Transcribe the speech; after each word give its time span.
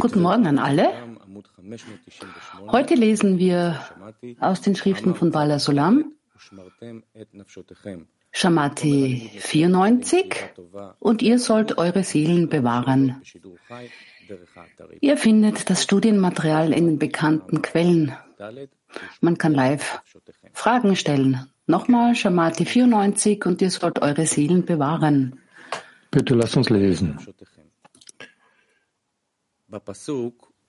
Guten 0.00 0.22
Morgen 0.22 0.46
an 0.46 0.58
alle. 0.60 0.92
Heute 2.68 2.94
lesen 2.94 3.38
wir 3.38 3.80
aus 4.38 4.60
den 4.60 4.76
Schriften 4.76 5.16
von 5.16 5.32
Bala 5.32 5.58
Solam, 5.58 6.12
Shamati 8.30 9.30
94, 9.36 10.36
und 11.00 11.22
ihr 11.22 11.40
sollt 11.40 11.76
eure 11.76 12.04
Seelen 12.04 12.48
bewahren. 12.48 13.20
Ihr 15.00 15.16
findet 15.16 15.68
das 15.68 15.82
Studienmaterial 15.82 16.72
in 16.72 16.86
den 16.86 16.98
bekannten 17.00 17.62
Quellen. 17.62 18.12
Man 19.20 19.38
kann 19.38 19.54
live 19.54 20.02
Fragen 20.52 20.94
stellen. 20.94 21.48
Nochmal 21.66 22.14
Shamati 22.14 22.64
94 22.64 23.44
und 23.44 23.60
ihr 23.60 23.72
sollt 23.72 24.00
eure 24.02 24.26
Seelen 24.26 24.64
bewahren. 24.64 25.40
Bitte 26.16 26.34
lass 26.34 26.56
uns 26.56 26.70
lesen. 26.70 27.18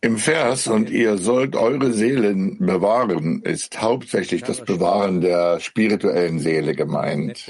Im 0.01 0.17
Vers 0.17 0.67
und 0.67 0.89
ihr 0.89 1.17
sollt 1.17 1.55
eure 1.55 1.93
Seelen 1.93 2.57
bewahren 2.57 3.41
ist 3.43 3.81
hauptsächlich 3.81 4.43
das 4.43 4.65
Bewahren 4.65 5.21
der 5.21 5.61
spirituellen 5.61 6.39
Seele 6.39 6.75
gemeint. 6.75 7.45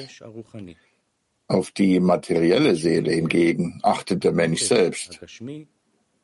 Auf 1.48 1.72
die 1.72 2.00
materielle 2.00 2.76
Seele 2.76 3.14
hingegen 3.14 3.80
achtet 3.82 4.24
der 4.24 4.34
Mensch 4.34 4.62
selbst, 4.62 5.20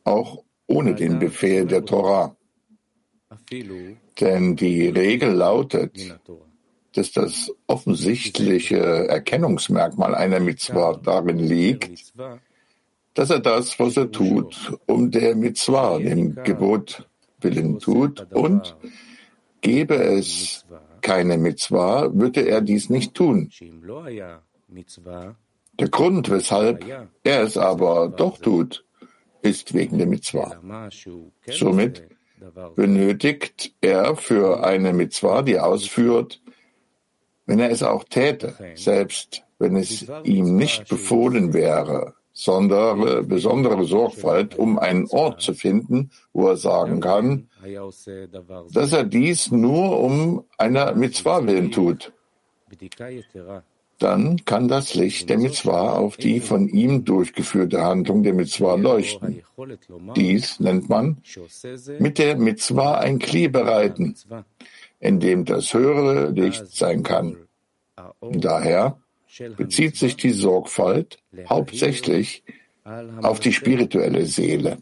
auch 0.04 0.44
ohne 0.68 0.94
den 0.94 1.18
Befehl 1.18 1.66
der 1.66 1.84
Torah. 1.86 2.38
Denn 4.20 4.56
die 4.56 4.90
Regel 4.90 5.32
lautet, 5.32 6.20
dass 6.94 7.12
das 7.12 7.52
offensichtliche 7.68 8.78
Erkennungsmerkmal 8.78 10.16
einer 10.16 10.40
Mitzvah 10.40 11.00
darin 11.04 11.40
liegt, 11.40 12.14
dass 13.14 13.30
er 13.30 13.40
das, 13.40 13.78
was 13.80 13.98
er 13.98 14.12
tut, 14.12 14.78
um 14.86 15.12
der 15.12 15.36
Mitzvah, 15.36 16.00
dem 16.00 16.36
Gebot 16.44 17.08
willen 17.42 17.80
tut, 17.80 18.28
und 18.32 18.76
gäbe 19.62 19.96
es 19.96 20.66
keine 21.02 21.38
Mitzvah, 21.38 22.14
würde 22.14 22.42
er 22.42 22.62
dies 22.62 22.90
nicht 22.90 23.14
tun. 23.14 23.50
Der 25.80 25.90
Grund, 25.90 26.30
weshalb 26.30 26.86
er 27.24 27.42
es 27.42 27.58
aber 27.58 28.10
doch 28.10 28.38
tut, 28.38 28.86
ist 29.42 29.74
wegen 29.74 29.98
der 29.98 30.08
Mitzvah. 30.08 30.62
Somit 31.50 32.04
benötigt 32.76 33.74
er 33.82 34.16
für 34.16 34.64
eine 34.64 34.94
Mitzvah, 34.94 35.42
die 35.42 35.54
er 35.54 35.66
ausführt, 35.66 36.42
wenn 37.46 37.60
er 37.60 37.72
es 37.72 37.84
auch 37.84 38.04
täte, 38.04 38.56
selbst 38.76 39.44
wenn 39.60 39.76
es 39.76 40.06
ihm 40.24 40.56
nicht 40.56 40.88
befohlen 40.90 41.54
wäre, 41.54 42.14
sondern 42.34 43.28
besondere 43.28 43.86
Sorgfalt, 43.86 44.58
um 44.58 44.80
einen 44.80 45.08
Ort 45.08 45.42
zu 45.42 45.54
finden, 45.54 46.10
wo 46.34 46.48
er 46.48 46.58
sagen 46.58 47.00
kann, 47.00 47.48
dass 48.74 48.92
er 48.92 49.04
dies 49.04 49.52
nur 49.52 50.00
um 50.00 50.44
einer 50.58 50.96
Mitzvah 50.96 51.46
willen 51.46 51.72
tut. 51.72 52.12
Dann 54.00 54.44
kann 54.44 54.68
das 54.68 54.96
Licht 54.96 55.30
der 55.30 55.38
Mitzvah 55.38 55.94
auf 55.94 56.18
die 56.18 56.40
von 56.40 56.68
ihm 56.68 57.06
durchgeführte 57.06 57.84
Handlung 57.84 58.24
der 58.24 58.34
Mitzvah 58.34 58.76
leuchten. 58.76 59.44
Dies 60.16 60.60
nennt 60.60 60.90
man 60.90 61.18
mit 62.00 62.18
der 62.18 62.36
Mitzvah 62.36 62.98
ein 62.98 63.20
Kli 63.20 63.48
bereiten, 63.48 64.16
in 65.04 65.20
dem 65.20 65.44
das 65.44 65.74
höhere 65.74 66.30
Licht 66.30 66.70
sein 66.74 67.04
kann. 67.04 67.36
Daher 68.22 68.98
bezieht 69.58 69.98
sich 69.98 70.16
die 70.16 70.32
Sorgfalt 70.32 71.20
hauptsächlich 71.50 72.44
auf 73.22 73.42
die 73.42 73.52
spirituelle 73.52 74.26
Seele. 74.26 74.78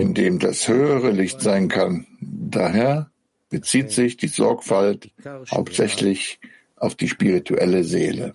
in 0.00 0.14
dem 0.14 0.40
das 0.40 0.66
höhere 0.66 1.12
Licht 1.12 1.40
sein 1.40 1.68
kann. 1.68 2.06
Daher 2.20 3.10
bezieht 3.48 3.92
sich 3.92 4.16
die 4.16 4.28
Sorgfalt 4.28 5.12
hauptsächlich 5.52 6.40
auf 6.76 6.96
die 6.96 7.08
spirituelle 7.08 7.84
Seele. 7.84 8.34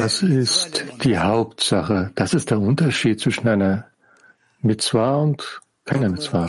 Das 0.00 0.22
ist 0.22 0.84
die 1.04 1.18
Hauptsache. 1.18 2.10
Das 2.14 2.32
ist 2.32 2.50
der 2.50 2.58
Unterschied 2.58 3.20
zwischen 3.20 3.46
einer 3.46 3.86
Mitzvah 4.62 5.16
und 5.16 5.60
keiner 5.84 6.08
Mitzvah. 6.08 6.48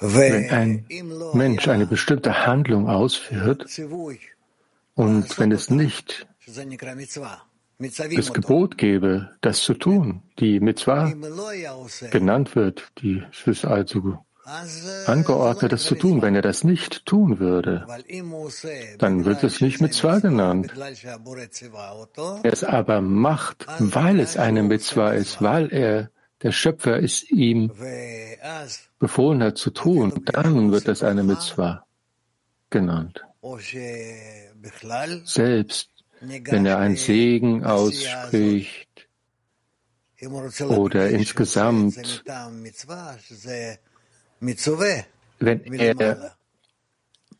Wenn 0.00 0.50
ein 0.50 0.86
Mensch 1.34 1.68
eine 1.68 1.86
bestimmte 1.86 2.46
Handlung 2.46 2.88
ausführt 2.88 3.66
und 4.94 5.38
wenn 5.38 5.52
es 5.52 5.70
nicht 5.70 6.26
das 8.14 8.32
Gebot 8.32 8.78
gebe, 8.78 9.30
das 9.40 9.60
zu 9.60 9.74
tun, 9.74 10.22
die 10.38 10.60
Mitzvah 10.60 11.12
genannt 12.10 12.56
wird, 12.56 12.92
die 12.98 13.22
ist 13.44 13.64
also 13.64 14.18
angeordnet, 15.06 15.72
das 15.72 15.84
zu 15.84 15.96
tun. 15.96 16.22
Wenn 16.22 16.34
er 16.34 16.42
das 16.42 16.62
nicht 16.64 17.04
tun 17.04 17.38
würde, 17.40 17.86
dann 18.98 19.24
wird 19.24 19.42
es 19.44 19.60
nicht 19.60 19.80
Mitzvah 19.80 20.20
genannt. 20.20 20.72
Er 22.42 22.52
es 22.52 22.64
aber 22.64 23.00
macht, 23.00 23.66
weil 23.78 24.20
es 24.20 24.36
eine 24.36 24.62
Mitzvah 24.62 25.10
ist, 25.12 25.42
weil 25.42 25.72
er, 25.72 26.10
der 26.42 26.52
Schöpfer 26.52 27.02
es 27.02 27.22
ihm 27.30 27.72
befohlen 28.98 29.42
hat 29.42 29.58
zu 29.58 29.70
tun, 29.70 30.22
dann 30.26 30.72
wird 30.72 30.88
es 30.88 31.02
eine 31.02 31.22
Mitzvah 31.22 31.86
genannt. 32.70 33.22
Selbst 35.24 35.90
wenn 36.20 36.66
er 36.66 36.78
ein 36.78 36.96
Segen 36.96 37.64
ausspricht 37.64 39.08
oder 40.68 41.10
insgesamt, 41.10 42.24
wenn 45.38 45.62
er 45.74 46.36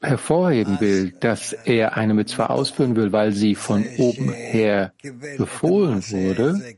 hervorheben 0.07 0.81
will, 0.81 1.11
dass 1.11 1.53
er 1.53 1.97
eine 1.97 2.15
Mitzvah 2.15 2.47
ausführen 2.47 2.97
will, 2.97 3.13
weil 3.13 3.33
sie 3.33 3.55
von 3.55 3.85
oben 3.99 4.33
her 4.33 4.93
befohlen 5.37 6.03
wurde, 6.11 6.77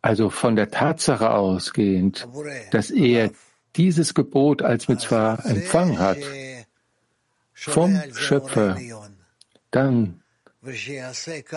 also 0.00 0.30
von 0.30 0.56
der 0.56 0.70
Tatsache 0.70 1.30
ausgehend, 1.30 2.26
dass 2.70 2.90
er 2.90 3.30
dieses 3.76 4.14
Gebot 4.14 4.62
als 4.62 4.88
Mitzvah 4.88 5.34
empfangen 5.44 5.98
hat 5.98 6.18
vom 7.52 8.00
Schöpfer, 8.14 8.76
dann 9.70 10.22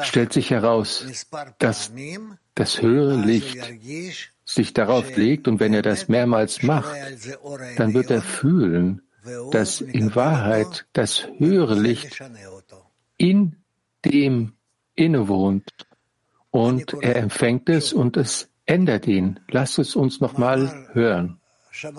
stellt 0.02 0.34
sich 0.34 0.50
heraus, 0.52 1.06
dass 1.60 1.92
das 2.56 2.82
höhere 2.82 3.16
Licht 3.16 3.58
sich 4.46 4.74
darauf 4.74 5.16
legt 5.16 5.48
und 5.48 5.60
wenn 5.60 5.74
er 5.74 5.82
das 5.82 6.10
mehrmals 6.10 6.64
macht, 6.64 6.96
dann 7.78 7.94
wird 7.94 8.12
er 8.12 8.22
fühlen, 8.22 9.02
dass 9.52 9.82
in 9.82 10.16
Wahrheit 10.16 10.86
das 10.94 11.28
höhere 11.38 11.76
Licht 11.76 12.22
in 13.18 13.56
dem 14.06 14.54
innewohnt 14.96 15.72
und 16.52 16.94
er 17.02 17.18
empfängt 17.18 17.70
es 17.70 17.94
und 17.94 18.18
es 18.18 18.50
ändert 18.66 19.08
ihn. 19.08 19.40
Lass 19.50 19.78
es 19.78 19.96
uns 19.96 20.20
nochmal 20.20 20.88
hören. 20.94 21.40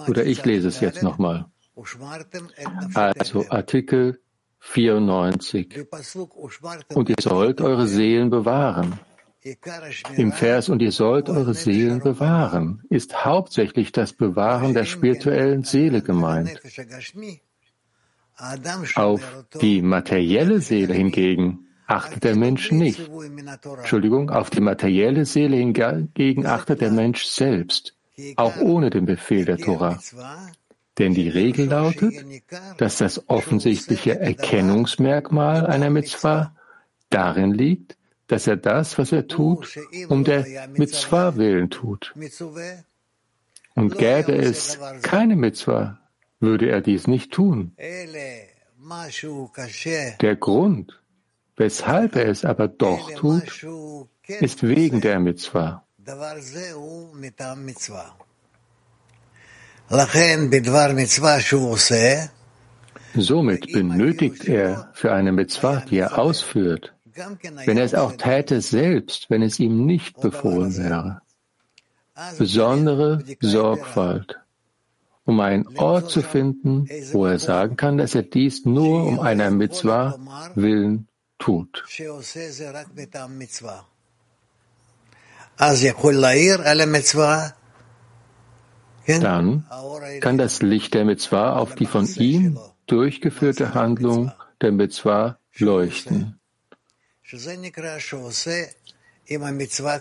Oder 0.08 0.24
ich 0.24 0.44
lese 0.44 0.68
es 0.68 0.80
jetzt 0.80 1.02
nochmal. 1.02 1.46
Also 2.94 3.46
Artikel 3.48 4.20
94. 4.60 5.86
Und 6.94 7.08
ihr 7.08 7.16
sollt 7.20 7.60
eure 7.60 7.86
Seelen 7.86 8.30
bewahren. 8.30 8.98
Im 10.16 10.32
Vers 10.32 10.68
und 10.68 10.82
ihr 10.82 10.92
sollt 10.92 11.30
eure 11.30 11.54
Seelen 11.54 12.00
bewahren 12.00 12.82
ist 12.90 13.24
hauptsächlich 13.24 13.90
das 13.90 14.12
Bewahren 14.12 14.74
der 14.74 14.84
spirituellen 14.84 15.64
Seele 15.64 16.02
gemeint. 16.02 16.60
Auf 18.96 19.46
die 19.60 19.80
materielle 19.80 20.60
Seele 20.60 20.94
hingegen 20.94 21.66
achtet 21.86 22.24
der 22.24 22.36
Mensch 22.36 22.70
nicht. 22.70 23.10
Entschuldigung, 23.78 24.30
auf 24.30 24.50
die 24.50 24.60
materielle 24.60 25.24
Seele 25.24 25.56
hingegen 25.56 26.46
achtet 26.46 26.82
der 26.82 26.90
Mensch 26.90 27.24
selbst, 27.24 27.96
auch 28.36 28.56
ohne 28.60 28.90
den 28.90 29.06
Befehl 29.06 29.46
der 29.46 29.58
Tora. 29.58 29.98
Denn 30.98 31.14
die 31.14 31.28
Regel 31.28 31.66
lautet, 31.66 32.14
dass 32.76 32.98
das 32.98 33.28
offensichtliche 33.28 34.20
Erkennungsmerkmal 34.20 35.66
einer 35.66 35.88
Mitzvah 35.88 36.54
darin 37.08 37.52
liegt, 37.52 37.96
dass 38.30 38.46
er 38.46 38.56
das, 38.56 38.96
was 38.98 39.12
er 39.12 39.26
tut, 39.26 39.78
um 40.08 40.24
der 40.24 40.68
Mitzvah 40.68 41.36
willen 41.36 41.70
tut. 41.70 42.14
Und 43.74 43.98
gäbe 43.98 44.34
es 44.34 44.78
keine 45.02 45.36
Mitzvah, 45.36 45.98
würde 46.38 46.68
er 46.70 46.80
dies 46.80 47.06
nicht 47.06 47.32
tun. 47.32 47.72
Der 50.20 50.36
Grund, 50.36 51.00
weshalb 51.56 52.16
er 52.16 52.28
es 52.28 52.44
aber 52.44 52.68
doch 52.68 53.12
tut, 53.14 53.66
ist 54.26 54.62
wegen 54.62 55.00
der 55.00 55.18
Mitzvah. 55.20 55.84
Somit 63.16 63.72
benötigt 63.72 64.44
er 64.44 64.88
für 64.94 65.12
eine 65.12 65.32
Mitzvah, 65.32 65.80
die 65.80 65.98
er 65.98 66.16
ausführt, 66.16 66.94
wenn 67.64 67.76
er 67.76 67.84
es 67.84 67.94
auch 67.94 68.12
täte 68.12 68.60
selbst, 68.60 69.30
wenn 69.30 69.42
es 69.42 69.58
ihm 69.58 69.86
nicht 69.86 70.20
befohlen 70.20 70.76
wäre, 70.76 71.22
besondere 72.38 73.24
Sorgfalt, 73.40 74.38
um 75.24 75.40
einen 75.40 75.66
Ort 75.78 76.10
zu 76.10 76.22
finden, 76.22 76.88
wo 77.12 77.26
er 77.26 77.38
sagen 77.38 77.76
kann, 77.76 77.98
dass 77.98 78.14
er 78.14 78.22
dies 78.22 78.64
nur 78.64 79.06
um 79.06 79.20
einer 79.20 79.50
Mitzvah 79.50 80.18
willen 80.54 81.08
tut. 81.38 81.84
Dann 89.06 89.64
kann 90.20 90.38
das 90.38 90.62
Licht 90.62 90.94
der 90.94 91.04
Mitzvah 91.04 91.56
auf 91.56 91.74
die 91.74 91.86
von 91.86 92.06
ihm 92.06 92.58
durchgeführte 92.86 93.74
Handlung 93.74 94.32
der 94.60 94.72
Mitzvah 94.72 95.38
leuchten. 95.58 96.39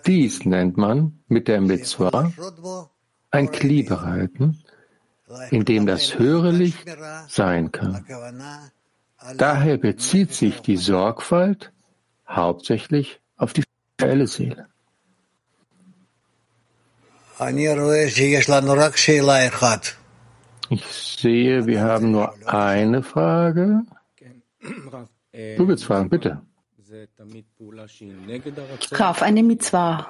Dies 0.06 0.46
nennt 0.46 0.78
man 0.78 1.20
mit 1.28 1.48
der 1.48 1.62
Mitzvah 1.62 2.31
ein 3.31 3.52
Kli 3.52 3.84
bereiten, 3.84 4.64
in 5.52 5.64
dem 5.66 5.86
das 5.86 6.18
höhere 6.18 6.52
Licht 6.52 6.86
sein 7.28 7.72
kann. 7.72 8.04
Daher 9.38 9.78
bezieht 9.78 10.34
sich 10.34 10.62
die 10.62 10.78
Sorgfalt 10.78 11.72
hauptsächlich 12.28 13.20
auf 13.38 13.54
die 13.54 13.64
spirituelle 13.64 14.28
Seele. 14.28 14.68
Ich 20.70 20.86
sehe, 20.86 21.66
wir 21.68 21.81
haben 21.81 22.12
nur 22.12 22.34
eine 22.48 23.04
Frage. 23.04 23.84
Du 25.31 25.68
willst 25.68 25.86
fragen, 25.86 26.10
bitte. 26.10 26.42
Kauf 28.92 29.22
eine 29.22 29.44
Mitzvah. 29.44 30.08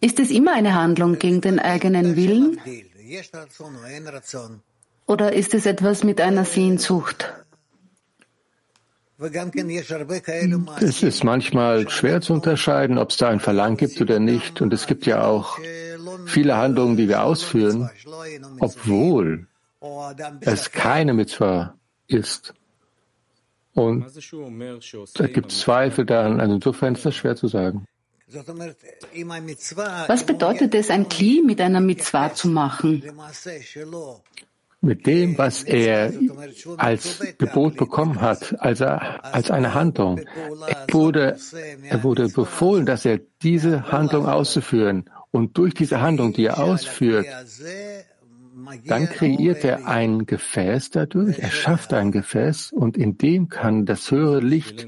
Ist 0.00 0.20
es 0.20 0.30
immer 0.30 0.54
eine 0.54 0.74
Handlung 0.74 1.18
gegen 1.18 1.40
den 1.40 1.58
eigenen 1.58 2.16
Willen? 2.16 2.58
Oder 5.06 5.32
ist 5.32 5.54
es 5.54 5.66
etwas 5.66 6.04
mit 6.04 6.20
einer 6.20 6.44
Sehnsucht? 6.44 7.32
Es 10.80 11.02
ist 11.02 11.24
manchmal 11.24 11.90
schwer 11.90 12.20
zu 12.22 12.32
unterscheiden, 12.32 12.96
ob 12.96 13.10
es 13.10 13.18
da 13.18 13.28
ein 13.28 13.40
Verlangen 13.40 13.76
gibt 13.76 14.00
oder 14.00 14.18
nicht. 14.18 14.62
Und 14.62 14.72
es 14.72 14.86
gibt 14.86 15.04
ja 15.04 15.24
auch 15.24 15.58
viele 16.24 16.56
Handlungen, 16.56 16.96
die 16.96 17.08
wir 17.08 17.22
ausführen, 17.22 17.90
obwohl 18.60 19.46
es 20.40 20.70
keine 20.70 21.12
Mitzvah 21.12 21.74
ist. 22.06 22.54
Und 23.80 24.04
da 25.14 25.26
gibt 25.26 25.52
es 25.52 25.60
Zweifel 25.60 26.04
daran. 26.04 26.40
Also 26.40 26.54
insofern 26.54 26.94
ist 26.94 27.06
das 27.06 27.14
schwer 27.14 27.36
zu 27.36 27.48
sagen. 27.48 27.86
Was 30.06 30.24
bedeutet 30.24 30.74
es, 30.74 30.90
ein 30.90 31.08
Kli 31.08 31.42
mit 31.44 31.60
einer 31.60 31.80
Mitzvah 31.80 32.32
zu 32.32 32.48
machen? 32.48 33.02
Mit 34.82 35.06
dem, 35.06 35.36
was 35.36 35.62
er 35.64 36.12
als 36.76 37.22
Gebot 37.38 37.76
bekommen 37.76 38.20
hat, 38.20 38.54
also 38.60 38.86
als 38.86 39.50
eine 39.50 39.74
Handlung. 39.74 40.18
Er 40.18 40.86
wurde, 40.90 41.38
er 41.88 42.02
wurde 42.02 42.28
befohlen, 42.28 42.86
dass 42.86 43.04
er 43.04 43.20
diese 43.42 43.90
Handlung 43.90 44.26
auszuführen. 44.26 45.10
Und 45.32 45.58
durch 45.58 45.74
diese 45.74 46.00
Handlung, 46.00 46.32
die 46.32 46.44
er 46.44 46.58
ausführt, 46.60 47.26
dann 48.86 49.06
kreiert 49.08 49.64
er 49.64 49.86
ein 49.86 50.26
Gefäß 50.26 50.90
dadurch, 50.90 51.38
er 51.38 51.50
schafft 51.50 51.92
ein 51.92 52.12
Gefäß 52.12 52.72
und 52.72 52.96
in 52.96 53.18
dem 53.18 53.48
kann 53.48 53.86
das 53.86 54.10
höhere 54.10 54.40
Licht 54.40 54.86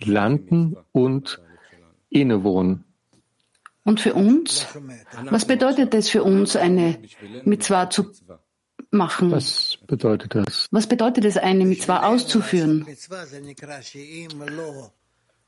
landen 0.00 0.76
und 0.92 1.40
innewohnen. 2.10 2.84
Und 3.84 4.00
für 4.00 4.14
uns? 4.14 4.66
Was 5.28 5.44
bedeutet 5.44 5.94
es 5.94 6.08
für 6.08 6.22
uns, 6.22 6.54
eine 6.54 6.98
Mitzvah 7.44 7.90
zu 7.90 8.12
machen? 8.90 9.32
Was 9.32 9.78
bedeutet 9.86 10.34
das? 10.34 10.68
Was 10.70 10.86
bedeutet 10.86 11.24
es, 11.24 11.36
eine 11.36 11.64
Mitzvah 11.64 12.06
auszuführen? 12.06 12.86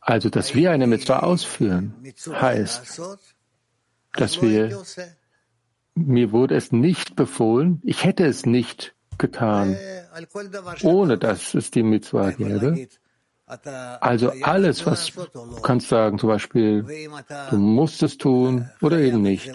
Also, 0.01 0.29
dass 0.29 0.55
wir 0.55 0.71
eine 0.71 0.87
Mitzvah 0.87 1.21
ausführen, 1.21 1.95
heißt, 2.29 3.01
dass 4.13 4.43
wir 4.43 4.83
mir 5.95 6.33
wurde 6.33 6.57
es 6.57 6.73
nicht 6.73 7.17
befohlen, 7.17 7.81
ich 7.85 8.05
hätte 8.05 8.25
es 8.27 8.47
nicht 8.47 8.95
getan, 9.19 9.77
ohne 10.83 11.19
dass 11.19 11.55
es 11.55 11.71
die 11.71 11.83
Mitzvah 11.83 12.31
gäbe. 12.31 12.89
Also 14.01 14.33
alles, 14.43 14.87
was 14.87 15.13
du 15.13 15.61
kannst 15.61 15.89
sagen, 15.89 16.19
zum 16.19 16.31
Beispiel, 16.31 16.85
du 17.51 17.57
musst 17.59 18.03
es 18.03 18.17
tun 18.17 18.71
oder 18.81 18.99
eben 18.99 19.21
nicht. 19.21 19.53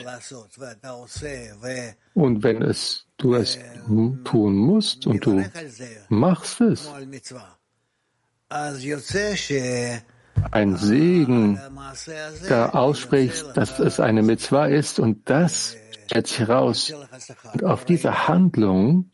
Und 2.13 2.43
wenn 2.43 2.61
es, 2.61 3.05
du 3.17 3.33
es 3.33 3.57
tun 4.23 4.55
musst 4.55 5.07
und 5.07 5.25
du 5.25 5.43
machst 6.09 6.61
es, 6.61 6.89
ein 10.51 10.77
Segen 10.77 11.59
da 12.47 12.69
aussprichst, 12.69 13.57
dass 13.57 13.79
es 13.79 13.99
eine 13.99 14.21
Mitzvah 14.21 14.67
ist 14.67 14.99
und 14.99 15.29
das 15.29 15.75
stellt 16.09 16.27
sich 16.27 16.39
heraus. 16.39 16.91
Und 17.53 17.63
auf 17.63 17.85
diese 17.85 18.27
Handlung, 18.27 19.11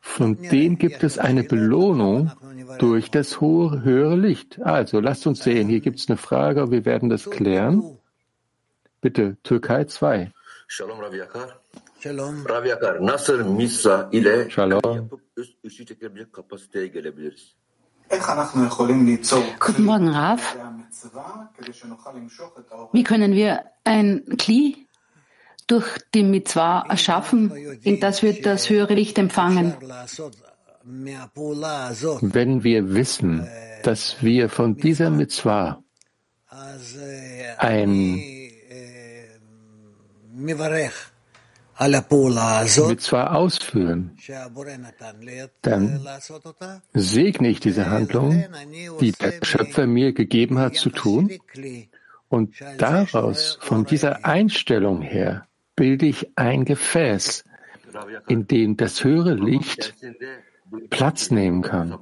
von 0.00 0.40
dem 0.40 0.78
gibt 0.78 1.02
es 1.02 1.18
eine 1.18 1.42
Belohnung 1.42 2.30
durch 2.78 3.10
das 3.10 3.40
hohe, 3.40 3.82
höhere 3.82 4.16
Licht. 4.16 4.60
Also 4.62 5.00
lasst 5.00 5.26
uns 5.26 5.42
sehen, 5.42 5.68
hier 5.68 5.80
gibt 5.80 5.98
es 5.98 6.08
eine 6.08 6.16
Frage, 6.16 6.70
wir 6.70 6.84
werden 6.84 7.08
das 7.08 7.28
klären. 7.28 7.98
Bitte, 9.00 9.36
Türkei 9.42 9.84
2. 9.84 10.32
Shalom 10.68 11.00
Rav 11.00 11.14
Yakar. 11.14 11.60
Shalom. 11.98 12.46
Rav 12.46 12.64
Yakar, 12.64 13.06
nasıl 13.06 13.44
missa 13.44 14.08
ile 14.12 14.50
Shalom. 14.50 15.10
üst 15.36 15.64
ışığı 15.64 15.86
çekebilecek 15.86 16.32
kapasiteye 16.32 16.86
gelebiliriz? 16.86 17.54
Guten 19.60 19.84
Morgen, 19.84 20.14
Rav. 20.14 20.38
Wie 22.92 23.04
können 23.04 23.32
wir 23.34 23.64
ein 23.84 24.24
Kli 24.38 24.87
durch 25.68 25.98
die 26.14 26.24
Mitzvah 26.24 26.84
erschaffen, 26.88 27.52
in 27.82 28.00
das 28.00 28.22
wir 28.22 28.42
das 28.42 28.68
höhere 28.68 28.94
Licht 28.94 29.18
empfangen? 29.18 29.74
Wenn 30.82 32.64
wir 32.64 32.94
wissen, 32.94 33.46
dass 33.82 34.22
wir 34.22 34.48
von 34.48 34.76
dieser 34.76 35.10
Mitzvah 35.10 35.82
ein 37.58 38.22
Mitzvah 42.88 43.26
ausführen, 43.34 44.18
dann 45.62 46.00
segne 46.94 47.48
ich 47.48 47.60
diese 47.60 47.90
Handlung, 47.90 48.44
die 49.00 49.12
der 49.12 49.34
Schöpfer 49.42 49.86
mir 49.86 50.12
gegeben 50.12 50.58
hat 50.58 50.74
zu 50.76 50.90
tun, 50.90 51.30
und 52.30 52.54
daraus, 52.76 53.58
von 53.60 53.84
dieser 53.86 54.24
Einstellung 54.24 55.00
her, 55.00 55.47
bilde 55.78 56.06
ich 56.06 56.20
ein 56.36 56.64
Gefäß, 56.64 57.44
in 58.28 58.46
dem 58.46 58.76
das 58.76 59.04
höhere 59.04 59.34
Licht 59.34 59.94
Platz 60.90 61.30
nehmen 61.30 61.62
kann. 61.62 61.98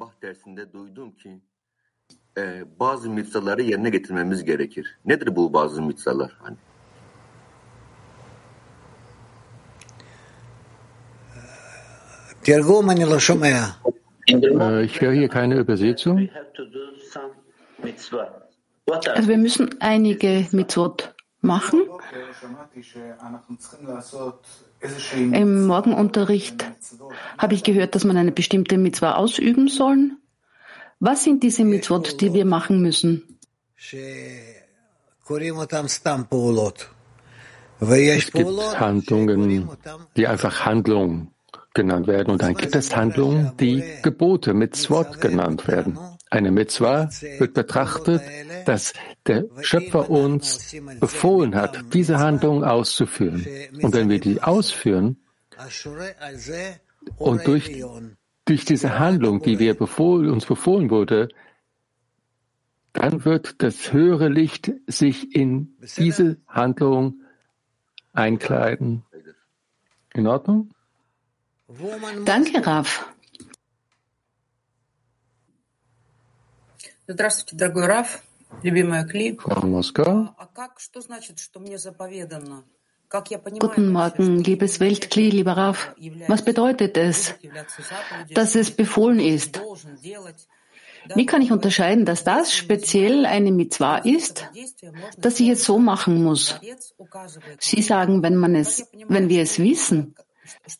Bazı 2.80 3.10
mitsaları 3.10 3.62
yerine 3.62 3.90
getirmemiz 3.90 4.44
gerekir. 4.44 4.98
Nedir 5.04 5.36
bu 5.36 5.52
bazı 5.52 5.82
mitsalar? 5.82 6.36
Hani 6.42 6.56
Äh, 14.28 14.84
ich 14.84 15.00
höre 15.00 15.12
hier 15.12 15.28
keine 15.28 15.56
Übersetzung. 15.56 16.28
Also 19.14 19.28
wir 19.28 19.36
müssen 19.36 19.80
einige 19.80 20.46
Mitzvot 20.52 21.15
machen. 21.40 21.82
Im 25.14 25.66
Morgenunterricht 25.66 26.64
habe 27.38 27.54
ich 27.54 27.62
gehört, 27.62 27.94
dass 27.94 28.04
man 28.04 28.16
eine 28.16 28.32
bestimmte 28.32 28.78
Mitzvah 28.78 29.14
ausüben 29.14 29.68
soll. 29.68 30.10
Was 31.00 31.24
sind 31.24 31.42
diese 31.42 31.64
Mitzvot, 31.64 32.20
die 32.20 32.32
wir 32.32 32.44
machen 32.46 32.80
müssen? 32.80 33.38
Es 37.78 38.32
gibt 38.32 38.80
Handlungen, 38.80 39.68
die 40.16 40.26
einfach 40.26 40.64
Handlung 40.64 41.32
genannt 41.74 42.06
werden. 42.06 42.30
Und 42.30 42.42
dann 42.42 42.54
gibt 42.54 42.74
es 42.74 42.96
Handlungen, 42.96 43.52
die 43.60 43.84
Gebote, 44.02 44.54
Mitzvot 44.54 45.20
genannt 45.20 45.68
werden. 45.68 45.98
Eine 46.28 46.50
Mitzvah 46.50 47.08
wird 47.38 47.54
betrachtet, 47.54 48.20
dass 48.64 48.94
der 49.26 49.44
Schöpfer 49.60 50.10
uns 50.10 50.74
befohlen 50.98 51.54
hat, 51.54 51.94
diese 51.94 52.18
Handlung 52.18 52.64
auszuführen. 52.64 53.46
Und 53.80 53.94
wenn 53.94 54.08
wir 54.08 54.18
die 54.18 54.42
ausführen 54.42 55.18
und 57.16 57.46
durch, 57.46 57.84
durch 58.44 58.64
diese 58.64 58.98
Handlung, 58.98 59.40
die 59.42 59.60
wir 59.60 59.74
befohlen, 59.74 60.30
uns 60.30 60.46
befohlen 60.46 60.90
wurde, 60.90 61.28
dann 62.92 63.24
wird 63.24 63.62
das 63.62 63.92
höhere 63.92 64.28
Licht 64.28 64.72
sich 64.86 65.34
in 65.34 65.76
diese 65.96 66.38
Handlung 66.48 67.20
einkleiden. 68.12 69.04
In 70.14 70.26
Ordnung? 70.26 70.70
Danke, 72.24 72.66
Raf. 72.66 73.06
Здравствуйте, 77.07 77.55
дорогой 77.55 77.85
Раф, 77.85 78.23
любимая 78.63 79.05
Кли. 79.05 79.37
Moskau. 79.63 80.29
Guten 83.59 83.91
Morgen, 83.91 84.41
liebes 84.41 84.79
Weltkli, 84.79 85.29
lieber 85.29 85.57
Raf. 85.57 85.93
Was 86.29 86.45
bedeutet 86.45 86.95
es, 86.97 87.35
dass 88.33 88.55
es 88.55 88.71
befohlen 88.71 89.19
ist? 89.19 89.61
Wie 91.15 91.25
kann 91.25 91.41
ich 91.41 91.51
unterscheiden, 91.51 92.05
dass 92.05 92.23
das 92.23 92.53
speziell 92.53 93.25
eine 93.25 93.51
Mitzvah 93.51 93.97
ist, 93.97 94.47
dass 95.17 95.39
ich 95.41 95.49
es 95.49 95.65
so 95.65 95.77
machen 95.77 96.23
muss? 96.23 96.59
Sie 97.59 97.81
sagen, 97.81 98.23
wenn 98.23 98.37
man 98.37 98.55
es, 98.55 98.87
wenn 99.07 99.27
wir 99.27 99.41
es 99.41 99.59
wissen, 99.59 100.15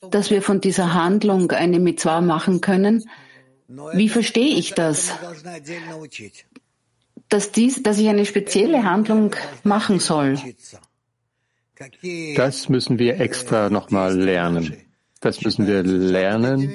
dass 0.10 0.30
wir 0.30 0.42
von 0.42 0.62
dieser 0.62 0.94
Handlung 0.94 1.51
eine 1.51 1.80
Mitzvah 1.80 2.22
machen 2.22 2.62
können, 2.62 3.10
wie 3.69 4.09
verstehe 4.09 4.57
ich 4.57 4.75
das? 4.75 5.13
Dass, 7.29 7.51
dies, 7.53 7.83
dass 7.83 7.99
ich 7.99 8.09
eine 8.09 8.25
spezielle 8.25 8.85
Handlung 8.85 9.35
machen 9.65 9.99
soll. 9.99 10.39
Das 12.37 12.69
müssen 12.69 12.99
wir 12.99 13.21
extra 13.21 13.69
nochmal 13.69 14.17
lernen. 14.17 14.77
Das 15.21 15.43
müssen 15.43 15.67
wir 15.67 15.83
lernen, 15.83 16.73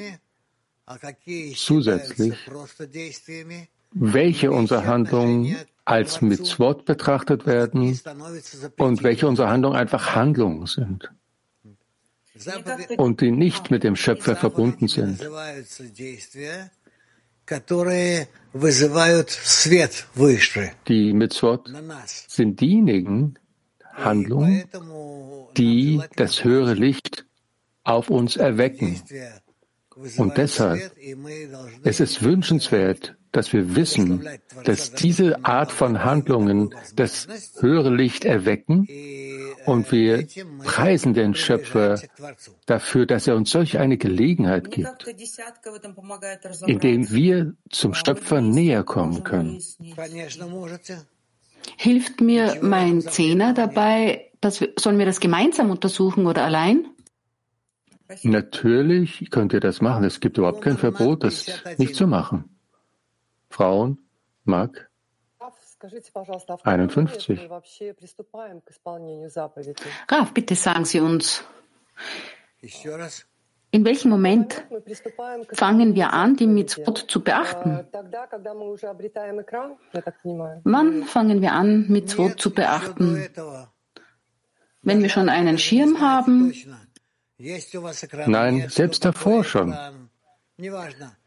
zusätzlich, 1.55 2.37
welche 3.93 4.51
unserer 4.51 4.85
Handlungen 4.85 5.55
als 5.85 6.21
Mitzvot 6.21 6.85
betrachtet 6.85 7.45
werden 7.45 7.99
und 8.77 9.03
welche 9.03 9.27
unserer 9.27 9.49
Handlungen 9.49 9.77
einfach 9.77 10.15
Handlungen 10.15 10.65
sind 10.67 11.09
und 12.97 13.21
die 13.21 13.31
nicht 13.31 13.71
mit 13.71 13.83
dem 13.83 13.95
Schöpfer 13.95 14.35
verbunden 14.35 14.87
sind. 14.87 15.21
Die 20.87 21.13
Mitzvot 21.13 21.71
sind 22.27 22.59
diejenigen 22.59 23.35
Handlungen, 23.93 24.63
die 25.57 26.01
das 26.15 26.43
höhere 26.43 26.73
Licht 26.73 27.25
auf 27.83 28.09
uns 28.09 28.35
erwecken. 28.35 29.01
und 30.17 30.37
deshalb 30.37 30.91
ist 31.83 31.99
es 31.99 32.21
wünschenswert, 32.21 33.15
dass 33.31 33.53
wir 33.53 33.75
wissen, 33.75 34.27
dass 34.65 34.93
diese 34.93 35.45
Art 35.45 35.71
von 35.71 36.03
Handlungen 36.03 36.75
das 36.95 37.27
höhere 37.59 37.93
Licht 37.93 38.25
erwecken 38.25 38.87
und 39.65 39.91
wir 39.91 40.27
preisen 40.63 41.13
den 41.13 41.33
Schöpfer 41.33 41.99
dafür, 42.65 43.05
dass 43.05 43.27
er 43.27 43.35
uns 43.35 43.51
solch 43.51 43.77
eine 43.77 43.97
Gelegenheit 43.97 44.71
gibt, 44.71 45.07
indem 46.65 47.11
wir 47.11 47.53
zum 47.69 47.93
Schöpfer 47.93 48.41
näher 48.41 48.83
kommen 48.83 49.23
können. 49.23 49.59
Hilft 51.77 52.21
mir 52.21 52.57
mein 52.61 53.01
Zehner 53.01 53.53
dabei, 53.53 54.31
dass 54.41 54.59
wir, 54.59 54.69
sollen 54.77 54.97
wir 54.97 55.05
das 55.05 55.19
gemeinsam 55.19 55.69
untersuchen 55.69 56.25
oder 56.25 56.43
allein? 56.43 56.85
Natürlich 58.23 59.29
könnt 59.29 59.53
ihr 59.53 59.59
das 59.61 59.79
machen. 59.79 60.03
Es 60.03 60.19
gibt 60.19 60.37
überhaupt 60.37 60.61
kein 60.61 60.77
Verbot, 60.77 61.23
das 61.23 61.45
nicht 61.77 61.95
zu 61.95 62.07
machen. 62.07 62.50
Frauen, 63.51 63.99
Mark 64.43 64.89
51. 66.63 67.49
Raf, 70.07 70.33
bitte 70.33 70.55
sagen 70.55 70.85
Sie 70.85 70.99
uns, 70.99 71.43
in 73.71 73.85
welchem 73.85 74.09
Moment 74.09 74.63
fangen 75.53 75.95
wir 75.95 76.13
an, 76.13 76.35
die 76.35 76.47
Mitzvot 76.47 76.97
zu 77.07 77.23
beachten? 77.23 77.87
Wann 80.63 81.03
fangen 81.03 81.41
wir 81.41 81.53
an, 81.53 81.87
Mitzvot 81.87 82.39
zu 82.39 82.53
beachten? 82.53 83.27
Wenn 84.83 85.01
wir 85.01 85.09
schon 85.09 85.29
einen 85.29 85.57
Schirm 85.57 85.99
haben, 85.99 86.53
Nein, 88.27 88.69
selbst 88.69 89.03
davor 89.03 89.43
schon. 89.43 89.75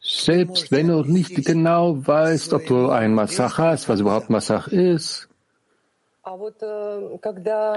Selbst 0.00 0.70
wenn 0.70 0.88
du 0.88 1.02
nicht 1.02 1.44
genau 1.44 2.06
weißt, 2.06 2.52
ob 2.52 2.66
du 2.66 2.88
ein 2.90 3.14
Massach 3.14 3.58
hast, 3.58 3.88
was 3.88 4.00
überhaupt 4.00 4.30
Massach 4.30 4.68
ist, 4.68 5.28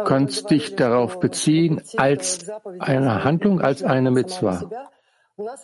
kannst 0.05 0.49
dich 0.49 0.75
darauf 0.75 1.19
beziehen 1.19 1.81
als 1.97 2.49
eine 2.79 3.23
Handlung, 3.23 3.61
als 3.61 3.83
eine 3.83 4.11
Mitzvah. 4.11 4.69
Als 5.39 5.63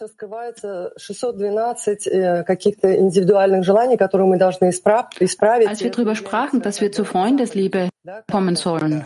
wir 5.83 5.91
darüber 5.91 6.15
sprachen, 6.15 6.61
dass 6.61 6.81
wir 6.81 6.91
zur 6.91 7.05
Freundesliebe 7.05 7.89
kommen 8.29 8.55
sollen, 8.55 9.05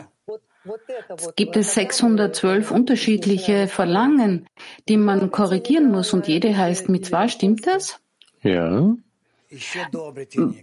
gibt 1.36 1.56
es 1.56 1.74
612 1.74 2.72
unterschiedliche 2.72 3.68
Verlangen, 3.68 4.48
die 4.88 4.98
man 4.98 5.32
korrigieren 5.32 5.92
muss 5.92 6.14
und 6.14 6.28
jede 6.28 6.56
heißt 6.58 6.90
Mitzvah, 6.90 7.28
stimmt 7.28 7.68
das? 7.68 8.00
Ja. 8.42 8.96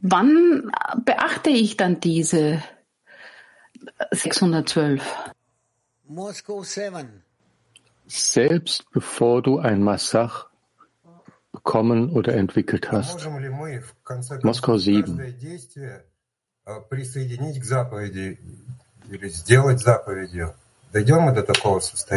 Wann 0.02 0.70
beachte 1.04 1.50
ich 1.50 1.76
dann 1.76 2.00
diese 2.00 2.62
612? 4.10 5.02
Selbst 8.06 8.90
bevor 8.90 9.42
du 9.42 9.58
ein 9.58 9.82
Massach 9.82 10.48
bekommen 11.52 12.10
oder 12.10 12.34
entwickelt 12.34 12.92
hast. 12.92 13.26
Moskau 14.42 14.76
7. 14.76 15.34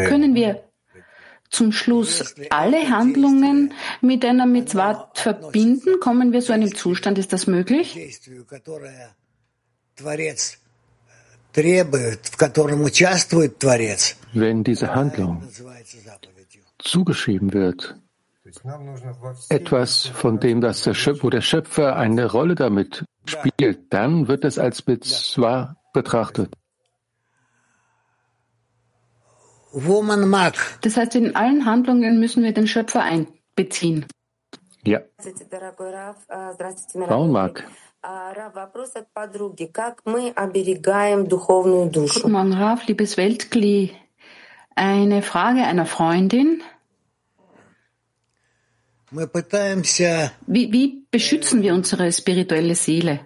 Können 0.07 0.35
wir 0.35 0.63
zum 1.49 1.71
Schluss 1.71 2.35
alle 2.49 2.89
Handlungen 2.89 3.73
mit 4.01 4.25
einer 4.25 4.45
Mitzvah 4.45 5.11
verbinden? 5.13 5.99
Kommen 5.99 6.31
wir 6.33 6.41
zu 6.41 6.53
einem 6.53 6.73
Zustand? 6.75 7.17
Ist 7.17 7.33
das 7.33 7.47
möglich? 7.47 7.97
Wenn 14.33 14.63
diese 14.63 14.95
Handlung 14.95 15.43
zugeschrieben 16.79 17.53
wird, 17.53 17.95
etwas, 19.49 20.05
von 20.05 20.39
dem 20.39 20.61
das 20.61 20.83
der 20.83 20.93
Schöpfer, 20.93 21.23
wo 21.23 21.29
der 21.29 21.41
Schöpfer 21.41 21.95
eine 21.95 22.31
Rolle 22.31 22.55
damit 22.55 23.03
spielt, 23.25 23.91
dann 23.91 24.27
wird 24.27 24.45
es 24.45 24.57
als 24.59 24.85
Mitzvah 24.85 25.75
betrachtet. 25.93 26.53
Das 30.81 30.97
heißt, 30.97 31.15
in 31.15 31.35
allen 31.35 31.65
Handlungen 31.65 32.19
müssen 32.19 32.43
wir 32.43 32.51
den 32.51 32.67
Schöpfer 32.67 33.03
einbeziehen. 33.03 34.05
Ja. 34.83 35.01
Frau 37.05 37.27
Mark. 37.27 37.63
Guten 42.15 42.31
Morgen, 42.31 42.53
Raf, 42.53 42.87
liebes 42.87 43.17
Weltkli. 43.17 43.91
Eine 44.75 45.21
Frage 45.21 45.61
einer 45.61 45.85
Freundin. 45.85 46.63
Wie, 50.47 50.71
wie 50.71 51.05
beschützen 51.11 51.61
wir 51.61 51.73
unsere 51.73 52.11
spirituelle 52.11 52.75
Seele? 52.75 53.19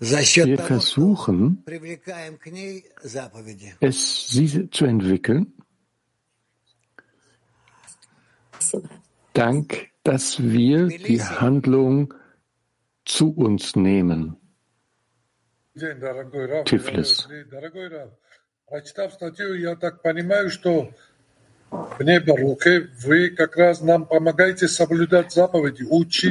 Wir 0.00 0.58
versuchen, 0.58 1.64
es 3.80 4.28
sie 4.28 4.70
zu 4.70 4.84
entwickeln, 4.84 5.52
dank 9.32 9.88
dass 10.08 10.42
wir 10.42 10.86
die 10.86 11.22
Handlung 11.22 12.14
zu 13.04 13.30
uns 13.30 13.76
nehmen. 13.76 14.36
Tiflis. 16.64 17.28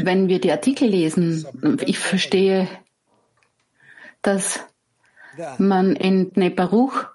Wenn 0.06 0.28
wir 0.28 0.40
die 0.40 0.52
Artikel 0.52 0.90
lesen, 0.90 1.46
ich 1.86 2.00
verstehe, 2.00 2.68
dass 4.28 4.60
man 5.58 5.96
in 5.96 6.32
Bnei 6.32 6.50
Baruch 6.50 7.06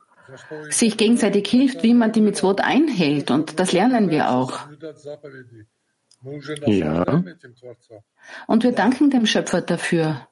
sich 0.71 0.97
gegenseitig 0.97 1.47
hilft, 1.49 1.83
wie 1.83 1.95
man 1.95 2.13
die 2.13 2.23
Mitzvot 2.23 2.61
einhält. 2.61 3.31
Und 3.31 3.61
das 3.61 3.73
lernen 3.73 4.11
wir 4.11 4.31
auch. 4.31 4.61
Ja. 6.67 7.23
Und 8.47 8.65
wir 8.65 8.73
danken 8.73 9.11
dem 9.11 9.27
Schöpfer 9.27 9.61
dafür. 9.61 10.27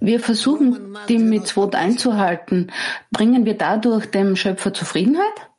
Wir 0.00 0.20
versuchen, 0.20 0.96
die 1.08 1.18
Mitzvot 1.18 1.74
einzuhalten. 1.74 2.72
Bringen 3.10 3.44
wir 3.44 3.58
dadurch 3.58 4.06
dem 4.06 4.36
Schöpfer 4.36 4.72
Zufriedenheit? 4.72 5.50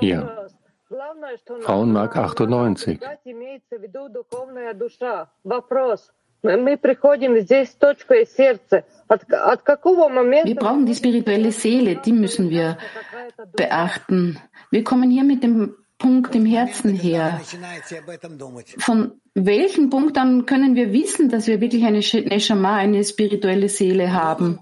Ja. 0.00 0.48
Frauenmark 1.60 2.16
98. 2.16 3.00
Wir 6.42 6.66
brauchen 10.56 10.86
die 10.86 10.94
spirituelle 10.94 11.52
Seele, 11.52 11.96
die 11.96 12.12
müssen 12.12 12.50
wir 12.50 12.78
beachten. 13.56 14.38
Wir 14.70 14.84
kommen 14.84 15.10
hier 15.10 15.24
mit 15.24 15.42
dem 15.42 15.74
Punkt 15.98 16.34
im 16.34 16.46
Herzen 16.46 16.94
her. 16.94 17.40
Von 18.78 19.12
welchem 19.34 19.90
Punkt 19.90 20.16
an 20.16 20.46
können 20.46 20.74
wir 20.74 20.92
wissen, 20.92 21.28
dass 21.28 21.46
wir 21.46 21.60
wirklich 21.60 21.84
eine 21.84 21.98
Neshama, 21.98 22.76
eine 22.76 23.04
spirituelle 23.04 23.68
Seele 23.68 24.12
haben? 24.12 24.58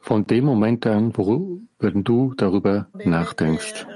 Von 0.00 0.26
dem 0.26 0.44
Moment 0.44 0.86
an, 0.86 1.16
wo 1.16 1.60
wenn 1.78 2.04
du 2.04 2.34
darüber 2.36 2.88
nachdenkst. 2.92 3.86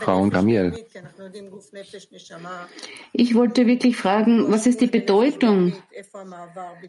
Frau 0.00 0.28
Gamiel. 0.28 0.86
Ich 3.12 3.34
wollte 3.34 3.66
wirklich 3.66 3.96
fragen, 3.96 4.50
was 4.50 4.66
ist 4.66 4.80
die 4.80 4.86
Bedeutung 4.86 5.74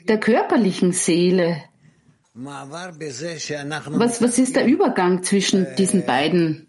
der 0.08 0.20
körperlichen 0.20 0.92
Seele? 0.94 1.64
Was, 2.34 4.22
was 4.22 4.38
ist 4.38 4.56
der 4.56 4.66
Übergang 4.66 5.24
zwischen 5.24 5.76
diesen 5.76 6.06
beiden? 6.06 6.68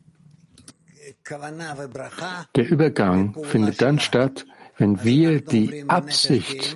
Der 2.56 2.70
Übergang 2.70 3.36
findet 3.44 3.82
dann 3.82 3.98
statt, 3.98 4.46
wenn 4.78 5.04
wir 5.04 5.40
die 5.42 5.84
Absicht 5.88 6.74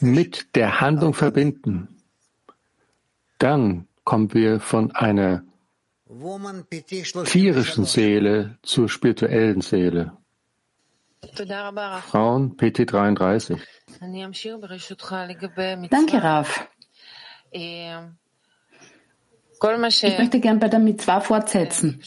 mit 0.00 0.56
der 0.56 0.80
Handlung 0.80 1.14
verbinden. 1.14 1.88
Dann 3.38 3.86
kommen 4.04 4.32
wir 4.34 4.60
von 4.60 4.90
einer 4.92 5.45
tierischen 7.24 7.84
Seele 7.84 8.58
zur 8.62 8.88
spirituellen 8.88 9.60
Seele. 9.60 10.16
Frauen 12.02 12.56
PT 12.56 12.92
33. 12.92 13.60
Danke, 15.90 16.22
Raf. 16.22 16.68
Ich 17.50 17.90
möchte 20.18 20.40
gern 20.40 20.60
bei 20.60 20.68
der 20.68 20.78
Mitzvah 20.78 21.20
fortsetzen. 21.20 22.00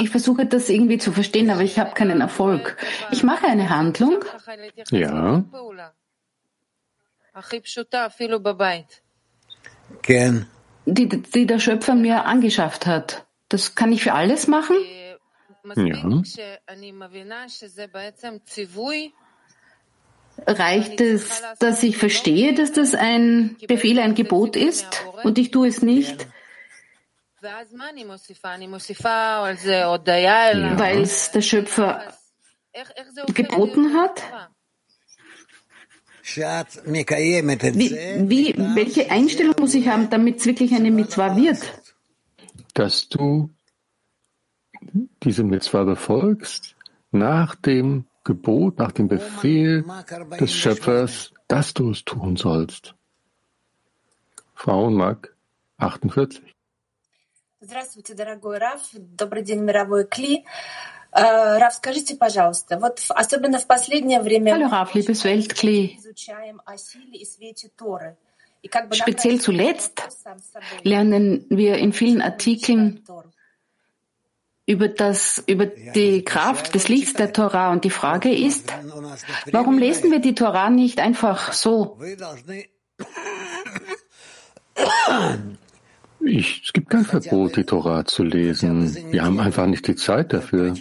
Ich 0.00 0.10
versuche 0.10 0.46
das 0.46 0.68
irgendwie 0.68 0.98
zu 0.98 1.12
verstehen, 1.12 1.48
aber 1.50 1.62
ich 1.62 1.78
habe 1.78 1.94
keinen 1.94 2.20
Erfolg. 2.20 2.76
Ich 3.12 3.22
mache 3.22 3.46
eine 3.46 3.70
Handlung. 3.70 4.24
Ja. 4.90 5.44
Die, 10.86 11.08
die 11.08 11.46
der 11.46 11.58
Schöpfer 11.58 11.94
mir 11.94 12.24
angeschafft 12.24 12.86
hat. 12.86 13.26
Das 13.48 13.74
kann 13.74 13.92
ich 13.92 14.02
für 14.02 14.12
alles 14.14 14.46
machen? 14.46 14.76
Ja. 15.74 16.22
Reicht 20.46 21.00
es, 21.00 21.42
dass 21.58 21.82
ich 21.82 21.96
verstehe, 21.96 22.54
dass 22.54 22.72
das 22.72 22.94
ein 22.94 23.56
Befehl, 23.66 23.98
ein 23.98 24.14
Gebot 24.14 24.54
ist 24.54 25.04
und 25.24 25.38
ich 25.38 25.50
tue 25.50 25.68
es 25.68 25.82
nicht? 25.82 26.26
Ja. 30.60 30.78
Weil 30.78 31.02
es 31.02 31.30
der 31.32 31.42
Schöpfer 31.42 32.02
geboten 33.34 33.94
hat? 33.94 34.22
Wie, 36.25 37.91
wie, 38.29 38.75
welche 38.75 39.09
Einstellung 39.09 39.55
muss 39.59 39.73
ich 39.73 39.87
haben, 39.87 40.09
damit 40.09 40.39
es 40.39 40.45
wirklich 40.45 40.73
eine 40.73 40.91
Mitzvah 40.91 41.35
wird? 41.35 41.59
Dass 42.73 43.09
du 43.09 43.49
diese 45.23 45.43
Mitzvah 45.43 45.83
befolgst 45.83 46.75
nach 47.11 47.55
dem 47.55 48.05
Gebot, 48.23 48.77
nach 48.77 48.91
dem 48.91 49.07
Befehl 49.07 49.83
des 50.39 50.53
Schöpfers, 50.53 51.33
dass 51.47 51.73
du 51.73 51.91
es 51.91 52.05
tun 52.05 52.37
sollst. 52.37 52.95
Frauenmark 54.53 55.35
48. 55.77 56.43
Здравствуйте, 57.61 58.13
дорогой 58.15 58.57
Раф. 58.57 58.89
Добрый 58.93 59.43
день, 59.43 59.61
мировой 59.61 60.05
Кли. 60.05 60.45
Hallo 64.52 64.66
Raf, 64.66 64.92
liebes 64.92 65.24
Weltkli. 65.24 65.98
Speziell 68.92 69.40
zuletzt 69.40 70.02
lernen 70.82 71.46
wir 71.48 71.78
in 71.78 71.94
vielen 71.94 72.20
Artikeln 72.20 73.02
über, 74.66 74.88
das, 74.88 75.42
über 75.46 75.64
die 75.66 76.22
Kraft 76.22 76.74
des 76.74 76.88
Lichts 76.88 77.14
der 77.14 77.32
Tora. 77.32 77.72
Und 77.72 77.84
die 77.84 77.90
Frage 77.90 78.34
ist, 78.34 78.70
warum 79.52 79.78
lesen 79.78 80.10
wir 80.10 80.18
die 80.18 80.34
Torah 80.34 80.68
nicht 80.68 81.00
einfach 81.00 81.54
so? 81.54 81.98
Ich, 86.25 86.61
es 86.65 86.73
gibt 86.73 86.89
kein 86.89 87.05
Verbot, 87.05 87.55
die 87.55 87.63
Torah 87.63 88.05
zu 88.05 88.23
lesen. 88.23 88.95
Wir 89.11 89.23
haben 89.23 89.39
einfach 89.39 89.65
nicht 89.65 89.87
die 89.87 89.95
Zeit 89.95 90.33
dafür. 90.33 90.73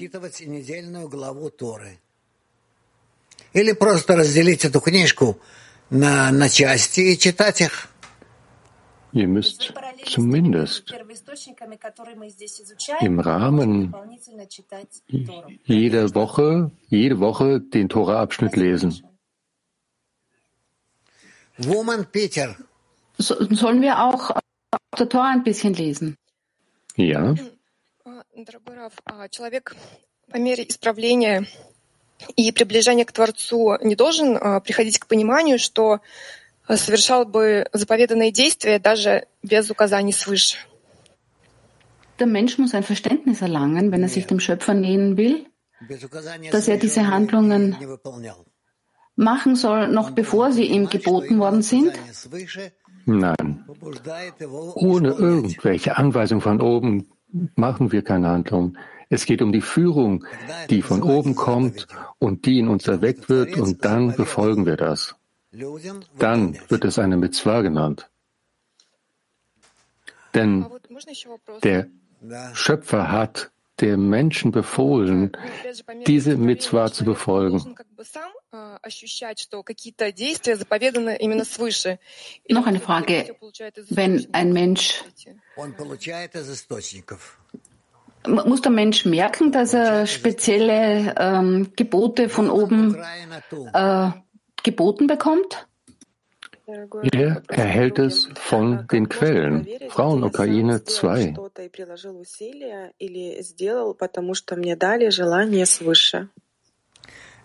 Или 3.52 3.72
просто 3.72 4.16
разделить 4.16 4.64
эту 4.64 4.80
книжку 4.80 5.40
на, 5.88 6.30
на 6.30 6.48
части 6.48 7.00
и 7.00 7.18
читать 7.18 7.60
их. 7.62 7.88
Ihr 9.12 9.26
müsst 9.26 9.74
zumindest 10.04 10.94
im 13.00 13.18
Rahmen 13.18 13.92
jeder 15.64 16.14
Woche, 16.14 16.70
jede 16.86 17.18
Woche 17.18 17.60
den 17.60 17.88
Torah-Abschnitt 17.88 18.54
lesen. 18.54 19.02
Sollen 23.18 23.82
wir 23.82 23.98
auch 23.98 24.30
der 24.98 25.08
Tor 25.08 25.24
ein 25.24 25.42
bisschen 25.42 25.74
lesen? 25.74 26.16
Ja. 26.96 27.34
Человек 29.30 29.76
по 30.30 30.36
мере 30.36 30.64
исправления 30.68 31.46
и 32.36 32.52
приближения 32.52 33.04
к 33.04 33.12
Творцу 33.12 33.76
не 33.82 33.96
должен 33.96 34.38
приходить 34.62 34.98
к 34.98 35.06
пониманию, 35.06 35.58
что 35.58 36.00
совершал 36.68 37.24
бы 37.24 37.66
заповеданные 37.72 38.30
действия 38.30 38.78
даже 38.78 39.26
без 39.42 39.70
указаний 39.70 40.12
свыше. 40.12 40.58
Der 42.18 42.26
Mensch 42.26 42.58
muss 42.58 42.74
ein 42.74 42.82
Verständnis 42.82 43.40
erlangen, 43.40 43.90
wenn 43.92 44.02
er 44.02 44.10
sich 44.10 44.26
dem 44.26 44.40
Schöpfer 44.40 44.74
nähen 44.74 45.16
will, 45.16 45.46
dass 46.52 46.68
er 46.68 46.76
diese 46.76 47.06
Handlungen 47.06 47.76
machen 49.16 49.56
soll, 49.56 49.88
noch 49.88 50.10
bevor 50.10 50.52
sie 50.52 50.64
ihm 50.64 50.90
geboten 50.90 51.38
worden 51.38 51.62
sind. 51.62 51.92
Nein. 53.05 53.65
Ohne 54.75 55.09
irgendwelche 55.09 55.97
Anweisung 55.97 56.41
von 56.41 56.61
oben 56.61 57.07
machen 57.55 57.91
wir 57.91 58.01
keine 58.03 58.29
Handlung. 58.29 58.77
Es 59.09 59.25
geht 59.25 59.41
um 59.41 59.51
die 59.51 59.61
Führung, 59.61 60.25
die 60.69 60.81
von 60.81 61.03
oben 61.03 61.35
kommt 61.35 61.87
und 62.17 62.45
die 62.45 62.59
in 62.59 62.67
uns 62.67 62.87
erweckt 62.87 63.29
wird 63.29 63.57
und 63.57 63.85
dann 63.85 64.15
befolgen 64.15 64.65
wir 64.65 64.77
das. 64.77 65.15
Dann 66.17 66.57
wird 66.67 66.85
es 66.85 66.99
eine 66.99 67.17
Mitzvah 67.17 67.61
genannt. 67.61 68.09
Denn 70.33 70.65
der 71.63 71.87
Schöpfer 72.53 73.11
hat 73.11 73.51
dem 73.81 74.09
Menschen 74.09 74.51
befohlen, 74.51 75.31
diese 76.07 76.37
Mitzvah 76.37 76.91
zu 76.91 77.03
befolgen. 77.03 77.75
Noch 82.49 82.67
eine 82.67 82.79
Frage. 82.79 83.35
Wenn 83.89 84.27
ein 84.33 84.53
Mensch 84.53 85.03
muss 88.27 88.61
der 88.61 88.71
Mensch 88.71 89.05
merken, 89.05 89.51
dass 89.51 89.73
er 89.73 90.07
spezielle 90.07 91.13
ähm, 91.17 91.71
Gebote 91.75 92.27
von 92.27 92.49
oben 92.49 92.97
äh, 93.73 94.09
geboten 94.63 95.07
bekommt? 95.07 95.67
Er 96.67 97.43
erhält 97.47 97.99
es 97.99 98.27
von 98.35 98.87
den 98.91 99.07
Quellen. 99.07 99.67
Frauen 99.89 100.23
Ukraine 100.23 100.83
2. 100.83 101.35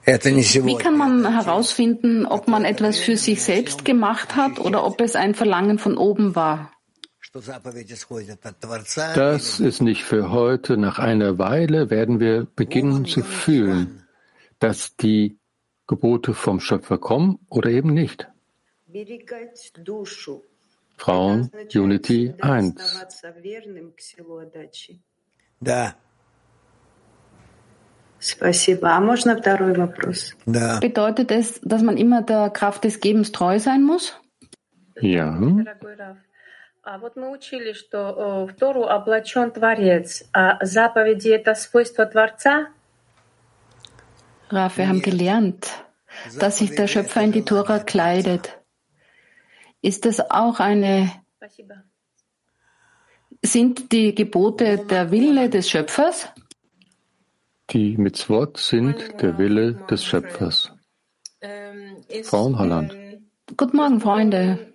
Wie 0.07 0.77
kann 0.79 0.97
man 0.97 1.31
herausfinden, 1.31 2.25
ob 2.27 2.49
man 2.49 2.65
etwas 2.65 2.99
für 2.99 3.17
sich 3.19 3.43
selbst 3.43 3.85
gemacht 3.85 4.37
hat 4.37 4.59
oder 4.59 4.85
ob 4.85 5.01
es 5.03 5.15
ein 5.15 5.35
Verlangen 5.35 5.79
von 5.79 5.99
oben 5.99 6.35
war? 6.35 6.73
Das 9.15 9.61
ist 9.61 9.83
nicht 9.83 10.05
für 10.05 10.31
heute. 10.31 10.77
Nach 10.79 10.99
einer 10.99 11.39
Weile 11.39 11.91
werden 11.91 12.19
wir 12.19 12.47
beginnen 12.57 13.05
zu 13.05 13.23
fühlen, 13.23 14.03
dass 14.59 14.97
die 14.97 15.39
Gebote 15.87 16.35
vom 16.35 16.61
Schöpfer 16.61 16.99
kommen 16.99 17.39
oder 17.49 17.71
eben 17.71 17.93
nicht. 17.93 18.31
Frauen 20.98 21.52
Unity 21.74 22.34
1. 22.40 22.76
Да. 25.60 25.96
Bedeutet 30.80 31.32
es, 31.32 31.62
dass 31.62 31.82
man 31.82 31.98
immer 31.98 32.22
der 32.22 32.50
Kraft 32.50 32.84
des 32.84 33.00
Gebens 33.00 33.32
treu 33.32 33.60
sein 33.60 33.84
muss? 33.84 34.14
Ja. 35.02 35.38
А 36.88 37.00
вот 37.00 37.16
мы 37.16 37.32
учили, 37.32 37.74
что 37.74 38.46
в 38.48 38.54
Тору 38.54 38.84
облачен 38.84 39.52
Творец, 39.52 40.24
а 40.34 40.64
заповеди — 40.64 41.32
это 41.32 41.56
свойство 41.56 42.06
Творца? 42.06 42.68
Raf, 44.52 44.78
wir 44.78 44.88
haben 44.88 45.02
gelernt, 45.02 45.84
dass 46.40 46.58
sich 46.58 46.76
der 46.76 46.88
Schöpfer 46.88 47.22
in 47.24 47.32
die 47.32 47.44
Tora 47.44 47.80
kleidet. 47.80 48.59
Ist 49.83 50.05
das 50.05 50.21
auch 50.31 50.61
eine, 50.61 51.11
sind 53.43 53.93
die 53.93 54.15
Gebote 54.15 54.79
der 54.79 55.11
Wille 55.11 55.49
des 55.49 55.71
Schöpfers? 55.71 56.29
Die 57.71 57.97
Mitzvot 57.97 58.59
sind 58.59 59.23
der 59.23 59.39
Wille 59.39 59.75
des 59.89 60.05
Schöpfers. 60.05 60.73
Frau 62.25 62.59
Holland. 62.59 62.97
Guten 63.57 63.77
Morgen, 63.77 64.01
Freunde. 64.01 64.73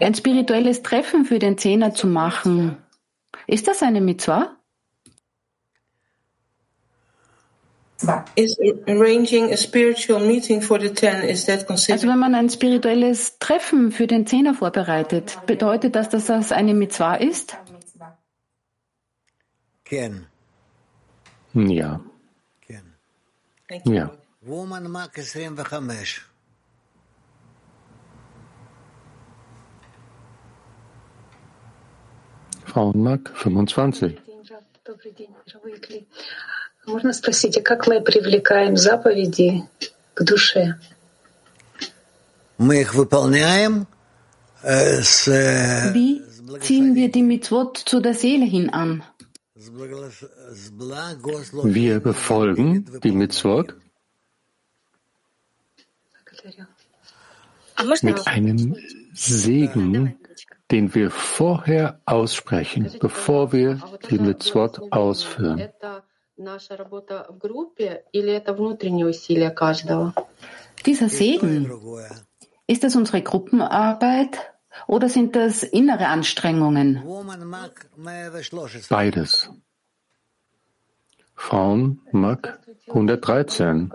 Ein 0.00 0.14
spirituelles 0.14 0.82
Treffen 0.82 1.24
für 1.24 1.38
den 1.38 1.58
Zehner 1.58 1.94
zu 1.94 2.06
machen, 2.06 2.78
ist 3.46 3.68
das 3.68 3.82
eine 3.82 4.00
Mitzvah? 4.00 4.57
Also 11.92 12.08
wenn 12.08 12.18
man 12.18 12.34
ein 12.34 12.48
spirituelles 12.48 13.38
Treffen 13.38 13.90
für 13.90 14.06
den 14.06 14.26
Zehner 14.26 14.54
vorbereitet, 14.54 15.38
bedeutet 15.46 15.96
das, 15.96 16.08
dass 16.08 16.26
das 16.26 16.52
eine 16.52 16.74
Mitzvah 16.74 17.16
ist? 17.16 17.56
Ja. 21.54 22.00
Ja. 23.84 24.10
Frauenmark 32.64 33.30
25. 33.34 34.20
Можно 36.87 37.13
спросить, 37.13 37.57
а 37.57 37.61
как 37.61 37.87
мы 37.87 38.01
привлекаем 38.01 38.75
заповеди 38.77 39.63
к 40.13 40.23
душе? 40.23 40.77
Мы 42.57 42.81
их 42.81 42.93
выполняем 42.93 43.87
с... 44.61 45.27
Wie 45.93 46.21
ziehen 46.61 46.95
wir 46.95 47.11
die 47.11 47.23
Mitzvot 47.23 47.77
zu 47.77 47.99
der 47.99 48.13
Seele 48.13 48.45
hin 48.45 48.69
an? 48.69 49.03
Wir 51.63 51.99
befolgen 51.99 52.99
die 53.03 53.11
Mitzvot 53.11 53.75
mit 58.01 58.27
einem 58.27 58.75
Segen, 59.13 60.17
den 60.71 60.93
wir 60.95 61.11
vorher 61.11 62.01
aussprechen, 62.05 62.91
bevor 62.99 63.51
wir 63.53 63.79
die 64.09 64.19
Mitzvot 64.19 64.81
ausführen. 64.91 65.69
Dieser 70.86 71.08
Segen, 71.08 71.70
ist 72.66 72.84
das 72.84 72.94
unsere 72.94 73.22
Gruppenarbeit 73.22 74.52
oder 74.86 75.08
sind 75.08 75.34
das 75.34 75.62
innere 75.62 76.06
Anstrengungen? 76.06 77.02
Beides. 78.88 79.50
Frauen 81.34 82.00
Mag 82.12 82.60
113. 82.88 83.92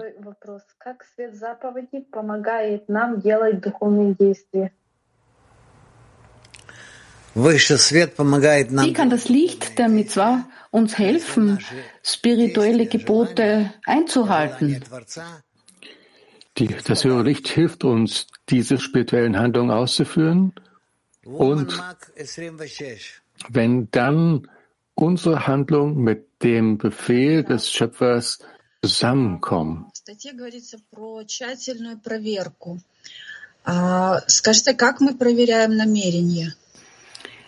Wie 7.35 8.93
kann 8.93 9.09
das 9.09 9.27
Licht 9.27 9.79
der 9.79 9.89
Mitzvah 9.89 10.45
uns 10.73 10.97
helfen, 10.97 11.59
spirituelle 12.01 12.87
Gebote 12.87 13.71
einzuhalten. 13.85 14.83
Die, 16.57 16.67
das 16.67 17.03
höhere 17.03 17.21
Licht 17.21 17.47
hilft 17.47 17.83
uns, 17.83 18.25
diese 18.49 18.79
spirituellen 18.79 19.37
Handlungen 19.37 19.69
auszuführen. 19.69 20.53
Und 21.23 21.79
wenn 23.49 23.91
dann 23.91 24.47
unsere 24.95 25.45
Handlung 25.45 25.97
mit 25.97 26.27
dem 26.41 26.79
Befehl 26.79 27.43
des 27.43 27.71
Schöpfers 27.71 28.39
zusammenkommen. 28.81 29.91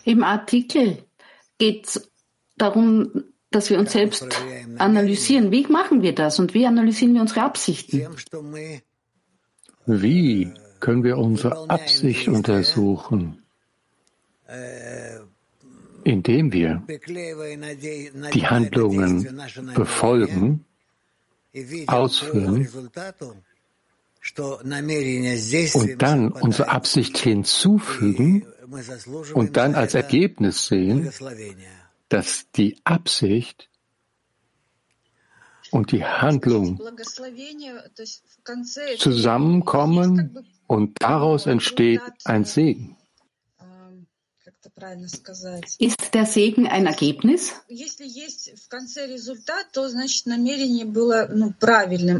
Im 0.03 0.23
Artikel 0.23 1.03
geht 1.57 1.87
es 1.87 2.11
darum, 2.57 3.23
dass 3.51 3.69
wir 3.69 3.79
uns 3.79 3.91
selbst 3.91 4.27
analysieren. 4.77 5.51
Wie 5.51 5.65
machen 5.67 6.01
wir 6.01 6.13
das 6.13 6.39
und 6.39 6.53
wie 6.53 6.65
analysieren 6.65 7.13
wir 7.13 7.21
unsere 7.21 7.43
Absichten? 7.43 8.07
Wie 9.85 10.51
können 10.79 11.03
wir 11.03 11.17
unsere 11.17 11.69
Absicht 11.69 12.27
untersuchen? 12.27 13.41
Indem 16.03 16.51
wir 16.51 16.83
die 18.33 18.45
Handlungen 18.45 19.41
befolgen, 19.73 20.65
ausführen 21.87 22.67
und 25.73 26.01
dann 26.01 26.31
unsere 26.31 26.69
Absicht 26.69 27.17
hinzufügen 27.17 28.45
und 29.33 29.55
dann 29.55 29.75
als 29.75 29.93
Ergebnis 29.93 30.67
sehen, 30.67 31.11
dass 32.09 32.51
die 32.51 32.79
Absicht 32.83 33.69
und 35.71 35.91
die 35.91 36.05
Handlung 36.05 36.79
zusammenkommen 38.97 40.47
und 40.67 41.01
daraus 41.01 41.45
entsteht 41.47 42.01
ein 42.23 42.45
Segen. 42.45 42.97
Ist 45.79 46.13
der 46.13 46.25
Segen 46.25 46.67
ein 46.67 46.85
Ergebnis? 46.85 47.53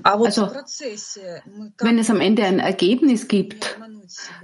Also, 0.03 0.51
wenn 1.79 1.99
es 1.99 2.09
am 2.09 2.21
Ende 2.21 2.43
ein 2.43 2.59
Ergebnis 2.59 3.27
gibt, 3.27 3.77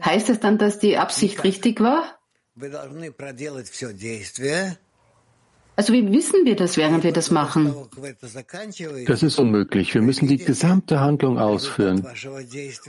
heißt 0.03 0.29
es 0.29 0.39
dann, 0.39 0.57
dass 0.57 0.79
die 0.79 0.97
Absicht 0.97 1.43
richtig 1.43 1.79
war? 1.79 2.19
Also 5.75 5.93
wie 5.93 6.11
wissen 6.11 6.45
wir 6.45 6.55
das, 6.55 6.77
während 6.77 7.03
wir 7.03 7.13
das 7.13 7.31
machen? 7.31 7.73
Das 9.07 9.23
ist 9.23 9.39
unmöglich. 9.39 9.93
Wir 9.93 10.01
müssen 10.01 10.27
die 10.27 10.37
gesamte 10.37 10.99
Handlung 10.99 11.39
ausführen. 11.39 12.05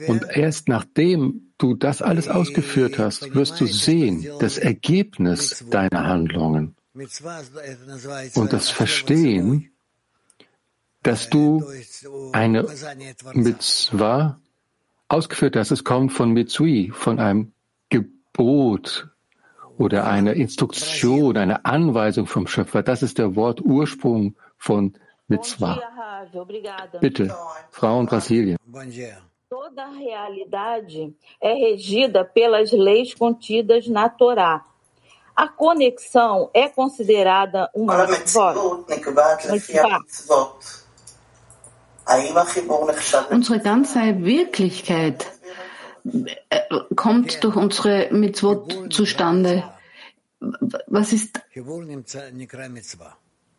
Und 0.09 0.25
erst 0.29 0.69
nachdem 0.69 1.53
du 1.59 1.75
das 1.75 2.03
alles 2.03 2.29
ausgeführt 2.29 2.99
hast, 2.99 3.35
wirst 3.35 3.61
du 3.61 3.67
sehen, 3.67 4.27
das 4.41 4.59
Ergebnis 4.59 5.65
deiner 5.71 6.07
Handlungen. 6.07 6.75
Und 8.35 8.53
das 8.53 8.69
Verstehen 8.69 9.73
dass 11.03 11.29
du 11.31 11.65
eine 12.33 12.67
Mitzvah 13.35 14.41
ausgeführt 15.09 15.57
hast. 15.57 15.71
Es 15.71 15.85
kommt 15.85 16.13
von 16.13 16.33
Mitzui, 16.33 16.91
von 16.95 17.19
einem 17.19 17.53
Gebot 17.91 19.09
oder 19.83 20.07
einer 20.07 20.35
Instruktion, 20.35 21.37
einer 21.37 21.61
Anweisung 21.65 22.27
vom 22.27 22.47
Schöpfer. 22.47 22.83
Das 22.83 23.03
ist 23.03 23.19
der 23.19 23.35
Wortursprung 23.35 24.37
von 24.57 24.95
Mitzvah. 25.29 25.81
Bitte, 27.01 27.35
Frau 27.71 28.01
in 28.01 28.07
Brasilien. 28.07 28.59
Toda 29.51 29.85
a 29.85 29.91
realidade 29.91 31.15
é 31.39 31.53
regida 31.53 32.25
pelas 32.25 32.73
leis 32.73 33.13
contidas 33.13 33.87
na 33.87 34.09
Torá. 34.09 34.65
A 35.37 35.47
conexão 35.47 36.49
é 36.55 36.69
considerada 36.71 37.69
uma 37.75 38.07
mitzvot. 38.07 38.55
Unsere 43.31 43.59
ganze 43.59 44.25
Wirklichkeit 44.25 45.32
kommt 46.97 47.45
durch 47.45 47.57
unsere 47.57 48.09
Mitzvot 48.13 48.93
zustande. 48.93 49.65
Was 50.87 51.13
ist, 51.13 51.41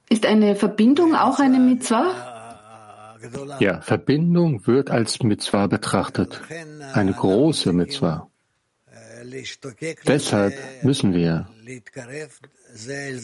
ist 0.09 0.25
eine 0.25 0.55
Verbindung 0.55 1.15
auch 1.15 1.39
eine 1.39 1.59
Mitzvah? 1.59 2.33
Ja, 3.59 3.79
Verbindung 3.79 4.67
wird 4.67 4.91
als 4.91 5.23
Mitzvah 5.23 5.67
betrachtet, 5.67 6.41
eine 6.93 7.13
große 7.13 7.71
Mitzvah. 7.71 8.29
Deshalb 10.07 10.53
müssen 10.83 11.13
wir 11.13 11.47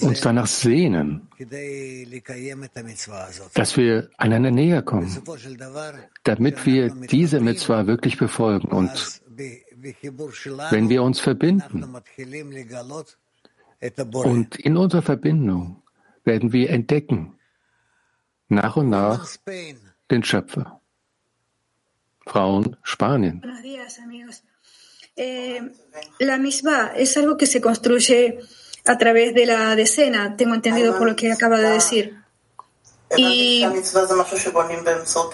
uns 0.01 0.21
danach 0.21 0.47
sehnen, 0.47 1.27
dass 3.53 3.77
wir 3.77 4.09
einander 4.17 4.51
näher 4.51 4.81
kommen, 4.81 5.17
damit 6.23 6.65
wir 6.65 6.89
diese 6.89 7.39
Mitzvah 7.39 7.87
wirklich 7.87 8.17
befolgen. 8.17 8.69
Und 8.69 9.21
wenn 10.71 10.89
wir 10.89 11.03
uns 11.03 11.19
verbinden 11.19 11.95
und 14.13 14.55
in 14.57 14.77
unserer 14.77 15.01
Verbindung 15.01 15.81
werden 16.23 16.51
wir 16.53 16.69
entdecken, 16.69 17.35
nach 18.49 18.75
und 18.75 18.89
nach 18.89 19.27
den 20.11 20.23
Schöpfer. 20.23 20.81
Frauen 22.25 22.75
Spanien. 22.83 23.41
Eh, 25.21 25.61
la 26.19 26.37
misma 26.37 26.93
es 26.95 27.17
algo 27.17 27.35
que 27.35 27.45
se 27.45 27.59
construye 27.59 28.39
a 28.85 28.97
través 28.97 29.33
de 29.33 29.45
la 29.45 29.75
decena, 29.75 30.37
tengo 30.37 30.55
entendido 30.55 30.97
por 30.97 31.09
lo 31.09 31.15
que 31.17 31.29
acaba 31.29 31.59
de 31.59 31.71
decir. 31.71 32.15
Y 33.17 33.65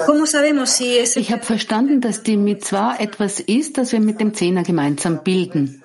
¿Cómo 0.08 0.26
sabemos 0.26 0.72
si 0.72 0.98
es 0.98 1.18
Ich 1.18 1.32
habe 1.32 1.44
verstanden, 1.44 2.02
dass 2.02 2.24
die 2.24 2.38
Mitzvah 2.38 2.96
etwas 2.98 3.40
ist, 3.42 3.78
das 3.78 3.92
wir 3.92 4.00
mit 4.00 4.20
dem 4.20 4.34
Zehner 4.34 4.64
gemeinsam 4.64 5.24
bilden. 5.24 5.84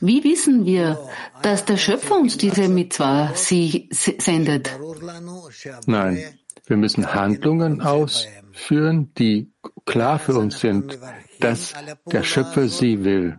Wie 0.00 0.22
wissen 0.22 0.66
wir, 0.66 1.00
dass 1.42 1.64
der 1.64 1.78
Schöpfer 1.78 2.16
uns 2.16 2.36
diese 2.36 2.68
Mitzvah 2.68 3.32
sie 3.34 3.88
sendet? 3.90 4.70
Nein, 5.86 6.38
wir 6.66 6.76
müssen 6.76 7.12
Handlungen 7.12 7.82
ausführen, 8.56 9.12
die 9.18 9.52
klar 9.84 10.18
für 10.18 10.34
uns 10.34 10.60
sind, 10.60 10.98
dass 11.40 11.74
der 12.06 12.22
Schöpfer 12.22 12.68
sie 12.68 13.04
will. 13.04 13.38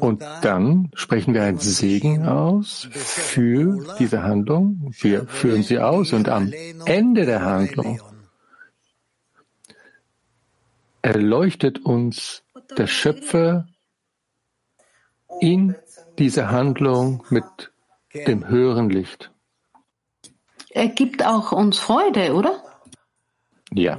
Und 0.00 0.22
dann 0.42 0.90
sprechen 0.94 1.34
wir 1.34 1.44
einen 1.44 1.60
Segen 1.60 2.26
aus 2.26 2.88
für 2.90 3.96
diese 3.98 4.24
Handlung. 4.24 4.90
Wir 5.00 5.26
führen 5.28 5.62
sie 5.62 5.78
aus 5.78 6.12
und 6.12 6.28
am 6.28 6.52
Ende 6.84 7.24
der 7.24 7.42
Handlung 7.42 8.00
erleuchtet 11.02 11.84
uns 11.84 12.42
der 12.76 12.88
Schöpfer 12.88 13.66
in 15.40 15.76
diese 16.18 16.50
Handlung 16.50 17.24
mit 17.30 17.44
dem 18.26 18.48
höheren 18.48 18.90
Licht. 18.90 19.30
Er 20.70 20.88
gibt 20.88 21.24
auch 21.24 21.52
uns 21.52 21.78
Freude, 21.78 22.34
oder? 22.34 22.69
Ja. 23.71 23.97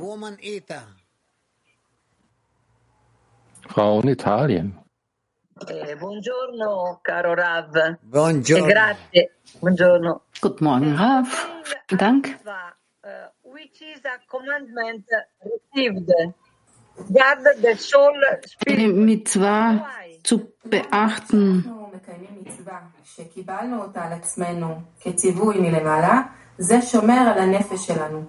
Frau 3.69 4.01
in 4.01 4.09
Italien. 4.09 4.87
Eh, 5.69 5.97
buongiorno, 5.97 6.99
caro 7.03 7.35
Rav. 7.35 7.97
Buongiorno. 8.01 8.67
E 8.67 8.69
grazie. 8.69 9.31
Buongiorno. 9.59 10.23
Guten 10.41 10.67
Morgen, 10.67 10.97
Rav. 10.97 11.29
Dank. 11.97 12.39
Uh, 13.03 13.29
which 13.43 13.81
is 13.81 14.01
a 14.05 14.19
commandment 14.29 15.05
received. 15.43 16.13
Guard 17.09 17.45
the 17.63 17.75
soul 17.77 18.21
Eine 18.67 18.89
Mitzvah 18.89 19.87
zu 20.23 20.53
beachten. 20.65 21.65
שקיבלנו 23.05 23.83
אותה 23.83 24.05
על 24.05 24.13
עצמנו 24.13 24.81
כציווי 25.01 25.61
מלמעלה, 25.61 26.23
זה 26.59 26.83
שומר 26.83 27.33
על 27.35 27.39
הנפש 27.39 27.87
שלנו. 27.87 28.25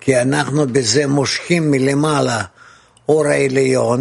כי 0.00 0.20
אנחנו 0.22 0.66
בזה 0.66 1.06
מושכים 1.06 1.70
מלמעלה 1.70 2.42
אור 3.08 3.26
העליון, 3.26 4.00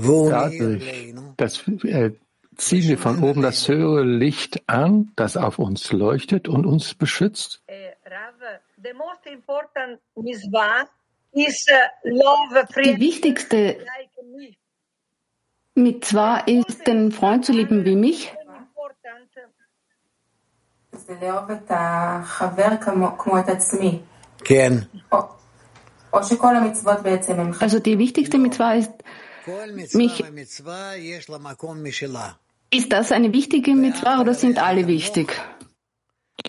והוא 0.00 0.32
Dadurch, 0.32 1.14
dass 1.36 1.54
äh, 1.84 2.10
ziehen 2.56 2.88
wir 2.88 2.98
von 2.98 3.22
oben 3.22 3.42
das 3.42 3.68
höhere 3.68 4.02
Licht 4.02 4.62
an, 4.68 5.12
das 5.16 5.36
auf 5.36 5.58
uns 5.58 5.92
leuchtet 5.92 6.48
und 6.48 6.66
uns 6.66 6.94
beschützt. 6.94 7.62
The 8.82 8.92
most 8.92 9.26
important 9.26 9.98
mitzvah 10.14 10.86
is 11.32 11.66
love 12.04 12.66
Die 12.84 13.00
wichtigste 13.00 13.78
Mitzvah 15.74 16.38
ist, 16.38 16.86
den 16.86 17.12
Freund 17.12 17.44
zu 17.44 17.52
lieben 17.52 17.84
wie 17.84 17.96
mich. 17.96 18.32
זה 20.92 21.14
לאהוב 21.22 21.50
את 21.50 21.70
החבר 21.70 22.76
כמו, 22.80 23.18
כמו 23.18 23.38
את 23.38 23.48
עצמי. 23.48 24.00
also 27.59 27.79
die 27.79 27.97
wichtigste 27.97 28.37
Mitzvah 28.37 28.73
ist, 28.73 28.91
mich, 29.93 30.23
ist 32.71 32.93
das 32.93 33.11
eine 33.11 33.33
wichtige 33.33 33.75
Mitzvah 33.75 34.21
oder 34.21 34.33
sind 34.33 34.61
alle 34.61 34.87
wichtig? 34.87 35.39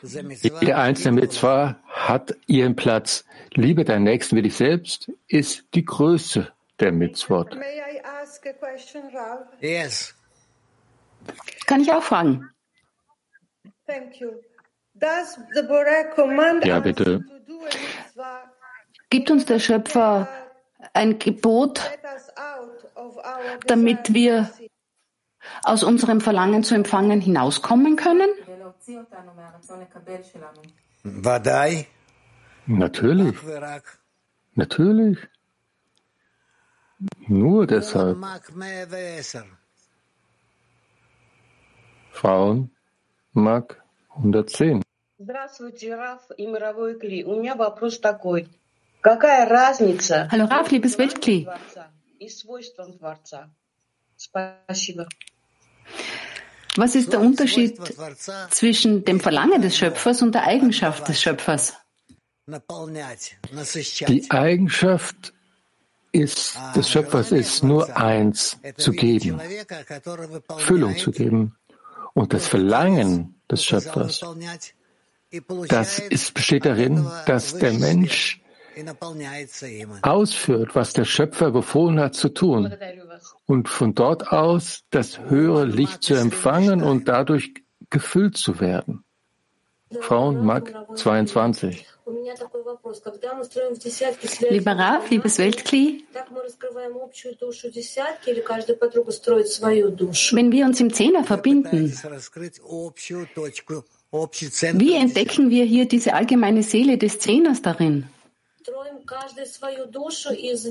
Jede 0.02 0.76
einzelne 0.76 1.20
Mitzvah 1.20 1.76
hat 1.87 2.35
ihren 2.46 2.76
Platz. 2.76 3.24
Liebe 3.55 3.85
deinen 3.85 4.05
Nächsten 4.05 4.37
wie 4.37 4.42
dich 4.42 4.57
selbst 4.57 5.11
ist 5.28 5.64
die 5.74 5.85
Größe 5.85 6.52
der 6.81 6.92
Mitzvah. 6.92 7.44
Kann 11.66 11.81
ich 11.81 11.92
auch 11.92 12.02
fragen? 12.02 12.48
Thank 13.87 14.20
you. 14.20 14.31
Ja, 16.64 16.80
bitte. 16.80 17.24
Gibt 19.10 19.30
uns 19.30 19.44
der 19.46 19.58
Schöpfer 19.58 20.28
ein 20.94 21.18
Gebot, 21.18 21.80
damit 23.66 24.14
wir 24.14 24.50
aus 25.64 25.82
unserem 25.82 26.20
Verlangen 26.20 26.62
zu 26.62 26.74
empfangen 26.74 27.20
hinauskommen 27.20 27.96
können? 27.96 28.30
Natürlich. 32.66 33.36
Natürlich. 34.54 35.18
Nur 37.26 37.66
deshalb. 37.66 38.18
Frauen, 42.12 42.70
Mag 43.32 43.82
110. 44.16 44.81
Здравствуйте, 45.21 45.95
Раф 45.95 46.21
и 46.38 46.45
мировой 46.45 46.99
Кли. 46.99 47.23
У 47.23 47.39
меня 47.39 47.55
вопрос 47.55 47.99
такой. 47.99 48.47
Какая 49.01 49.47
разница 49.47 50.29
Hallo 50.31 50.47
Raf, 50.47 50.69
liebes 50.71 50.97
Weltkli. 50.97 51.43
Творца 51.43 51.88
и 52.19 52.29
свойством 52.29 52.97
Творца? 52.97 53.49
Спасибо. 54.15 55.07
Was 56.75 56.95
ist 56.95 57.12
der 57.12 57.21
Unterschied 57.21 57.77
Свойство 57.77 57.95
Творца 57.95 58.47
zwischen 58.51 59.05
dem 59.05 59.19
Verlangen 59.19 59.62
des 59.62 59.75
Schöpfers 59.75 60.21
und 60.21 60.36
der 60.36 60.45
Eigenschaft 60.45 61.07
des 61.07 61.21
Schöpfers? 61.21 61.73
наполнять, 62.47 63.38
насыщать. 63.51 64.07
Die 64.07 64.31
Eigenschaft 64.31 65.33
ist, 66.12 66.57
des 66.75 66.89
Schöpfers 66.89 67.31
ist 67.31 67.63
nur 67.63 67.95
eins, 67.95 68.57
Это 68.63 68.81
zu 68.81 68.91
видеть 68.91 69.23
geben, 69.23 69.38
человека, 69.38 69.83
который 69.83 70.27
выполняет, 70.27 70.67
Füllung 70.67 70.97
zu 70.97 71.12
geben. 71.12 71.55
Und 72.13 72.33
das 72.33 72.47
Verlangen 72.47 73.36
des 73.51 73.63
Schöpfers, 73.63 74.21
выполнять 74.21 74.73
и 74.73 74.80
das 75.68 75.98
ist, 75.98 76.34
besteht 76.34 76.64
darin, 76.64 77.06
dass 77.26 77.56
der 77.56 77.72
Mensch 77.72 78.40
ausführt, 80.02 80.74
was 80.74 80.92
der 80.92 81.04
Schöpfer 81.04 81.50
befohlen 81.50 82.00
hat 82.00 82.14
zu 82.14 82.28
tun 82.28 82.74
und 83.46 83.68
von 83.68 83.94
dort 83.94 84.28
aus 84.28 84.84
das 84.90 85.18
höhere 85.18 85.64
Licht 85.64 86.02
zu 86.02 86.14
empfangen 86.14 86.82
und 86.82 87.08
dadurch 87.08 87.52
gefüllt 87.90 88.36
zu 88.36 88.60
werden. 88.60 89.04
Frauen 90.00 90.44
Mag 90.44 90.74
22. 90.96 91.86
Lieber 94.50 94.72
Raf, 94.72 95.10
liebes 95.10 95.38
Weltkli, 95.38 96.04
wenn 100.32 100.52
wir 100.52 100.66
uns 100.66 100.80
im 100.80 100.92
Zehner 100.92 101.24
verbinden, 101.24 101.92
wie 104.12 104.94
entdecken 104.94 105.48
wir 105.48 105.64
hier 105.64 105.88
diese 105.88 106.12
allgemeine 106.12 106.62
Seele 106.62 106.98
des 106.98 107.18
Zehners 107.18 107.62
darin? 107.62 108.09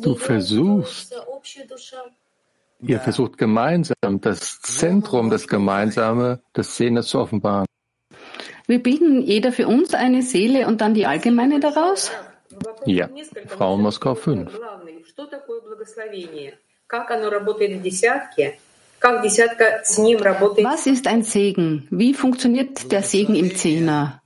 Du 0.02 0.16
versuchst, 0.16 1.16
ihr 2.82 3.00
versucht 3.00 3.38
gemeinsam 3.38 4.22
das 4.22 4.62
Zentrum, 4.62 5.30
das 5.30 5.48
Gemeinsame 5.48 6.40
des 6.56 6.76
Zehners 6.76 7.08
zu 7.08 7.20
offenbaren. 7.20 7.66
Wir 8.68 8.82
bilden 8.82 9.22
jeder 9.24 9.52
für 9.52 9.68
uns 9.68 9.94
eine 9.94 10.22
Seele 10.22 10.68
und 10.68 10.82
dann 10.82 10.94
die 10.94 11.06
allgemeine 11.06 11.60
daraus? 11.60 12.12
Ja, 12.86 13.10
Frau 13.48 13.76
Moskau 13.78 14.16
5. 14.16 14.52
Was 19.02 20.88
ist 20.88 21.08
ein 21.08 21.24
Segen? 21.24 21.88
Wie 21.90 22.14
funktioniert 22.14 22.92
der 22.92 23.04
Segen 23.04 23.36
im 23.36 23.56
Zehner? 23.56 24.22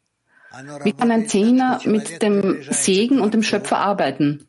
Wie 0.83 0.93
kann 0.93 1.11
ein 1.11 1.27
Zehner 1.27 1.79
mit 1.85 2.21
dem 2.21 2.63
Segen 2.69 3.19
und 3.21 3.33
dem 3.33 3.43
Schöpfer 3.43 3.77
arbeiten? 3.77 4.47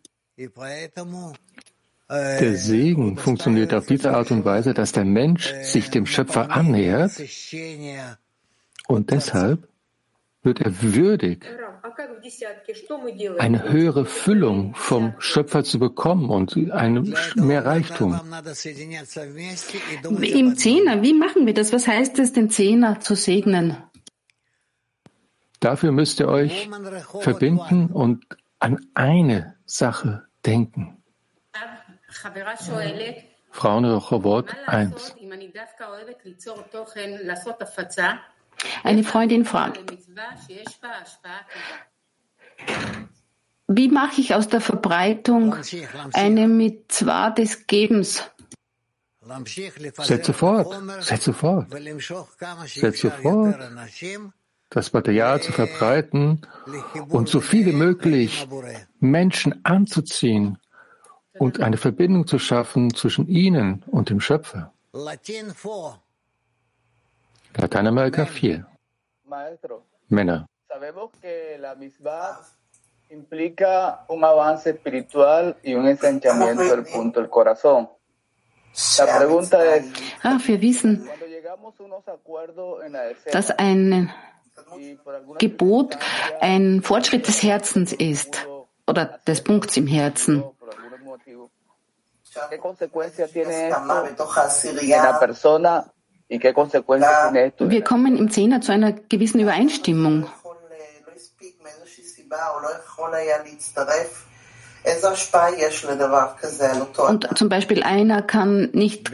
Der 2.08 2.56
Segen 2.56 3.16
funktioniert 3.16 3.74
auf 3.74 3.86
diese 3.86 4.12
Art 4.14 4.30
und 4.30 4.44
Weise, 4.44 4.74
dass 4.74 4.92
der 4.92 5.04
Mensch 5.04 5.52
sich 5.62 5.90
dem 5.90 6.06
Schöpfer 6.06 6.50
annähert 6.50 7.12
und 8.86 9.10
deshalb 9.10 9.68
wird 10.42 10.60
er 10.60 10.80
würdig, 10.82 11.44
eine 13.38 13.62
höhere 13.68 14.04
Füllung 14.04 14.74
vom 14.74 15.14
Schöpfer 15.18 15.64
zu 15.64 15.78
bekommen 15.78 16.30
und 16.30 16.56
eine, 16.72 17.02
mehr 17.34 17.64
Reichtum. 17.64 18.20
Im 20.20 20.56
Zehner, 20.56 21.02
wie 21.02 21.14
machen 21.14 21.46
wir 21.46 21.54
das? 21.54 21.72
Was 21.72 21.86
heißt 21.86 22.18
es, 22.18 22.32
den 22.32 22.50
Zehner 22.50 23.00
zu 23.00 23.14
segnen? 23.14 23.76
Dafür 25.60 25.92
müsst 25.92 26.20
ihr 26.20 26.28
euch 26.28 26.68
verbinden 27.20 27.88
und 27.88 28.24
an 28.58 28.86
eine 28.94 29.56
Sache 29.64 30.26
denken. 30.44 31.02
Frauen 33.50 33.84
Rochovot 33.84 34.54
1. 34.66 35.14
Eine 38.82 39.04
Freundin 39.04 39.44
fragt, 39.44 39.92
wie 43.68 43.88
mache 43.88 44.20
ich 44.20 44.34
aus 44.34 44.48
der 44.48 44.60
Verbreitung 44.60 45.56
eine 46.12 46.48
Mitzvah 46.48 47.30
des 47.30 47.66
Gebens? 47.66 48.30
Setze 50.02 50.32
fort, 50.32 50.72
setze 51.00 51.32
fort, 51.32 51.66
setze 52.66 53.10
fort, 53.10 53.56
das 54.70 54.92
Material 54.92 55.42
zu 55.42 55.52
verbreiten 55.52 56.46
und 57.08 57.28
so 57.28 57.40
viele 57.40 57.72
möglich 57.72 58.46
Menschen 59.00 59.64
anzuziehen 59.64 60.58
und 61.38 61.60
eine 61.60 61.76
Verbindung 61.76 62.26
zu 62.26 62.38
schaffen 62.38 62.94
zwischen 62.94 63.26
ihnen 63.26 63.82
und 63.86 64.10
dem 64.10 64.20
Schöpfer. 64.20 64.72
Lateinamerika 67.58 68.26
4. 68.26 68.66
Männer. 70.08 70.46
implica 73.08 74.04
un 74.08 74.24
avance 74.24 74.70
espiritual 74.70 75.56
y 75.62 75.74
un 75.74 75.86
ensanchamiento 75.86 76.64
del 76.64 76.84
punto 76.84 77.20
del 77.20 77.30
corazón. 77.30 77.88
La 78.98 79.18
pregunta 79.18 79.76
es, 79.76 79.86
ah, 80.22 80.38
wir 80.44 80.60
wissen, 80.60 81.08
dass 83.32 83.50
ein 83.58 84.12
Gebot 85.38 85.96
ein 86.40 86.82
Fortschritt 86.82 87.26
des 87.26 87.42
Herzens 87.42 87.92
ist 87.94 88.46
oder 88.86 89.18
des 89.26 89.42
Punkts 89.42 89.76
im 89.76 89.86
Herzen. 89.86 90.44
¿Qué 92.50 92.58
consecuencia 92.58 93.26
tiene 93.28 93.68
esto 93.68 94.28
en 94.62 94.88
la 94.90 95.18
persona 95.18 95.90
wir 96.28 97.82
kommen 97.82 98.16
im 98.16 98.30
Zehner 98.30 98.60
zu 98.60 98.72
einer 98.72 98.92
gewissen 98.92 99.40
Übereinstimmung. 99.40 100.26
Und 107.08 107.38
zum 107.38 107.48
Beispiel 107.48 107.82
einer 107.82 108.22
kann 108.22 108.70
nicht 108.72 109.10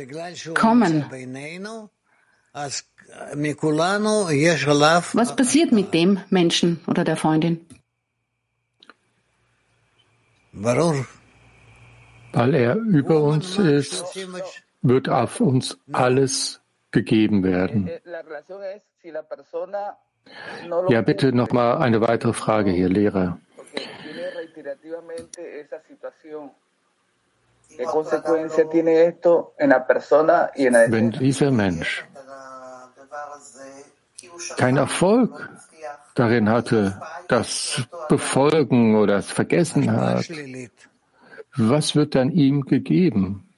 kommen. 0.55 1.05
Was 5.15 5.37
passiert 5.37 5.73
mit 5.73 5.95
dem 5.95 6.21
Menschen 6.31 6.81
oder 6.87 7.05
der 7.05 7.17
Freundin? 7.17 7.67
Weil 10.53 12.55
er 12.55 12.77
über 12.77 13.23
uns 13.23 13.59
ist, 13.59 14.05
wird 14.83 15.09
auf 15.09 15.41
uns 15.41 15.79
alles 15.93 16.62
gegeben 16.93 17.43
werden. 17.43 17.91
Ja, 20.89 21.03
bitte 21.03 21.33
noch 21.33 21.51
mal 21.51 21.79
eine 21.79 22.01
weitere 22.01 22.33
Frage 22.33 22.71
hier, 22.71 22.89
Lehrer. 22.89 23.39
Wenn 30.89 31.11
dieser 31.11 31.51
Mensch 31.51 32.05
keinen 34.57 34.77
Erfolg 34.77 35.51
darin 36.15 36.49
hatte, 36.49 37.01
das 37.29 37.83
Befolgen 38.09 38.97
oder 38.97 39.17
das 39.17 39.31
Vergessen 39.31 39.91
hat, 39.91 40.29
was 41.57 41.97
wird 41.97 42.15
dann 42.15 42.31
ihm 42.31 42.63
gegeben? 42.67 43.49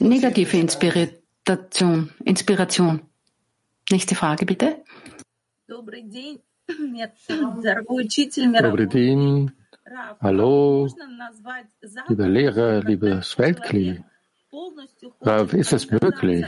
Negative 0.00 0.56
Inspiration. 0.56 1.19
Inspiration. 1.49 2.09
Inspiration. 2.23 3.01
Nächste 3.91 4.15
Frage 4.15 4.45
bitte. 4.45 4.83
Добрый 5.67 6.03
день. 8.87 9.51
Hallo, 10.19 10.87
liebe 12.09 12.27
Lehrer, 12.27 12.81
liebes 12.81 13.37
Weltkli. 13.37 14.03
Ist 15.51 15.73
es 15.73 15.91
möglich, 15.91 16.45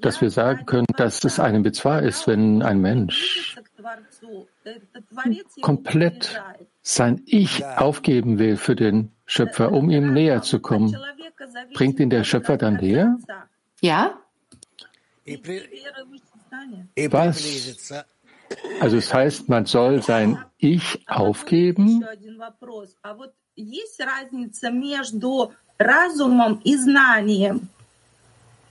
dass 0.00 0.20
wir 0.20 0.30
sagen 0.30 0.66
können, 0.66 0.86
dass 0.96 1.24
es 1.24 1.40
eine 1.40 1.60
Mitzvah 1.60 2.00
ist, 2.00 2.26
wenn 2.26 2.62
ein 2.62 2.80
Mensch 2.80 3.56
komplett 5.62 6.40
sein 6.82 7.22
Ich 7.24 7.64
aufgeben 7.64 8.38
will 8.38 8.56
für 8.56 8.76
den 8.76 9.12
Schöpfer, 9.24 9.72
um 9.72 9.88
ihm 9.90 10.12
näher 10.12 10.42
zu 10.42 10.60
kommen? 10.60 10.94
Bringt 11.72 11.98
ihn 12.00 12.10
der 12.10 12.24
Schöpfer 12.24 12.58
dann 12.58 12.76
näher? 12.76 13.16
Ja? 13.81 14.17
Was? 17.11 18.05
Also 18.79 18.97
es 18.97 19.13
heißt, 19.13 19.47
man 19.49 19.65
soll 19.65 20.01
sein 20.01 20.43
Ich 20.57 21.03
aufgeben? 21.07 22.03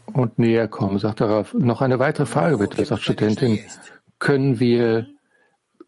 Und 0.06 0.38
näher 0.38 0.68
kommen, 0.68 0.98
sagt 0.98 1.20
darauf. 1.20 1.54
Noch 1.54 1.80
eine 1.82 1.98
weitere 1.98 2.26
Frage 2.26 2.58
bitte, 2.58 2.84
sagt 2.84 3.02
Studentin. 3.02 3.60
Können 4.18 4.58
wir 4.58 5.06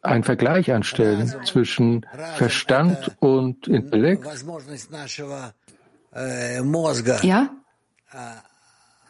einen 0.03 0.25
Vergleich 0.25 0.73
anstellen 0.73 1.35
zwischen 1.45 2.07
Verstand 2.37 3.17
und 3.21 3.67
Intellekt? 3.67 4.25
Ja. 7.23 7.51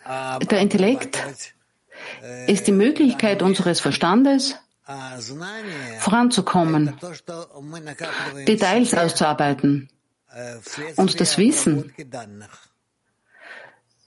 Der 0.06 0.60
Intellekt 0.60 1.24
ist 2.48 2.68
die 2.68 2.72
Möglichkeit 2.72 3.42
unseres 3.42 3.80
Verstandes, 3.80 4.56
voranzukommen, 6.00 6.96
Details 8.48 8.94
auszuarbeiten. 8.94 9.90
Und 10.96 11.20
das 11.20 11.38
Wissen, 11.38 11.94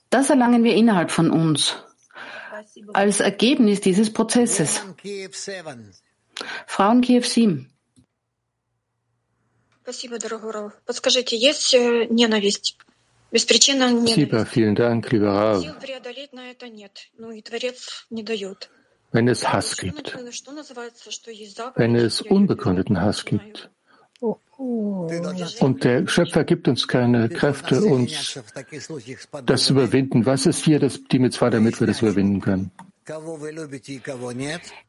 das 0.09 0.29
erlangen 0.29 0.63
wir 0.63 0.75
innerhalb 0.75 1.11
von 1.11 1.31
uns 1.31 1.75
als 2.93 3.19
Ergebnis 3.19 3.81
dieses 3.81 4.13
Prozesses. 4.13 4.81
Frauen 6.67 7.01
Kiew 7.01 7.23
7. 7.23 7.69
Спасибо, 9.81 10.19
дорогой 10.19 10.51
Рав. 10.51 10.73
Подскажите, 10.85 11.35
есть 11.35 11.73
ненависть 11.73 12.77
Lieber, 13.34 14.46
vielen 14.46 14.74
Dank, 14.76 15.10
lieber 15.10 15.32
Rav. 15.32 15.64
Wenn 19.10 19.28
es 19.28 19.52
Hass 19.52 19.76
gibt, 19.76 20.16
wenn 21.74 21.96
es 21.96 22.20
unbegründeten 22.22 23.00
Hass 23.00 23.24
gibt, 23.24 23.70
und 24.20 25.84
der 25.84 26.06
Schöpfer 26.06 26.44
gibt 26.44 26.68
uns 26.68 26.86
keine 26.86 27.28
Kräfte, 27.28 27.82
uns 27.82 28.38
das 29.44 29.64
zu 29.64 29.72
überwinden. 29.72 30.24
Was 30.26 30.46
ist 30.46 30.64
hier 30.64 30.78
das, 30.78 31.02
die 31.04 31.18
mit 31.18 31.32
zwei, 31.32 31.50
damit 31.50 31.80
wir 31.80 31.88
das 31.88 32.02
überwinden 32.02 32.40
können? 32.40 32.70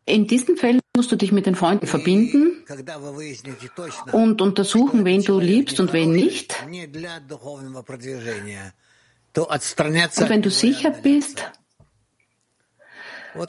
In 0.05 0.27
diesen 0.27 0.55
Fällen 0.55 0.79
musst 0.96 1.10
du 1.12 1.16
dich 1.16 1.32
mit 1.32 1.46
den 1.46 1.54
Freunden 1.54 1.86
verbinden 1.86 2.64
und 4.12 4.40
untersuchen, 4.40 5.04
wen 5.04 5.22
du 5.22 5.38
liebst 5.38 5.80
und 5.80 5.92
wen 5.92 6.12
nicht. 6.12 6.54
Und 6.62 6.72
wenn 10.28 10.42
du 10.42 10.50
sicher 10.50 10.90
bist, 10.90 11.50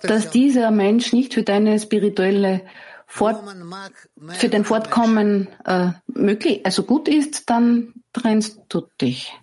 dass 0.04 0.30
dieser 0.30 0.72
Mensch 0.72 1.14
nicht 1.14 1.34
für 1.34 1.44
deine 1.44 1.80
spirituelle 1.80 2.62
Fort, 3.08 3.44
für 4.30 4.50
dein 4.50 4.64
Fortkommen 4.64 5.48
äh, 5.66 5.92
möglich, 6.08 6.66
also 6.66 6.84
gut 6.84 7.08
ist, 7.08 7.50
dann 7.50 7.94
trennst 8.14 8.62
du 8.70 8.88
dich. 9.02 9.34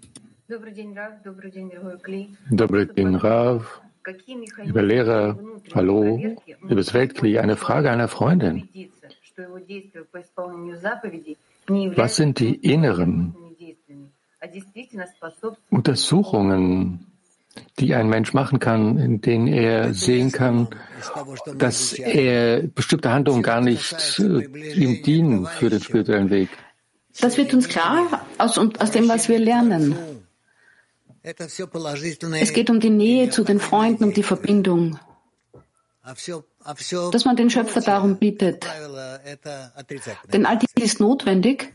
Добрый 2.50 2.86
день, 2.86 3.14
Rav. 3.16 3.81
Lieber 4.63 4.81
Lehrer, 4.81 5.37
hallo, 5.73 6.19
liebes 6.67 6.93
Weltkli, 6.93 7.39
eine 7.39 7.55
Frage 7.55 7.89
einer 7.89 8.07
Freundin. 8.07 8.67
Was 11.95 12.15
sind 12.15 12.39
die 12.39 12.55
inneren 12.55 13.35
Untersuchungen, 15.69 17.07
die 17.79 17.93
ein 17.95 18.09
Mensch 18.09 18.33
machen 18.33 18.59
kann, 18.59 18.97
in 18.97 19.21
denen 19.21 19.47
er 19.47 19.93
sehen 19.93 20.31
kann, 20.31 20.67
dass 21.57 21.93
er 21.93 22.63
bestimmte 22.63 23.11
Handlungen 23.11 23.43
gar 23.43 23.61
nicht 23.61 24.19
äh, 24.19 24.45
ihm 24.73 25.03
dienen 25.03 25.45
für 25.45 25.69
den 25.69 25.81
spirituellen 25.81 26.29
Weg. 26.29 26.49
Das 27.19 27.37
wird 27.37 27.53
uns 27.53 27.67
klar 27.67 28.25
aus, 28.39 28.57
aus 28.57 28.91
dem, 28.91 29.07
was 29.07 29.29
wir 29.29 29.39
lernen. 29.39 29.95
Es 31.23 32.53
geht 32.53 32.69
um 32.69 32.79
die 32.79 32.89
Nähe 32.89 33.29
zu 33.29 33.43
den 33.43 33.59
Freunden, 33.59 34.03
um 34.03 34.13
die 34.13 34.23
Verbindung. 34.23 34.99
Dass 36.03 37.25
man 37.25 37.35
den 37.37 37.49
Schöpfer 37.49 37.79
darum 37.79 38.17
bittet. 38.17 38.67
Denn 40.33 40.45
all 40.45 40.59
dies 40.59 40.73
ist 40.83 40.99
notwendig, 40.99 41.73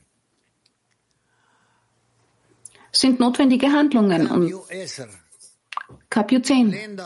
sind 2.92 3.20
notwendige 3.20 3.68
Handlungen. 3.68 4.26
Und 4.26 4.52
Kapio 6.10 6.40
10. 6.40 6.98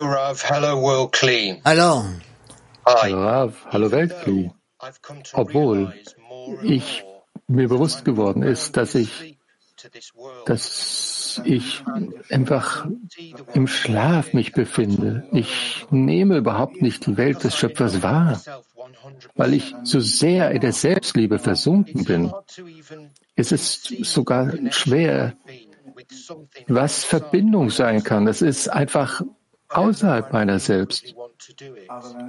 Rav, 0.00 0.44
hello 0.44 0.82
World 0.82 1.12
Clean. 1.12 1.60
Hallo. 1.64 2.04
Hi. 2.86 3.12
Rav, 3.12 3.66
hallo 3.70 3.90
Weltkli. 3.90 4.50
Obwohl 5.32 5.92
ich 6.62 7.04
mir 7.46 7.68
bewusst 7.68 8.04
geworden 8.04 8.42
ist, 8.42 8.76
dass 8.76 8.94
ich, 8.94 9.37
dass 10.46 11.40
ich 11.44 11.84
einfach 12.30 12.86
im 13.54 13.66
Schlaf 13.66 14.32
mich 14.32 14.52
befinde. 14.52 15.28
Ich 15.32 15.86
nehme 15.90 16.36
überhaupt 16.36 16.82
nicht 16.82 17.06
die 17.06 17.16
Welt 17.16 17.44
des 17.44 17.56
Schöpfers 17.56 18.02
wahr, 18.02 18.40
weil 19.36 19.54
ich 19.54 19.74
so 19.84 20.00
sehr 20.00 20.50
in 20.50 20.60
der 20.60 20.72
Selbstliebe 20.72 21.38
versunken 21.38 22.04
bin. 22.04 22.32
Es 23.36 23.52
ist 23.52 24.04
sogar 24.04 24.52
schwer, 24.70 25.34
was 26.66 27.04
Verbindung 27.04 27.70
sein 27.70 28.02
kann. 28.02 28.26
Das 28.26 28.42
ist 28.42 28.68
einfach 28.68 29.22
außerhalb 29.68 30.32
meiner 30.32 30.58
selbst. 30.58 31.14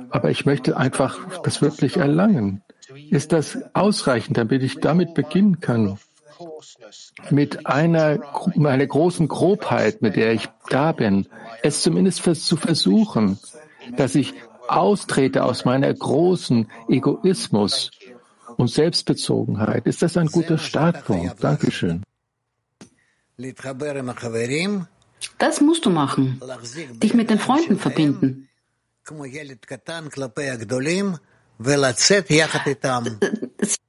Aber 0.10 0.30
ich 0.30 0.46
möchte 0.46 0.78
einfach 0.78 1.42
das 1.42 1.62
wirklich 1.62 1.98
erlangen. 1.98 2.62
Ist 3.10 3.32
das 3.32 3.58
ausreichend, 3.74 4.38
damit 4.38 4.64
ich 4.64 4.80
damit 4.80 5.14
beginnen 5.14 5.60
kann? 5.60 6.00
Mit 7.30 7.66
einer, 7.66 8.20
einer 8.56 8.88
großen 8.88 9.28
Grobheit, 9.28 10.02
mit 10.02 10.16
der 10.16 10.34
ich 10.34 10.48
da 10.70 10.92
bin, 10.92 11.28
es 11.64 11.82
zumindest 11.82 12.24
zu 12.46 12.58
versuchen, 12.58 13.40
dass 13.98 14.16
ich 14.16 14.34
austrete 14.68 15.44
aus 15.44 15.66
meiner 15.66 15.94
großen 15.94 16.70
Egoismus 16.88 17.92
und 18.58 18.70
Selbstbezogenheit. 18.70 19.86
Ist 19.86 20.02
das 20.02 20.18
ein 20.18 20.28
guter 20.28 20.58
Startpunkt? 20.58 21.44
Dankeschön. 21.44 22.04
Das 25.38 25.62
musst 25.62 25.86
du 25.86 25.90
machen. 25.90 26.42
Dich 27.02 27.14
mit 27.14 27.30
den 27.30 27.40
Freunden 27.40 27.78
verbinden. 27.80 28.50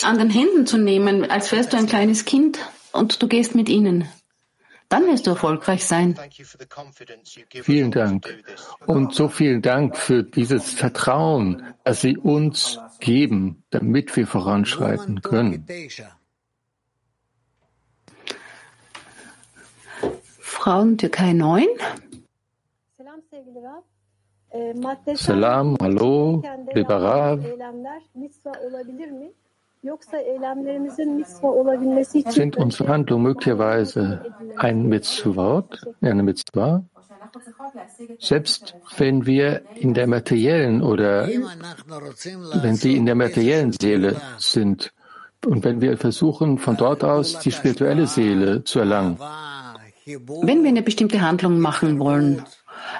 An 0.02 0.18
den 0.18 0.30
Händen 0.30 0.66
zu 0.66 0.78
nehmen, 0.78 1.30
als 1.30 1.52
wärst 1.52 1.72
du 1.72 1.76
ein 1.76 1.86
kleines 1.86 2.24
Kind 2.24 2.58
und 2.92 3.22
du 3.22 3.28
gehst 3.28 3.54
mit 3.54 3.68
ihnen. 3.68 4.08
Dann 4.88 5.06
wirst 5.06 5.26
du 5.28 5.30
erfolgreich 5.30 5.84
sein. 5.84 6.18
Vielen 7.62 7.92
Dank. 7.92 8.42
Und 8.86 9.14
so 9.14 9.28
vielen 9.28 9.62
Dank 9.62 9.96
für 9.96 10.24
dieses 10.24 10.72
Vertrauen, 10.72 11.62
das 11.84 12.00
Sie 12.00 12.16
uns 12.18 12.80
geben, 12.98 13.62
damit 13.70 14.16
wir 14.16 14.26
voranschreiten 14.26 15.22
können. 15.22 15.64
Frauen 20.40 20.98
Türkei 20.98 21.32
9. 21.34 21.66
Salam, 25.14 25.76
hallo, 25.80 26.42
lieber 26.74 27.00
Rav. 27.00 27.40
Sind 32.28 32.56
unsere 32.58 32.88
Handlungen 32.88 33.22
möglicherweise 33.22 34.34
ein 34.56 34.86
Mitzvot, 34.86 35.80
eine 36.02 36.22
Mitzvah? 36.22 36.84
Selbst 38.18 38.74
wenn 38.98 39.24
wir 39.24 39.62
in 39.76 39.94
der 39.94 40.06
materiellen 40.06 40.82
oder 40.82 41.28
wenn 41.28 42.74
sie 42.76 42.96
in 42.96 43.06
der 43.06 43.14
materiellen 43.14 43.72
Seele 43.72 44.20
sind 44.38 44.92
und 45.46 45.64
wenn 45.64 45.80
wir 45.80 45.96
versuchen, 45.96 46.58
von 46.58 46.76
dort 46.76 47.02
aus 47.02 47.38
die 47.38 47.52
spirituelle 47.52 48.06
Seele 48.06 48.64
zu 48.64 48.80
erlangen, 48.80 49.18
wenn 50.42 50.62
wir 50.62 50.68
eine 50.68 50.82
bestimmte 50.82 51.22
Handlung 51.22 51.58
machen 51.58 51.98
wollen, 52.00 52.44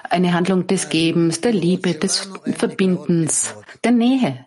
eine 0.09 0.33
Handlung 0.33 0.66
des 0.66 0.89
Gebens, 0.89 1.43
der 1.43 1.53
Liebe, 1.53 1.95
des 1.95 2.31
Verbindens, 2.45 3.55
der 3.85 3.93
Nähe, 3.93 4.47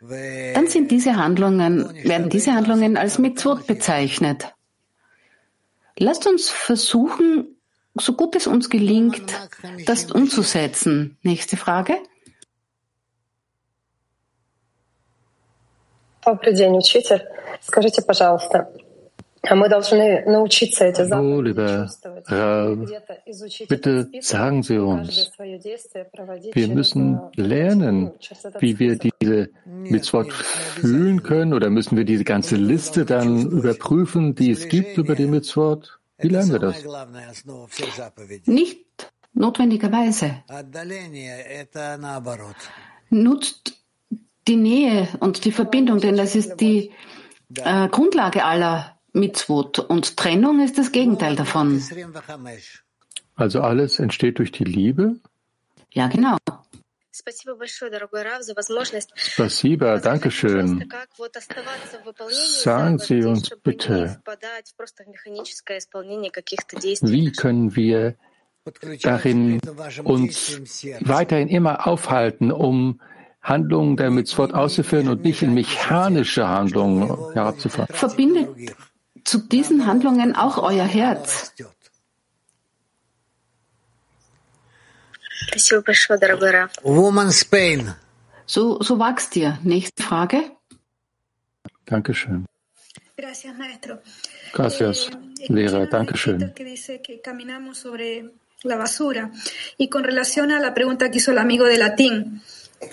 dann 0.00 0.66
sind 0.68 0.90
diese 0.90 1.16
Handlungen, 1.16 1.92
werden 2.04 2.28
diese 2.28 2.52
Handlungen 2.52 2.96
als 2.96 3.18
Mitzvot 3.18 3.66
bezeichnet. 3.66 4.54
Lasst 5.98 6.26
uns 6.26 6.50
versuchen, 6.50 7.56
so 7.94 8.12
gut 8.12 8.36
es 8.36 8.46
uns 8.46 8.68
gelingt, 8.68 9.32
das 9.86 10.10
umzusetzen. 10.12 11.16
Nächste 11.22 11.56
Frage. 11.56 11.96
Добрый 16.24 16.54
день, 16.54 16.74
учитель. 16.76 17.22
Скажите, 17.60 18.02
пожалуйста, 18.02 18.70
Oh, 19.43 21.41
lieber 21.41 21.89
Rav, 22.25 22.77
bitte 23.67 24.09
sagen 24.19 24.61
Sie 24.61 24.77
uns, 24.77 25.31
wir 26.53 26.67
müssen 26.67 27.19
lernen, 27.35 28.11
wie 28.59 28.77
wir 28.77 28.99
diese 28.99 29.49
Mitzvot 29.65 30.31
fühlen 30.31 31.23
können 31.23 31.53
oder 31.53 31.71
müssen 31.71 31.97
wir 31.97 32.05
diese 32.05 32.23
ganze 32.23 32.55
Liste 32.55 33.03
dann 33.03 33.49
überprüfen, 33.49 34.35
die 34.35 34.51
es 34.51 34.67
gibt 34.67 34.97
über 34.99 35.15
die 35.15 35.25
Mitzvot? 35.25 35.99
Wie 36.19 36.27
lernen 36.27 36.51
wir 36.51 36.59
das? 36.59 36.83
Nicht 38.45 38.85
notwendigerweise. 39.33 40.43
Nutzt 43.09 43.73
die 44.47 44.55
Nähe 44.55 45.07
und 45.19 45.45
die 45.45 45.51
Verbindung, 45.51 45.99
denn 45.99 46.15
das 46.15 46.35
ist 46.35 46.57
die 46.57 46.91
äh, 47.55 47.87
Grundlage 47.89 48.43
aller 48.45 49.00
Mitzvot. 49.13 49.79
Und 49.79 50.17
Trennung 50.17 50.63
ist 50.63 50.77
das 50.77 50.91
Gegenteil 50.91 51.35
davon. 51.35 51.81
Also 53.35 53.61
alles 53.61 53.99
entsteht 53.99 54.39
durch 54.39 54.51
die 54.51 54.63
Liebe? 54.63 55.15
Ja, 55.91 56.07
genau. 56.07 56.37
Spasiba, 59.15 59.97
danke 59.99 60.31
schön. 60.31 60.89
Sagen 62.63 62.99
Sie 62.99 63.23
uns 63.23 63.49
bitte, 63.63 64.21
wie 67.01 67.31
können 67.33 67.75
wir 67.75 68.15
darin 69.01 69.59
uns 70.03 70.61
weiterhin 71.01 71.47
immer 71.49 71.87
aufhalten, 71.87 72.51
um 72.51 73.01
Handlungen 73.41 73.97
der 73.97 74.11
Mitzvot 74.11 74.53
auszuführen 74.53 75.09
und 75.09 75.23
nicht 75.23 75.41
in 75.41 75.53
mechanische 75.53 76.47
Handlungen 76.47 77.33
herabzufahren? 77.33 77.93
Verbindet 77.93 78.49
zu 79.23 79.37
diesen 79.39 79.85
Handlungen 79.87 80.35
auch 80.35 80.57
euer 80.57 80.85
Herz. 80.85 81.53
Woman's 86.83 87.43
Pain. 87.45 87.93
So, 88.45 88.81
so 88.81 88.99
wachst 88.99 89.35
ihr. 89.35 89.57
Nächste 89.63 90.03
Frage. 90.03 90.51
Dankeschön. 91.85 92.45
Gracias, 93.17 93.53
maestro. 93.57 93.97
Gracias, 94.53 95.09
Eh, 95.39 95.47
Lehrer. 95.53 95.85
Dankeschön. 95.87 96.39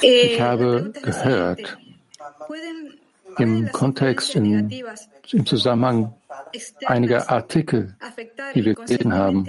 eh, 0.02 0.34
Ich 0.34 0.40
habe 0.40 0.92
gehört, 1.02 1.58
siguiente. 1.58 1.78
¿Pueden, 2.46 2.46
pueden 2.46 2.98
im 3.38 3.70
Kontext, 3.72 4.34
in, 4.34 4.70
im 5.30 5.46
Zusammenhang 5.46 6.14
einiger 6.86 7.30
Artikel, 7.30 7.96
die 8.54 8.64
wir 8.64 8.74
gelesen 8.74 9.14
haben, 9.14 9.46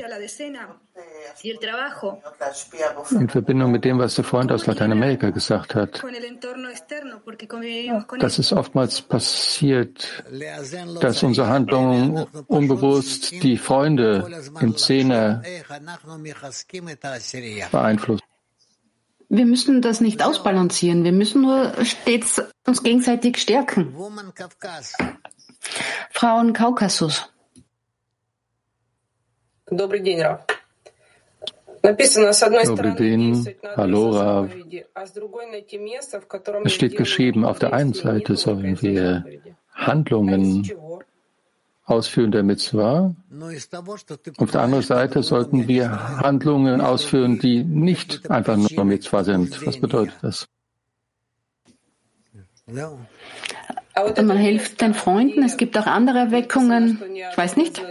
in 3.12 3.30
Verbindung 3.30 3.72
mit 3.72 3.86
dem, 3.86 4.00
was 4.00 4.16
der 4.16 4.26
Freund 4.26 4.52
aus 4.52 4.66
Lateinamerika 4.66 5.30
gesagt 5.30 5.76
hat, 5.76 6.04
dass 8.20 8.40
es 8.40 8.52
oftmals 8.52 9.02
passiert, 9.02 10.24
dass 11.02 11.24
unsere 11.24 11.48
Handlungen 11.48 12.26
unbewusst 12.48 13.32
die 13.44 13.58
Freunde 13.58 14.28
im 14.60 14.76
Zehner 14.76 15.42
beeinflussen. 17.72 18.29
Wir 19.29 19.47
müssen 19.47 19.83
das 19.83 20.01
nicht 20.01 20.23
ausbalancieren. 20.23 21.03
Wir 21.05 21.13
müssen 21.13 21.43
nur 21.43 21.73
stets 21.85 22.43
uns 22.67 22.83
gegenseitig 22.83 23.39
stärken. 23.39 23.95
Woman 23.97 24.33
Kafkas. 24.35 24.93
Frauen 26.11 26.53
Kaukasus. 26.53 27.29
Добрый 29.71 30.01
день, 30.01 30.21
Раф. 30.21 30.43
Написано, 31.83 32.33
с 32.33 32.43
одной 32.43 32.65
Добрый 32.65 32.93
стороны, 32.93 32.99
день. 32.99 33.35
действовать 33.35 33.63
надо 33.63 33.83
Hallo, 33.83 34.09
из-за 34.11 34.23
Rav. 34.25 34.49
заповеди, 34.49 34.87
а 34.95 35.07
с 35.07 35.11
другой 35.13 35.47
найти 35.47 35.79
место, 35.79 36.21
в 36.21 36.27
котором 36.27 36.63
Es 36.65 36.73
я 36.73 36.77
steht 36.77 36.93
сделаю 36.93 36.99
geschrieben, 37.05 37.45
auf 37.45 37.59
der 37.59 37.73
einen 37.73 37.93
действие, 37.93 38.13
не 38.13 38.19
Seite 38.21 38.37
sollen 38.37 38.61
только 38.61 38.87
из-за 38.87 38.89
wir 38.89 39.15
заповеди. 39.17 39.55
А 39.75 39.81
из 39.81 39.87
Handlungen 39.89 40.63
чего? 40.65 41.03
Ausführen 41.90 42.32
der 42.32 42.44
Mitzvah. 42.44 43.16
Auf 44.38 44.52
der 44.52 44.62
anderen 44.62 44.84
Seite 44.84 45.24
sollten 45.24 45.68
wir 45.68 46.20
Handlungen 46.20 46.82
ausführen, 46.82 47.40
die 47.40 47.64
nicht 47.64 48.30
einfach 48.30 48.58
nur 48.58 48.86
Mitzvah 48.86 49.24
sind. 49.24 49.66
Was 49.66 49.80
bedeutet 49.80 50.16
das? 50.22 50.48
Man 54.22 54.38
hilft 54.38 54.82
den 54.82 54.94
Freunden. 54.94 55.44
Es 55.44 55.58
gibt 55.58 55.78
auch 55.78 55.86
andere 55.86 56.20
Erweckungen. 56.20 57.02
Ich 57.14 57.38
weiß 57.38 57.58
nicht. 57.58 57.82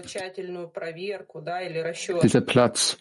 Dieser 2.22 2.40
Platz, 2.40 2.98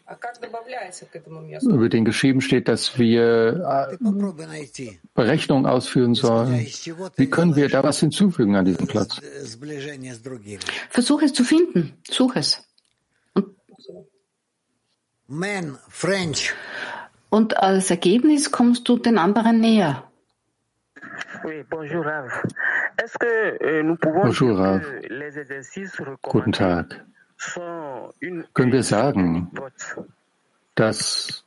über 1.62 1.90
den 1.90 2.06
geschrieben 2.06 2.42
steht, 2.42 2.68
dass 2.68 2.98
wir 2.98 3.98
äh, 4.02 4.90
Berechnungen 5.14 5.66
ausführen 5.66 6.16
sollen. 6.16 6.66
Wie 7.16 7.30
können 7.30 7.56
wir 7.56 7.70
da 7.70 7.84
was 7.84 8.00
hinzufügen 8.00 8.56
an 8.56 8.66
diesem 8.66 8.88
Platz? 8.88 9.22
Versuche 10.90 11.26
es 11.26 11.34
zu 11.34 11.44
finden. 11.44 11.94
Such 12.10 12.36
es. 12.36 12.64
Und 13.34 13.56
Man, 15.28 15.78
French. 15.90 16.54
Und 17.30 17.58
als 17.58 17.92
Ergebnis 17.92 18.52
kommst 18.52 18.88
du 18.88 18.98
den 18.98 19.18
anderen 19.18 19.60
näher. 19.60 20.04
Oui, 21.44 21.64
bonjour, 21.70 22.06
Rav. 22.06 22.44
Euh, 23.00 23.96
Bonjour, 24.02 24.60
Rav. 24.60 24.82
Guten 26.24 26.52
Tag. 26.52 27.06
Können 28.54 28.72
wir 28.72 28.84
sagen, 28.84 29.52
dass 30.76 31.44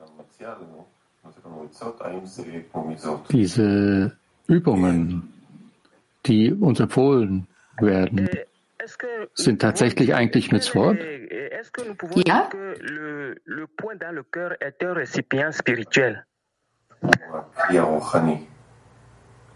diese 3.30 4.16
Übungen, 4.46 5.32
die 6.26 6.53
uns 6.53 6.80
empfohlen 6.80 7.46
werden, 7.80 8.28
sind 9.34 9.61
tatsächlich 9.61 10.14
eigentlich 10.14 10.53
Mitzvot? 10.53 10.98
Ja. 12.26 12.51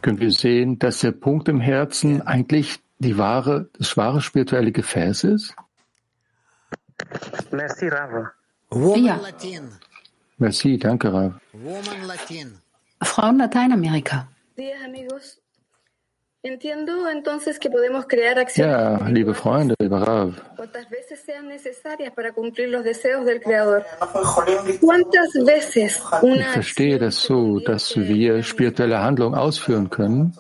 Können 0.04 0.20
wir 0.20 0.32
sehen, 0.32 0.78
dass 0.78 1.00
der 1.00 1.12
Punkt 1.12 1.48
im 1.48 1.60
Herzen 1.60 2.20
eigentlich 2.20 2.78
die 2.98 3.16
wahre, 3.16 3.70
das 3.78 3.96
wahre 3.96 4.20
spirituelle 4.20 4.70
Gefäß 4.70 5.24
ist? 5.24 5.54
Merci 7.50 7.88
Rav. 7.88 8.32
Woman 8.68 9.04
Ja. 9.04 9.16
Latin. 9.16 9.70
Merci, 10.36 10.78
danke, 10.78 11.10
Rav. 11.10 11.32
Woman 11.52 12.02
Latin. 12.06 12.58
Frauen 13.02 13.38
Lateinamerika. 13.38 14.28
Ja, 18.56 19.08
liebe 19.08 19.32
Freunde, 19.32 19.74
lieber 19.80 20.02
Rav. 20.02 20.34
Ich 26.22 26.46
verstehe 26.46 26.98
das 26.98 27.22
so, 27.22 27.60
dass 27.60 27.96
wir 27.96 28.42
spirituelle 28.42 29.00
Handlungen 29.00 29.34
ausführen 29.34 29.88
können, 29.88 30.36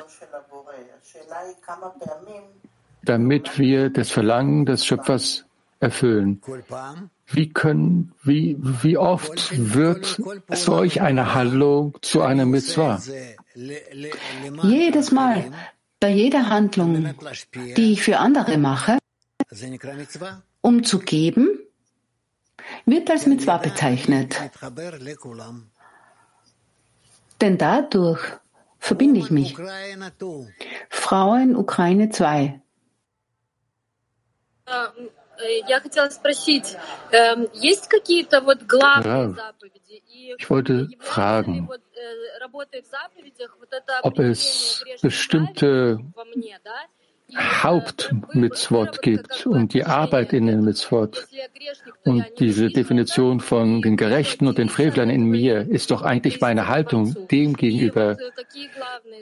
damit 3.02 3.58
wir 3.58 3.88
das 3.88 4.10
Verlangen 4.10 4.66
des 4.66 4.84
Schöpfers 4.84 5.46
erfüllen. 5.80 6.42
Wie 7.28 7.48
können, 7.48 8.12
wie, 8.22 8.58
wie 8.60 8.98
oft 8.98 9.74
wird 9.74 10.20
solch 10.50 11.00
eine 11.00 11.34
Handlung 11.34 11.96
zu 12.02 12.20
einer 12.20 12.44
Mitzvah? 12.44 13.00
Jedes 14.62 15.10
Mal, 15.10 15.44
bei 16.04 16.10
jeder 16.10 16.50
Handlung, 16.50 16.92
die 17.78 17.92
ich 17.94 18.02
für 18.02 18.18
andere 18.18 18.58
mache, 18.58 18.98
um 20.60 20.84
zu 20.84 20.98
geben, 20.98 21.46
wird 22.84 23.10
als 23.10 23.24
Mitzvah 23.24 23.56
bezeichnet. 23.56 24.30
Denn 27.40 27.56
dadurch 27.56 28.22
verbinde 28.78 29.18
ich 29.20 29.30
mich. 29.30 29.56
Frauen 30.90 31.56
Ukraine 31.56 32.10
2. 32.10 32.60
Э, 34.66 34.88
я 35.66 35.80
хотела 35.80 36.10
спросить, 36.10 36.76
есть 37.54 37.88
какие-то 37.88 38.42
вот 38.42 38.62
главные 38.64 39.30
заповеди? 39.30 39.73
Ich 40.38 40.50
wollte 40.50 40.88
fragen, 40.98 41.68
ob 44.02 44.18
es 44.18 44.84
bestimmte 45.02 45.98
Hauptmitzvot 47.36 49.02
gibt 49.02 49.46
und 49.46 49.72
die 49.74 49.84
Arbeit 49.84 50.32
in 50.32 50.46
den 50.46 50.62
Mitzvot. 50.62 51.26
Und 52.04 52.26
diese 52.38 52.68
Definition 52.68 53.40
von 53.40 53.82
den 53.82 53.96
Gerechten 53.96 54.46
und 54.46 54.58
den 54.58 54.68
Frevlern 54.68 55.10
in 55.10 55.24
mir 55.24 55.68
ist 55.68 55.90
doch 55.90 56.02
eigentlich 56.02 56.40
meine 56.40 56.68
Haltung 56.68 57.28
dem 57.28 57.54
gegenüber. 57.54 58.16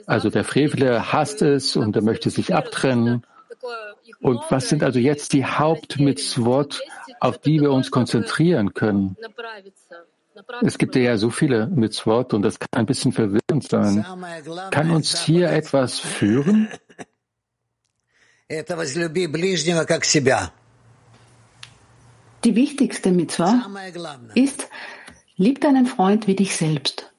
Also 0.05 0.29
der 0.29 0.43
Frevler 0.43 1.13
hasst 1.13 1.41
es 1.41 1.75
und 1.75 1.95
er 1.95 2.03
möchte 2.03 2.29
sich 2.29 2.53
abtrennen. 2.53 3.23
Und 4.21 4.41
was 4.49 4.69
sind 4.69 4.83
also 4.83 4.99
jetzt 4.99 5.33
die 5.33 5.45
Hauptmitzvot, 5.45 6.81
auf 7.19 7.37
die 7.37 7.61
wir 7.61 7.71
uns 7.71 7.89
konzentrieren 7.89 8.73
können? 8.73 9.15
Es 10.63 10.77
gibt 10.77 10.95
ja 10.95 11.17
so 11.17 11.29
viele 11.29 11.67
Mitzvot 11.67 12.33
und 12.33 12.41
das 12.41 12.59
kann 12.59 12.69
ein 12.71 12.85
bisschen 12.85 13.11
verwirrend 13.11 13.69
sein. 13.69 14.05
Kann 14.71 14.91
uns 14.91 15.23
hier 15.23 15.49
etwas 15.51 15.99
führen? 15.99 16.69
Die 22.43 22.55
wichtigste 22.55 23.11
Mitzvah 23.11 23.69
ist, 24.35 24.67
lieb 25.37 25.61
deinen 25.61 25.85
Freund 25.85 26.27
wie 26.27 26.35
dich 26.35 26.55
selbst. 26.55 27.11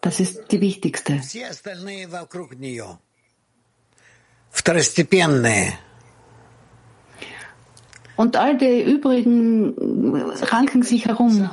Das 0.00 0.20
ist 0.20 0.52
die 0.52 0.60
wichtigste. 0.60 1.20
Und 8.16 8.36
all 8.36 8.56
die 8.56 8.82
übrigen 8.82 9.76
äh, 9.76 10.44
ranken 10.44 10.82
sich 10.82 11.06
herum. 11.06 11.50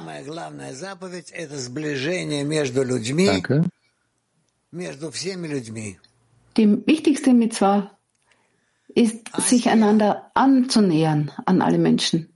Danke. 3.25 3.63
Die 6.57 6.87
wichtigste 6.87 7.33
Mitzwa 7.33 7.91
ist, 8.95 9.17
sich 9.37 9.69
einander 9.69 10.31
anzunähern 10.33 11.31
an 11.45 11.61
alle 11.61 11.77
Menschen. 11.77 12.29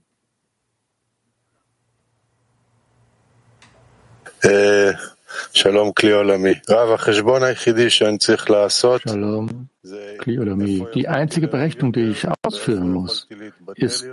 Äh, 4.42 4.92
Shalom, 5.52 5.92
Kliolami. 5.94 6.54
Rav, 6.68 6.94
החשבון 6.94 7.42
היחידי 7.42 7.90
שאני 7.90 8.18
צריך 8.18 8.50
Shalom, 9.77 9.77
Kliolami. 10.19 10.87
Die 10.93 11.07
einzige 11.07 11.47
Berechnung, 11.47 11.93
die 11.93 12.11
ich 12.11 12.25
ausführen 12.43 12.91
muss, 12.91 13.27
ist, 13.75 14.05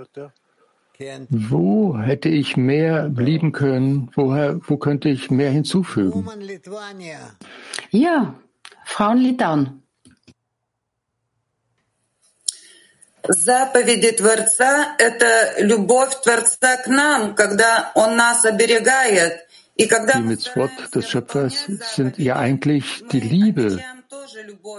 Wo 1.31 1.97
hätte 1.99 2.29
ich 2.29 2.57
mehr 2.59 3.09
lieben 3.09 3.53
können? 3.53 4.11
Woher, 4.15 4.61
wo 4.69 4.77
könnte 4.77 5.09
ich 5.09 5.31
mehr 5.31 5.51
hinzufügen? 5.51 6.29
Ja, 7.91 8.35
Frauen 8.85 9.19
Litauen. 9.19 9.83
Заповеди 13.29 14.13
Творца — 14.13 14.99
это 14.99 15.63
любовь 15.63 16.21
Творца 16.23 16.77
к 16.79 16.89
нам, 16.89 17.35
когда 17.35 17.93
Он 17.95 18.17
нас 18.17 18.45
оберегает. 18.45 19.47
Die 19.79 20.23
Mitzvot 20.23 20.71
des 20.95 21.09
Schöpfers 21.09 21.67
sind 21.95 22.19
ja 22.19 22.37
eigentlich 22.37 23.03
die 23.13 23.21
Liebe 23.21 23.83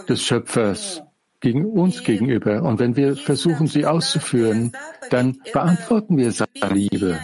des 0.08 0.22
Schöpfers 0.24 1.02
gegen 1.40 1.66
uns 1.66 2.04
gegenüber. 2.04 2.62
Und 2.64 2.80
wenn 2.80 2.96
wir 2.96 3.16
versuchen, 3.16 3.68
sie 3.68 3.86
auszuführen, 3.86 4.74
dann 5.10 5.40
beantworten 5.52 6.18
wir 6.18 6.32
seine 6.32 6.74
Liebe. 6.74 7.20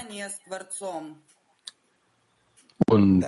Und 2.87 3.25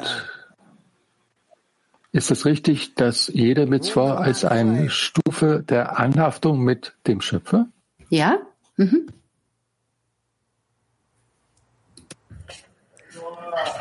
ist 2.11 2.31
es 2.31 2.45
richtig, 2.45 2.95
dass 2.95 3.27
jede 3.27 3.67
Mitzvah 3.67 4.15
als 4.15 4.43
eine 4.43 4.89
Stufe 4.89 5.63
der 5.67 5.99
Anhaftung 5.99 6.59
mit 6.59 6.95
dem 7.05 7.21
Schöpfer? 7.21 7.67
Ja. 8.09 8.39
Mhm. 8.77 9.07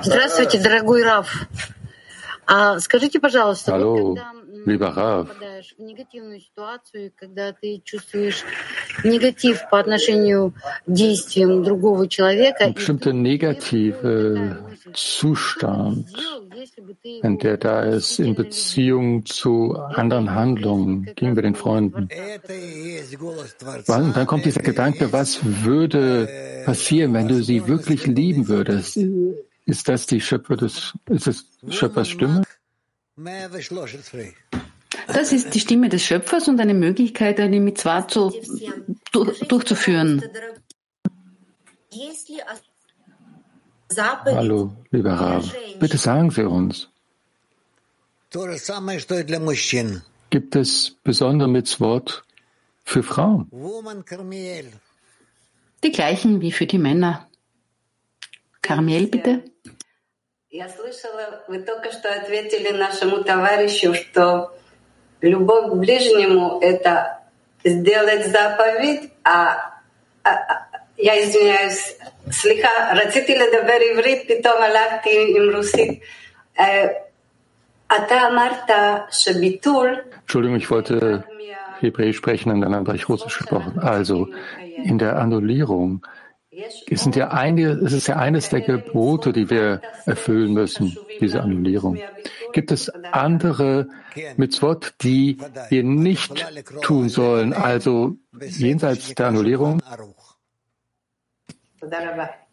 Здравствуйте, 0.03 0.61
дорогой 0.61 1.03
Раф. 1.03 1.49
А 2.51 2.81
скажите, 2.81 3.21
пожалуйста, 3.21 3.73
Hallo, 3.73 4.17
Lieber 4.66 4.90
Rav, 4.90 5.30
ein 12.60 12.74
bestimmter 12.74 13.14
negativer 13.14 14.60
Zustand, 14.94 16.08
in 17.22 17.38
der 17.40 17.58
da 17.58 17.84
ist, 17.84 18.20
in 18.20 18.36
Beziehung 18.36 19.26
zu 19.26 19.76
anderen 19.76 20.32
Handlungen 20.32 21.06
gegenüber 21.16 21.42
den 21.42 21.56
Freunden. 21.56 22.10
Dann 23.88 24.28
kommt 24.28 24.46
dieser 24.46 24.62
Gedanke, 24.62 25.12
was 25.12 25.40
würde 25.64 26.30
passieren, 26.66 27.14
wenn 27.14 27.28
du 27.28 27.42
sie 27.44 27.68
wirklich 27.68 28.06
lieben 28.06 28.48
würdest? 28.48 29.00
Ist 29.66 29.88
das 29.88 30.06
die 30.08 30.20
Schöpfer 30.20 30.58
des, 30.58 30.94
ist 31.10 31.28
das 31.28 31.46
Schöpfers 31.70 32.10
Stimme? 32.10 32.44
Das 35.08 35.32
ist 35.32 35.54
die 35.54 35.60
Stimme 35.60 35.90
des 35.90 36.04
Schöpfers 36.04 36.48
und 36.48 36.60
eine 36.60 36.74
Möglichkeit, 36.74 37.40
eine 37.40 37.60
Mitzvah 37.60 38.08
zu, 38.08 38.34
durchzuführen. 39.48 40.24
Hallo, 44.26 44.76
lieber 44.90 45.14
Rav, 45.14 45.54
bitte 45.80 45.98
sagen 45.98 46.32
Sie 46.32 46.48
uns, 46.48 46.90
gibt 50.32 50.56
es 50.56 50.98
besondere 51.04 51.48
Mitzvot 51.48 52.24
für 52.84 53.04
Frauen? 53.04 53.52
Die 55.84 55.92
gleichen 55.92 56.42
wie 56.42 56.52
für 56.52 56.66
die 56.66 56.80
Männer. 56.80 57.28
Karmiel, 58.64 59.08
bitte. 59.08 59.44
Я 60.56 60.70
слышала, 60.70 61.44
вы 61.48 61.64
только 61.64 61.92
что 61.92 62.14
ответили 62.14 62.78
нашему 62.78 63.24
товарищу, 63.24 63.96
что 63.96 64.56
любовь 65.20 65.72
к 65.72 65.74
ближнему— 65.74 66.60
это 66.62 67.22
сделать 67.64 68.28
заповедь, 68.28 69.10
а, 69.24 69.80
а, 70.24 70.30
а 70.30 70.68
я 70.96 71.20
извиняюсь, 71.24 71.98
слегка 72.30 72.94
Родители 72.94 73.40
рацители 73.40 73.52
дабер 73.52 73.82
иврит, 73.82 74.28
питом 74.28 74.62
алакти 74.62 75.36
им 75.36 75.56
русит. 75.56 76.04
Э, 76.56 77.02
а 77.88 79.08
Entschuldigung, 80.22 80.58
ich 80.58 80.70
wollte 80.70 81.24
Hebräisch 81.80 82.18
sprechen 82.18 82.52
und 82.52 82.62
dann 82.62 82.76
habe 82.76 82.96
ich 82.96 83.10
Russisch 83.10 83.40
gesprochen. 83.40 83.80
Also 83.80 84.28
in 84.60 85.00
der 85.00 85.14
äh, 85.14 85.16
Annullierung 85.16 86.06
es, 86.88 87.04
sind 87.04 87.16
ja 87.16 87.30
einige, 87.30 87.72
es 87.72 87.94
ist 87.94 88.08
ja 88.08 88.18
eines 88.18 88.50
der 88.50 88.62
Gebote, 88.62 89.34
die 89.34 89.50
wir 89.50 89.82
erfüllen 90.06 90.54
müssen, 90.54 90.98
diese 91.20 91.42
Annullierung. 91.42 92.00
Gibt 92.54 92.72
es 92.72 92.90
andere 92.90 93.88
Mitzvot, 94.38 94.94
die 95.02 95.38
wir 95.70 95.84
nicht 95.84 96.46
tun 96.82 97.10
sollen, 97.10 97.54
also 97.54 98.18
jenseits 98.40 99.16
der 99.16 99.28
Annullierung? 99.28 99.82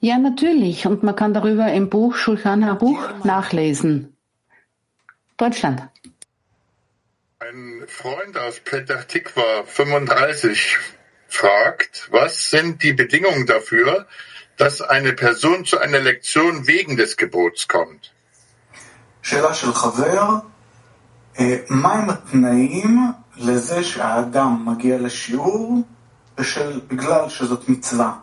Ja, 0.01 0.19
natürlich. 0.19 0.87
Und 0.87 1.03
man 1.03 1.15
kann 1.15 1.35
darüber 1.35 1.71
im 1.73 1.91
Buch 1.91 2.15
Shulchan 2.15 2.65
Aruch 2.65 3.25
nachlesen. 3.25 4.17
Deutschland. 5.37 5.89
Ein 7.39 7.85
Freund 7.87 8.37
aus 8.37 8.61
Petach 8.61 9.05
Tikva 9.05 9.65
35 9.65 10.79
fragt, 11.30 12.08
was 12.12 12.50
sind 12.50 12.84
die 12.84 12.94
Bedingungen 12.94 13.46
dafür, 13.46 14.08
dass 14.58 14.82
eine 14.82 15.14
Person 15.14 15.66
zu 15.66 15.78
einer 15.78 16.00
Lektion 16.00 16.68
wegen 16.68 16.96
des 16.98 17.18
Gebots 17.18 17.68
kommt? 17.68 18.12
שאלה 19.22 19.54
של 19.54 19.74
חבר, 19.74 20.40
מהם 21.70 22.10
התנאים 22.10 22.98
לזה 23.38 23.84
שהאדם 23.84 24.66
מגיע 24.66 24.98
לשיעור 24.98 25.82
בשל, 26.38 26.82
בגלל 26.88 27.30
שזאת 27.30 27.70
מצווה? 27.70 28.14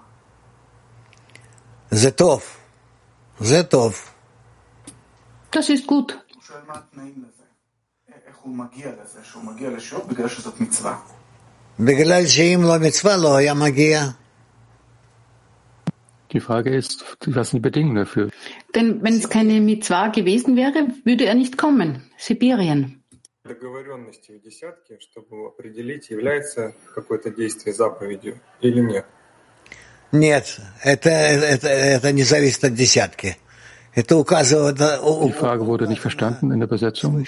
זה 1.90 2.10
טוב, 2.10 2.42
זה 3.40 3.62
טוב. 3.62 4.08
Das 5.52 5.68
ist 5.68 5.86
gut. 5.86 6.12
הוא 6.34 6.42
שואל 6.42 6.60
מה 6.66 6.74
התנאים 6.74 7.14
לזה, 7.16 7.44
איך 8.26 8.36
הוא 8.36 8.56
מגיע 8.56 8.90
לזה, 9.02 9.20
שהוא 9.24 9.44
מגיע 9.44 9.70
לשיעור 9.70 10.06
בגלל 10.06 10.28
שזאת 10.28 10.60
מצווה. 10.60 10.96
Die 16.32 16.40
Frage 16.40 16.74
ist, 16.74 17.04
was 17.26 17.50
sind 17.50 17.58
die 17.58 17.60
Bedingungen 17.60 17.96
dafür? 17.96 18.30
Denn 18.74 19.02
wenn 19.02 19.14
es 19.14 19.28
keine 19.28 19.60
Mitzvah 19.60 20.08
gewesen 20.08 20.56
wäre, 20.56 20.88
würde 21.04 21.26
er 21.26 21.34
nicht 21.34 21.58
kommen. 21.58 22.02
Sibirien. 22.16 23.02
договоренности 23.44 24.32
в 24.32 24.40
десятке, 24.40 24.98
чтобы 25.00 25.46
определить, 25.48 26.10
является 26.10 26.74
какое-то 26.94 27.30
действие 27.30 27.74
заповедью 27.74 28.40
или 28.60 28.80
нет? 28.80 29.04
Нет, 30.12 30.60
это, 30.82 31.10
это, 31.10 31.68
это 31.68 32.12
не 32.12 32.22
зависит 32.22 32.64
от 32.64 32.74
десятки. 32.74 33.36
Это 33.94 34.16
указывает... 34.16 34.78
Die 34.78 35.32
Frage 35.32 35.66
wurde 35.66 35.88
nicht 35.88 36.00
verstanden 36.00 36.52
in 36.52 36.60
der 36.60 36.68
Übersetzung. 36.68 37.24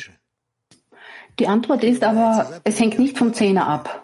Die 1.38 1.48
Antwort 1.48 1.82
ist 1.82 2.04
aber, 2.04 2.60
es 2.62 2.78
hängt 2.78 2.98
nicht 2.98 3.18
vom 3.18 3.34
Zehner 3.34 3.66
ab. 3.66 3.97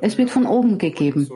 Es 0.00 0.16
wird 0.18 0.30
von 0.30 0.46
oben 0.46 0.78
gegeben. 0.78 1.28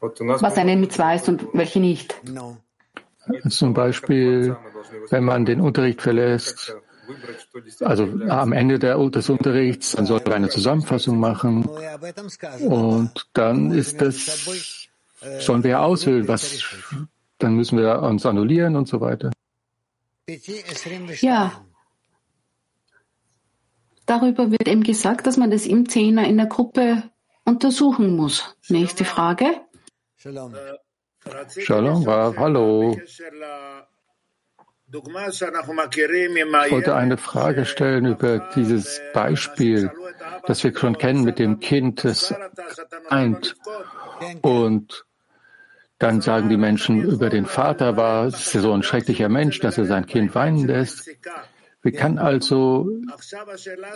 Was 0.00 0.58
eine 0.58 0.76
Mitzvah 0.76 1.14
ist 1.14 1.28
und 1.28 1.46
welche 1.52 1.80
nicht. 1.80 2.14
Zum 3.48 3.74
Beispiel, 3.74 4.56
wenn 5.10 5.24
man 5.24 5.44
den 5.44 5.60
Unterricht 5.60 6.00
verlässt, 6.00 6.76
also 7.80 8.04
am 8.28 8.52
Ende 8.52 8.78
des 8.78 9.28
Unterrichts, 9.28 9.92
dann 9.92 10.06
soll 10.06 10.20
man 10.24 10.32
eine 10.34 10.48
Zusammenfassung 10.48 11.18
machen 11.18 11.68
und 12.60 13.28
dann 13.32 13.72
ist 13.72 14.00
das, 14.00 14.48
sollen 15.38 15.64
wir 15.64 15.80
auswählen, 15.80 16.26
was, 16.28 16.64
dann 17.38 17.54
müssen 17.54 17.78
wir 17.78 18.00
uns 18.02 18.24
annullieren 18.26 18.76
und 18.76 18.88
so 18.88 19.00
weiter. 19.00 19.30
Ja, 21.20 21.65
Darüber 24.06 24.50
wird 24.52 24.68
eben 24.68 24.84
gesagt, 24.84 25.26
dass 25.26 25.36
man 25.36 25.50
das 25.50 25.66
im 25.66 25.88
Zehner 25.88 26.26
in 26.26 26.36
der 26.36 26.46
Gruppe 26.46 27.02
untersuchen 27.44 28.14
muss. 28.16 28.56
Nächste 28.68 29.04
Frage. 29.04 29.60
Shalom, 30.16 32.04
Rav, 32.04 32.36
hallo. 32.38 32.96
Ich 32.98 33.20
wollte 36.70 36.94
eine 36.94 37.16
Frage 37.16 37.64
stellen 37.66 38.06
über 38.06 38.38
dieses 38.54 39.00
Beispiel, 39.12 39.90
das 40.46 40.62
wir 40.62 40.76
schon 40.76 40.96
kennen 40.96 41.24
mit 41.24 41.40
dem 41.40 41.58
Kind, 41.58 42.04
das 42.04 42.32
eint. 43.08 43.56
Und 44.42 45.04
dann 45.98 46.20
sagen 46.20 46.48
die 46.48 46.56
Menschen 46.56 47.02
über 47.02 47.30
den 47.30 47.46
Vater 47.46 47.96
war, 47.96 48.26
es 48.26 48.54
ist 48.54 48.62
so 48.62 48.72
ein 48.72 48.84
schrecklicher 48.84 49.28
Mensch, 49.28 49.58
dass 49.58 49.78
er 49.78 49.86
sein 49.86 50.06
Kind 50.06 50.36
weinen 50.36 50.66
lässt. 50.66 51.10
Wie 51.86 51.92
kann 51.92 52.18
also, 52.18 52.90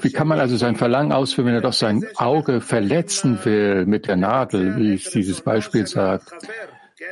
wie 0.01 0.12
kann 0.12 0.28
man 0.28 0.38
also 0.38 0.57
sein 0.57 0.76
Verlangen 0.76 1.11
ausführen, 1.11 1.49
wenn 1.49 1.55
er 1.55 1.61
doch 1.61 1.72
sein 1.72 2.07
Auge 2.14 2.61
verletzen 2.61 3.45
will 3.45 3.84
mit 3.84 4.07
der 4.07 4.14
Nadel, 4.14 4.76
wie 4.76 4.95
es 4.95 5.11
dieses 5.11 5.41
Beispiel 5.41 5.88
sagt? 5.88 6.32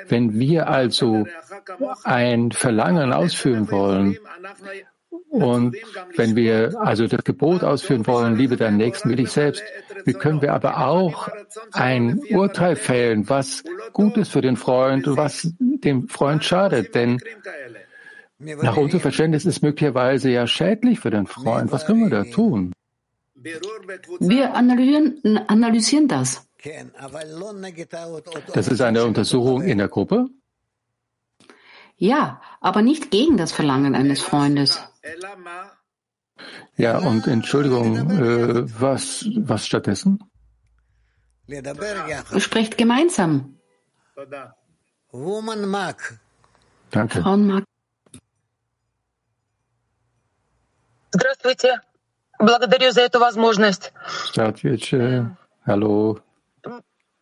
Wenn 0.06 0.38
wir 0.38 0.68
also 0.68 1.26
ein 2.04 2.52
Verlangen 2.52 3.12
ausführen 3.12 3.72
wollen 3.72 4.18
Und 5.30 5.76
wenn 6.16 6.36
wir 6.36 6.80
also 6.80 7.06
das 7.06 7.22
Gebot 7.24 7.62
ausführen 7.62 8.06
wollen, 8.06 8.36
liebe 8.36 8.56
deinen 8.56 8.78
Nächsten 8.78 9.10
wie 9.10 9.16
dich 9.16 9.30
selbst, 9.30 9.62
wie 10.04 10.14
können 10.14 10.40
wir 10.40 10.54
aber 10.54 10.86
auch 10.86 11.28
ein 11.72 12.20
Urteil 12.30 12.76
fällen, 12.76 13.28
was 13.28 13.62
gut 13.92 14.16
ist 14.16 14.32
für 14.32 14.40
den 14.40 14.56
Freund 14.56 15.06
und 15.06 15.16
was 15.16 15.52
dem 15.58 16.08
Freund 16.08 16.44
schadet? 16.44 16.94
Denn 16.94 17.18
nach 18.38 18.76
unserem 18.76 19.00
Verständnis 19.00 19.44
ist 19.44 19.56
es 19.56 19.62
möglicherweise 19.62 20.30
ja 20.30 20.46
schädlich 20.46 21.00
für 21.00 21.10
den 21.10 21.26
Freund. 21.26 21.72
Was 21.72 21.86
können 21.86 22.02
wir 22.02 22.10
da 22.10 22.24
tun? 22.24 22.72
Wir 23.34 24.54
analysieren, 24.54 25.38
analysieren 25.48 26.08
das. 26.08 26.46
Das 28.54 28.68
ist 28.68 28.80
eine 28.80 29.04
Untersuchung 29.04 29.62
in 29.62 29.78
der 29.78 29.88
Gruppe? 29.88 30.28
Ja, 31.96 32.40
aber 32.60 32.82
nicht 32.82 33.10
gegen 33.10 33.36
das 33.36 33.52
Verlangen 33.52 33.94
eines 33.94 34.22
Freundes. 34.22 34.80
Ja, 36.76 36.98
und 36.98 37.26
Entschuldigung, 37.26 37.96
äh, 38.10 38.80
was, 38.80 39.28
was 39.36 39.66
stattdessen? 39.66 40.22
Sprecht 42.38 42.78
gemeinsam. 42.78 43.56
Danke. 46.90 47.22
Frauenmark. 47.22 47.64
Здравствуйте. 51.11 51.81
Благодарю 52.39 52.91
за 52.91 53.01
эту 53.01 53.19
возможность. 53.19 53.93
Здравствуйте. 54.31 55.35
Hallo. 55.65 56.19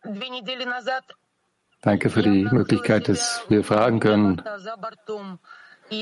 Две 0.04 0.28
недели 0.30 0.64
назад 0.64 1.04
Danke 1.82 2.10
für 2.10 2.22
die 2.22 2.44
Möglichkeit, 2.44 3.08
dass 3.08 3.42
wir 3.48 3.64
fragen 3.64 3.98
können. 3.98 4.40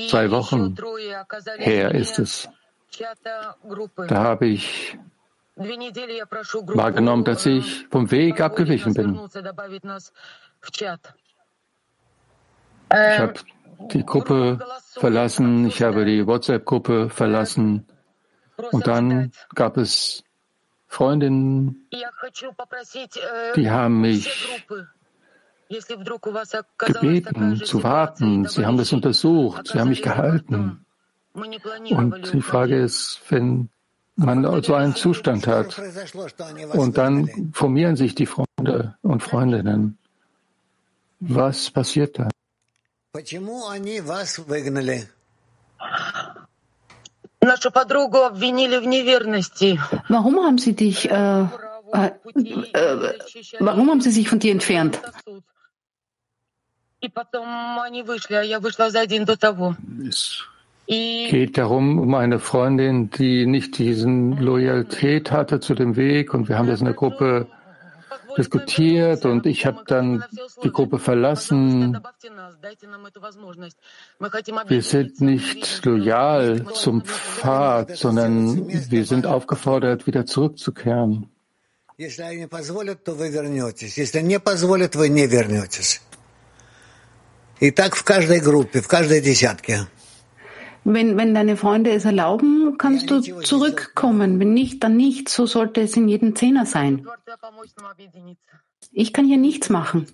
Zwei 0.09 0.29
Wochen 0.29 0.75
her 1.57 1.95
ist 1.95 2.19
es. 2.19 2.47
Da 4.07 4.23
habe 4.23 4.45
ich 4.45 4.97
wahrgenommen, 6.83 7.23
dass 7.23 7.45
ich 7.47 7.87
vom 7.89 8.11
Weg 8.11 8.41
abgewichen 8.41 8.93
bin. 8.93 9.19
Ich 12.93 13.19
habe 13.19 13.33
die 13.92 14.04
Gruppe 14.04 14.58
verlassen, 14.94 15.66
ich 15.66 15.82
habe 15.82 16.04
die 16.04 16.26
WhatsApp-Gruppe 16.26 17.10
verlassen 17.10 17.86
und 18.72 18.86
dann 18.86 19.32
gab 19.54 19.76
es 19.76 20.24
Freundinnen, 20.88 21.88
die 23.56 23.70
haben 23.70 24.00
mich 24.00 24.48
gebeten 26.78 27.56
zu 27.64 27.82
warten. 27.82 28.46
Sie 28.46 28.64
haben 28.64 28.78
das 28.78 28.92
untersucht, 28.92 29.68
sie 29.68 29.78
haben 29.78 29.88
mich 29.88 30.02
gehalten. 30.02 30.84
Und 31.34 32.32
die 32.32 32.40
Frage 32.40 32.76
ist, 32.80 33.20
wenn 33.28 33.68
man 34.14 34.62
so 34.62 34.74
einen 34.74 34.94
Zustand 34.94 35.46
hat 35.46 35.78
und 36.72 36.96
dann 36.96 37.50
formieren 37.52 37.96
sich 37.96 38.14
die 38.14 38.26
Freunde 38.26 38.96
und 39.02 39.22
Freundinnen, 39.22 39.98
was 41.20 41.70
passiert 41.70 42.18
dann? 42.18 42.30
Warum 50.08 50.36
haben 50.44 50.58
sie 50.58 50.74
dich, 50.74 51.10
äh, 51.10 51.42
äh, 51.92 52.10
äh, 52.72 53.14
warum 53.60 53.90
haben 53.90 54.00
sie 54.00 54.10
sich 54.10 54.28
von 54.28 54.38
dir 54.38 54.52
entfernt? 54.52 55.00
Es 60.88 61.30
geht 61.30 61.58
darum, 61.58 61.98
um 61.98 62.14
eine 62.14 62.38
Freundin, 62.38 63.10
die 63.10 63.46
nicht 63.46 63.78
diesen 63.78 64.38
Loyalität 64.38 65.30
hatte 65.30 65.60
zu 65.60 65.74
dem 65.74 65.96
Weg. 65.96 66.34
Und 66.34 66.48
wir 66.48 66.58
haben 66.58 66.68
das 66.68 66.80
in 66.80 66.86
der 66.86 66.94
Gruppe 66.94 67.48
diskutiert 68.37 69.25
und 69.25 69.45
ich 69.45 69.65
habe 69.65 69.83
dann 69.85 70.23
die 70.63 70.71
Gruppe 70.71 70.99
verlassen. 70.99 71.97
Wir 74.67 74.81
sind 74.81 75.21
nicht 75.21 75.85
loyal 75.85 76.65
zum 76.73 77.03
Pfad, 77.03 77.95
sondern 77.97 78.67
wir 78.67 79.05
sind 79.05 79.25
aufgefordert, 79.25 80.07
wieder 80.07 80.25
zurückzukehren. 80.25 81.29
И 87.61 87.69
так 87.69 87.95
в 87.95 88.03
каждой 88.03 88.39
группе, 88.39 88.81
в 88.81 88.87
каждой 88.87 89.21
десятке. 89.21 89.85
Wenn, 90.85 91.17
wenn 91.17 91.33
deine 91.33 91.57
Freunde 91.57 91.91
es 91.91 92.05
erlauben, 92.05 92.77
kannst 92.77 93.09
du 93.09 93.21
zurückkommen. 93.21 94.39
Wenn 94.39 94.53
nicht, 94.53 94.83
dann 94.83 94.97
nicht. 94.97 95.29
So 95.29 95.45
sollte 95.45 95.81
es 95.81 95.95
in 95.95 96.07
jedem 96.07 96.35
Zehner 96.35 96.65
sein. 96.65 97.07
Ich 98.91 99.13
kann 99.13 99.25
hier 99.25 99.37
nichts 99.37 99.69
machen. 99.69 100.07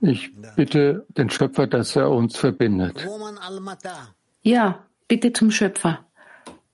Ich 0.00 0.32
bitte 0.56 1.06
den 1.08 1.28
Schöpfer, 1.28 1.66
dass 1.66 1.96
er 1.96 2.10
uns 2.10 2.36
verbindet. 2.36 3.06
Ja, 4.42 4.86
bitte 5.06 5.32
zum 5.32 5.50
Schöpfer. 5.50 6.06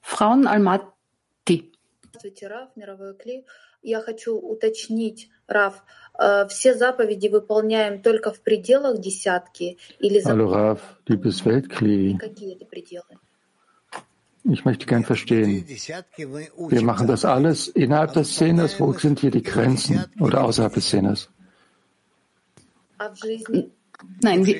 Frauen 0.00 0.46
Almaty. 0.46 1.72
Я 3.82 4.00
хочу 4.00 4.36
уточнить, 4.36 5.30
Раф, 5.48 5.84
Hallo 10.25 10.51
Rav, 10.51 10.97
liebes 11.07 11.45
Weltkli. 11.45 12.17
Ich 14.43 14.65
möchte 14.65 14.85
gern 14.85 15.03
verstehen. 15.03 15.65
Wir 15.67 16.81
machen 16.81 17.07
das 17.07 17.25
alles 17.25 17.67
innerhalb 17.67 18.13
des 18.13 18.31
Szenes. 18.31 18.79
Wo 18.79 18.91
sind 18.93 19.19
hier 19.19 19.31
die 19.31 19.43
Grenzen 19.43 20.05
oder 20.19 20.43
außerhalb 20.43 20.73
des 20.73 20.87
Szenes? 20.87 21.29
Nein, 24.21 24.45
wir, 24.45 24.55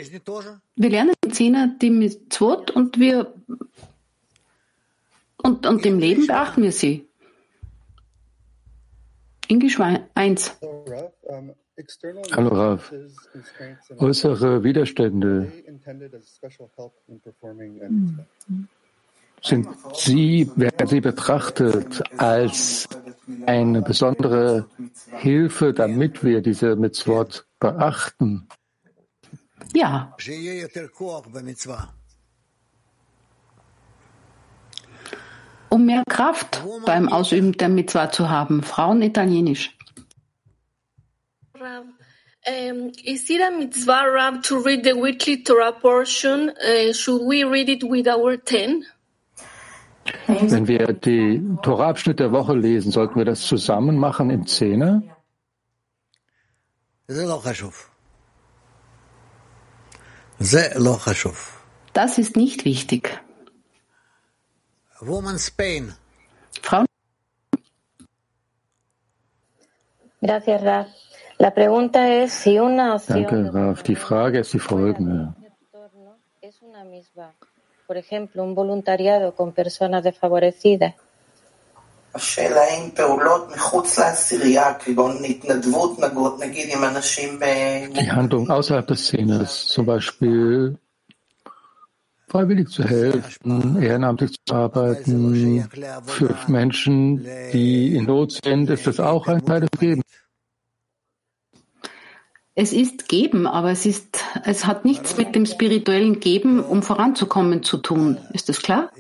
wir 0.76 0.90
lernen 0.90 1.14
die 1.26 1.30
Zehner, 1.30 1.76
die 1.82 1.90
mit 1.90 2.32
Zwot 2.32 2.72
und 2.72 3.00
wir 3.00 3.34
und, 5.38 5.66
und 5.66 5.86
im 5.86 5.98
Leben 6.00 6.28
beachten 6.28 6.62
wir 6.62 6.72
sie. 6.72 7.08
Englisch 9.48 9.80
1. 9.80 10.58
Hallo 12.32 12.50
Rav. 12.50 12.94
Äußere 13.98 14.64
Widerstände 14.64 15.52
sind 19.42 19.68
sie, 19.94 20.52
werden 20.56 20.88
sie 20.88 21.02
betrachtet 21.02 22.04
als 22.20 22.88
eine 23.46 23.82
besondere 23.82 24.68
Hilfe, 25.10 25.74
damit 25.74 26.24
wir 26.24 26.42
diese 26.42 26.76
Mitzvot 26.76 27.48
beachten? 27.60 28.48
Ja. 29.74 30.16
Um 35.70 35.86
mehr 35.86 36.04
Kraft 36.10 36.64
beim 36.86 37.08
Ausüben 37.08 37.54
der 37.54 37.70
Mitzvah 37.70 38.12
zu 38.12 38.30
haben. 38.30 38.62
Frauen 38.62 39.02
Italienisch. 39.02 39.78
Um, 41.64 42.92
is 43.06 43.30
it 43.30 43.40
a 43.40 43.52
mitzvah, 43.56 44.10
Rab, 44.12 44.42
to 44.44 44.64
read 44.64 44.84
the 44.84 44.94
weekly 44.98 45.44
Torah 45.44 45.74
portion? 45.74 46.50
Uh, 46.50 46.92
should 46.92 47.24
we 47.24 47.44
read 47.44 47.70
it 47.70 47.84
with 47.84 48.08
our 48.08 48.38
ten? 48.38 48.84
Wenn 50.26 50.68
wir 50.68 50.88
die 50.94 51.40
Torah-Abschnitt 51.62 52.20
der 52.20 52.32
Woche 52.32 52.56
lesen, 52.56 52.92
sollten 52.92 53.16
wir 53.18 53.26
das 53.26 53.42
zusammen 53.42 53.98
machen 53.98 54.32
im 54.32 54.48
Zehner? 54.48 55.04
Das 61.94 62.18
ist 62.18 62.36
nicht 62.36 62.66
wichtig. 62.66 63.22
Frauen. 66.64 66.88
Gracias, 70.22 70.64
Raf. 70.64 70.88
La 71.41 71.53
pregunta 71.53 72.09
es 72.09 72.33
si 72.33 72.59
una 72.59 72.95
opción 72.95 73.23
Danke, 73.23 73.51
Raf. 73.51 73.83
Die 73.83 73.97
Frage 73.97 74.41
ist 74.41 74.53
die 74.55 74.59
folgende. 74.59 75.35
es 76.41 76.63
una 76.63 76.85
misma. 76.85 77.33
Por 77.87 77.97
ejemplo, 77.97 78.43
un 78.43 78.55
voluntariado 78.55 79.35
con 79.35 79.53
personas 79.53 80.03
desfavorecidas. 80.05 80.95
השאלה 82.15 82.69
אם 82.69 82.91
פעולות 82.95 83.53
מחוץ 83.57 83.99
לעשירייה, 83.99 84.75
כגון 84.75 85.17
התנדבות, 85.25 85.99
נגיד 86.39 86.69
עם 86.77 86.85
אנשים 86.85 87.39
ב... 87.39 87.45
Die 87.95 88.11
Handlung 88.11 88.51
außerhalb 88.51 88.87
des 88.87 89.07
Szeners, 89.07 89.67
zum 89.67 89.85
Beispiel 89.85 90.79
freiwillig 92.29 92.69
zu 92.69 92.85
helfen, 92.85 93.83
ehrenamtlich 93.83 94.33
zu 94.47 94.55
arbeiten, 94.55 95.69
für 96.07 96.35
Menschen, 96.49 97.25
die 97.53 97.97
in 97.97 98.05
Not 98.05 98.33
sind, 98.45 98.71
ist 98.71 98.87
das 98.87 98.99
auch 98.99 99.27
ein 99.29 99.45
Teil 99.45 99.61
des 99.61 99.71
Gebens. 99.79 100.05
Es 102.54 102.74
ist 102.74 103.08
geben, 103.08 103.48
aber 103.48 103.72
es 103.72 103.86
ist 103.86 104.24
es 104.44 104.66
hat 104.66 104.84
nichts 104.84 105.18
mit 105.18 105.36
dem 105.36 105.46
spirituellen 105.46 106.20
Geben, 106.20 106.60
um 106.64 106.84
voranzukommen, 106.84 107.64
zu 107.64 107.78
tun. 107.78 108.18
Ist 108.34 108.50
das 108.50 108.62
klar? 108.62 108.92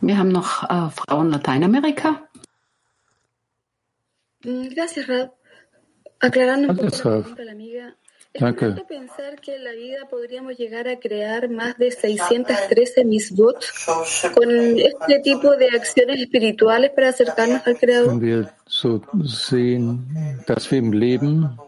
Wir 0.00 0.18
haben 0.18 0.28
noch 0.28 0.62
äh, 0.64 0.90
Frauen 0.90 1.30
Lateinamerika. 1.30 2.28
Gracias, 4.42 5.08
Rab. 5.08 5.32
Aclarando 6.20 6.68
un 6.68 6.76
poco 6.76 6.86
la 6.86 7.00
pregunta 7.00 7.34
de 7.34 7.44
la 7.44 7.52
amiga, 7.52 7.96
¿es 8.04 8.05
Danke. 8.38 8.84
pensar 8.88 9.40
que 9.40 9.56
en 9.56 9.64
la 9.64 9.72
vida 9.72 10.06
podríamos 10.08 10.56
llegar 10.56 10.88
a 10.88 10.98
crear 10.98 11.48
más 11.48 11.76
de 11.78 11.90
613 11.90 13.04
misbot 13.04 13.64
con 14.34 14.50
este 14.50 15.20
tipo 15.20 15.56
de 15.56 15.68
acciones 15.68 16.20
espirituales 16.20 16.90
para 16.90 17.08
acercarnos 17.10 17.66
al 17.66 17.76
Creador? 17.78 18.08
Wenn 18.08 18.20
wir 18.20 18.50
so 18.66 19.02
sehen, 19.24 20.44
dass 20.46 20.70
wir 20.70 20.78
im 20.78 20.92
Leben 20.92 21.58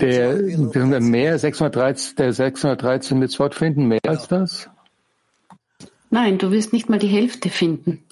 der, 0.00 0.38
wir 0.38 1.00
mehr 1.00 1.38
613, 1.38 2.16
der 2.16 2.32
613 2.32 3.18
Mitzvot 3.18 3.54
finden, 3.54 3.86
mehr 3.86 4.00
als 4.06 4.28
das? 4.28 4.68
Nein, 6.10 6.38
du 6.38 6.50
wirst 6.50 6.72
nicht 6.72 6.88
mal 6.88 6.98
die 6.98 7.08
Hälfte 7.08 7.50
finden. 7.50 8.04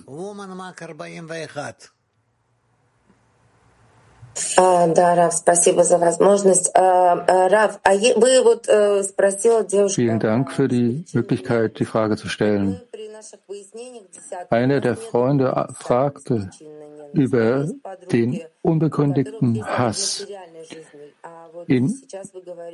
Vielen 9.89 10.21
Dank 10.21 10.53
für 10.53 10.69
die 10.69 11.05
Möglichkeit, 11.13 11.79
die 11.79 11.85
Frage 11.85 12.17
zu 12.17 12.29
stellen. 12.29 12.81
Einer 14.51 14.81
der 14.81 14.97
Freunde 14.97 15.69
fragte 15.79 16.51
über 17.15 17.67
den 18.13 18.41
unbegründeten 18.63 19.65
Hass. 19.65 20.27
In, 21.67 21.97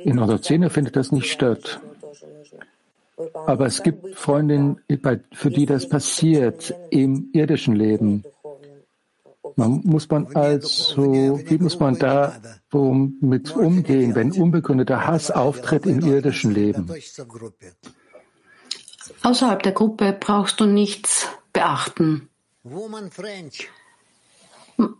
in 0.03 0.19
unserer 0.19 0.39
Szene 0.39 0.69
findet 0.69 0.95
das 0.97 1.11
nicht 1.11 1.31
statt. 1.31 1.79
Aber 3.45 3.67
es 3.67 3.83
gibt 3.83 4.15
Freundinnen, 4.15 4.81
für 5.31 5.49
die 5.49 5.65
das 5.65 5.87
passiert 5.87 6.73
im 6.89 7.29
irdischen 7.31 7.75
Leben. 7.75 8.23
Man 9.55 9.81
muss 9.83 10.09
man 10.09 10.35
also, 10.35 11.39
wie 11.45 11.57
muss 11.57 11.79
man 11.79 11.97
da 11.99 12.35
mit 13.21 13.55
umgehen, 13.55 14.15
wenn 14.15 14.31
unbegründeter 14.31 15.05
Hass 15.05 15.31
auftritt 15.31 15.85
im 15.85 15.99
irdischen 15.99 16.51
Leben? 16.51 16.89
Außerhalb 19.21 19.61
der 19.63 19.71
Gruppe 19.71 20.17
brauchst 20.19 20.59
du 20.59 20.65
nichts 20.65 21.27
beachten. 21.51 22.29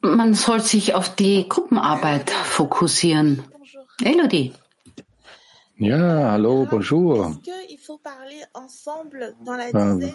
Man 0.01 0.33
soll 0.33 0.61
sich 0.61 0.93
auf 0.93 1.15
die 1.15 1.47
Gruppenarbeit 1.49 2.29
fokussieren. 2.29 3.43
Elodie. 4.03 4.53
Ja, 5.77 6.31
hallo, 6.31 6.67
bonjour. 6.69 7.37
Ähm, 9.73 10.13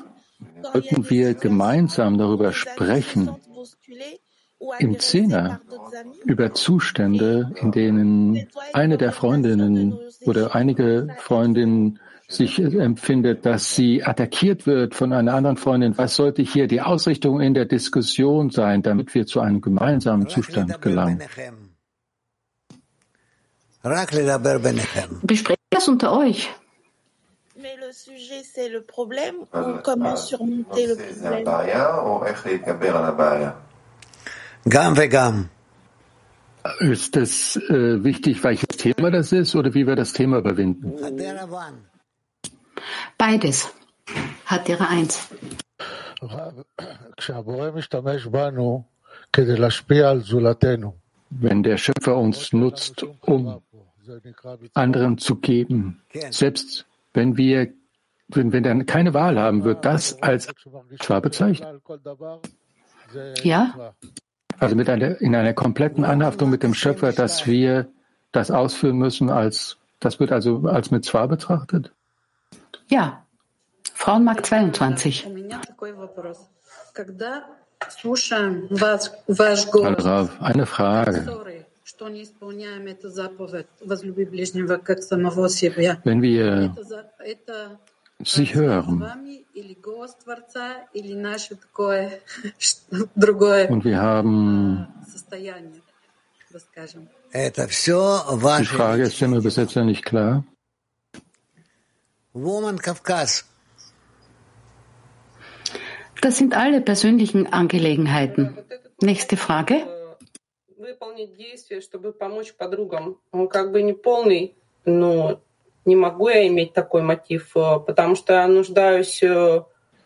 Sollten 0.62 1.10
wir 1.10 1.34
gemeinsam 1.34 2.16
darüber 2.16 2.52
sprechen, 2.52 3.34
im 4.78 4.98
Zehner, 4.98 5.60
über 6.24 6.52
Zustände, 6.52 7.52
in 7.56 7.72
denen 7.72 8.48
eine 8.72 8.98
der 8.98 9.12
Freundinnen 9.12 9.98
oder 10.24 10.54
einige 10.54 11.08
Freundinnen 11.18 12.00
sich 12.26 12.58
empfindet, 12.58 13.46
dass 13.46 13.74
sie 13.74 14.04
attackiert 14.04 14.66
wird 14.66 14.94
von 14.94 15.12
einer 15.12 15.34
anderen 15.34 15.56
Freundin. 15.56 15.96
Was 15.96 16.16
sollte 16.16 16.42
hier 16.42 16.66
die 16.66 16.82
Ausrichtung 16.82 17.40
in 17.40 17.54
der 17.54 17.64
Diskussion 17.64 18.50
sein, 18.50 18.82
damit 18.82 19.14
wir 19.14 19.26
zu 19.26 19.40
einem 19.40 19.62
gemeinsamen 19.62 20.28
Zustand 20.28 20.82
gelangen? 20.82 21.22
Besprecht 25.22 25.60
das 25.70 25.88
unter 25.88 26.18
euch. 26.18 26.50
Mais 27.60 27.76
le 27.80 27.92
sujet, 27.92 28.44
c'est 28.44 28.68
le 28.68 28.82
problème 28.82 29.34
ou 29.52 29.82
comment 29.82 30.14
surmonter 30.14 30.86
le 30.86 30.94
זה 30.94 31.28
problème 31.28 31.44
ist 36.80 37.16
es 37.16 37.56
äh, 37.56 38.04
wichtig, 38.04 38.42
welches 38.44 38.76
Thema 38.76 39.10
das 39.10 39.32
ist 39.32 39.54
oder 39.54 39.72
wie 39.74 39.86
wir 39.86 39.96
das 39.96 40.12
Thema 40.12 40.38
überwinden? 40.38 40.94
Beides. 43.16 43.72
Hat 44.44 44.68
ihre 44.68 44.88
Eins. 44.88 45.28
Wenn 51.30 51.62
der 51.62 51.76
Schöpfer 51.76 52.16
uns 52.16 52.52
nutzt, 52.52 53.04
um 53.20 53.62
anderen 54.74 55.18
zu 55.18 55.36
geben, 55.36 56.02
selbst 56.30 56.86
wenn 57.12 57.36
wir 57.36 57.72
wenn, 58.28 58.52
wenn 58.52 58.62
dann 58.62 58.86
keine 58.86 59.14
Wahl 59.14 59.38
haben, 59.38 59.64
wird 59.64 59.84
das 59.84 60.22
als 60.22 60.48
Schwabe 61.00 61.28
bezeichnet? 61.28 61.80
Ja 63.42 63.94
also 64.58 64.74
mit 64.74 64.88
einer, 64.88 65.20
in 65.20 65.34
einer 65.34 65.52
kompletten 65.54 66.04
Anhaftung 66.04 66.50
mit 66.50 66.62
dem 66.62 66.74
Schöpfer, 66.74 67.12
dass 67.12 67.46
wir 67.46 67.86
das 68.32 68.50
ausführen 68.50 68.98
müssen 68.98 69.30
als, 69.30 69.76
das 70.00 70.20
wird 70.20 70.32
also 70.32 70.62
als 70.66 70.90
mit 70.90 71.04
zwar 71.04 71.28
betrachtet? 71.28 71.92
Ja, 72.88 73.24
Frauenmarkt 73.94 74.46
22. 74.46 75.26
Also 79.84 80.30
eine 80.40 80.66
Frage. 80.66 81.26
Wenn 86.04 86.22
wir 86.22 86.74
Sie 88.23 88.45
с 88.45 88.53
hören 88.55 88.99
вами 88.99 89.45
или 89.53 89.73
голос 89.73 90.15
Творца, 90.15 90.85
или 90.93 91.13
наше 91.13 91.55
такое 91.55 92.21
что- 92.57 93.09
другое 93.15 93.67
und 93.67 93.83
wir 93.83 93.97
haben, 93.97 94.87
состояние, 95.11 95.81
расскажем. 96.51 97.09
die 97.33 98.65
Frage 98.65 99.03
ist 99.03 99.19
dem 99.19 99.33
Übersetzer 99.33 99.83
nicht 99.83 100.03
klar. 100.05 100.43
Woman 102.33 102.77
Kafkas. 102.79 103.45
Das 106.21 106.37
sind 106.37 106.55
alle 106.55 106.79
persönlichen 106.81 107.51
Angelegenheiten. 107.51 108.57
Nächste 109.01 109.35
Frage. 109.37 109.85
выполнить 110.77 111.35
действие, 111.37 111.79
чтобы 111.81 112.11
помочь 112.11 112.53
подругам. 112.53 113.17
Он 113.31 113.47
как 113.47 113.71
бы 113.71 113.81
не 113.81 113.93
полный, 113.93 114.55
но 114.85 115.41
не 115.87 115.95
могу 115.95 116.29
я 116.29 116.47
иметь 116.47 116.73
такой 116.73 117.01
мотив, 117.01 117.51
э, 117.55 117.79
потому 117.85 118.15
что 118.15 118.33
я 118.33 118.47
нуждаюсь 118.47 119.21
э, 119.23 119.61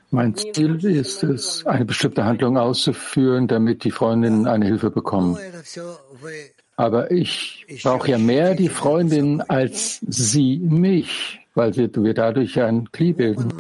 Mein 0.09 0.36
Ziel 0.36 0.78
ist 0.86 1.24
es, 1.24 1.65
eine 1.65 1.84
bestimmte 1.84 2.24
Handlung 2.24 2.57
auszuführen, 2.57 3.49
damit 3.49 3.84
die 3.84 3.91
Freundinnen 3.91 4.47
eine 4.47 4.65
Hilfe 4.65 4.89
bekommen. 4.89 5.38
Aber 6.78 7.11
ich 7.11 7.65
brauche 7.84 8.11
ja 8.11 8.18
mehr 8.18 8.55
die 8.55 8.70
Freundin 8.70 9.41
als 9.41 9.99
sie 10.07 10.59
mich, 10.59 11.41
weil 11.55 11.76
wir, 11.76 11.89
wir 11.93 12.13
dadurch 12.13 12.55
ja 12.55 12.68
ein 12.68 12.89
Kli 12.91 13.11
bilden. 13.13 13.51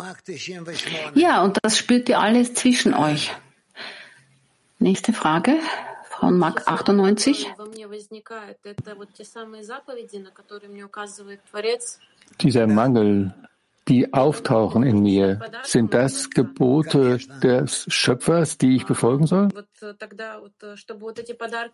Ja, 1.15 1.43
und 1.43 1.57
das 1.61 1.77
spürt 1.77 2.07
ihr 2.07 2.19
alles 2.19 2.53
zwischen 2.53 2.93
euch. 2.93 3.35
Nächste 4.79 5.11
Frage. 5.11 5.55
von 6.22 6.38
Mark 6.38 6.68
98. 6.68 7.48
Dieser 12.40 12.66
Mangel, 12.68 13.34
die 13.88 14.14
auftauchen 14.14 14.82
in 14.84 15.02
mir, 15.02 15.40
sind 15.64 15.92
das 15.92 16.30
Gebote 16.30 17.18
des 17.42 17.86
Schöpfers, 17.88 18.56
die 18.56 18.76
ich 18.76 18.86
befolgen 18.86 19.26
soll? 19.26 19.48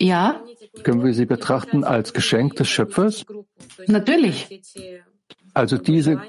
Ja. 0.01 0.43
Können 0.83 1.05
wir 1.05 1.13
sie 1.13 1.27
betrachten 1.27 1.85
als 1.85 2.15
Geschenk 2.15 2.57
des 2.57 2.69
Schöpfers? 2.69 3.27
Natürlich. 3.87 4.63
Also 5.53 5.77
diese 5.77 6.23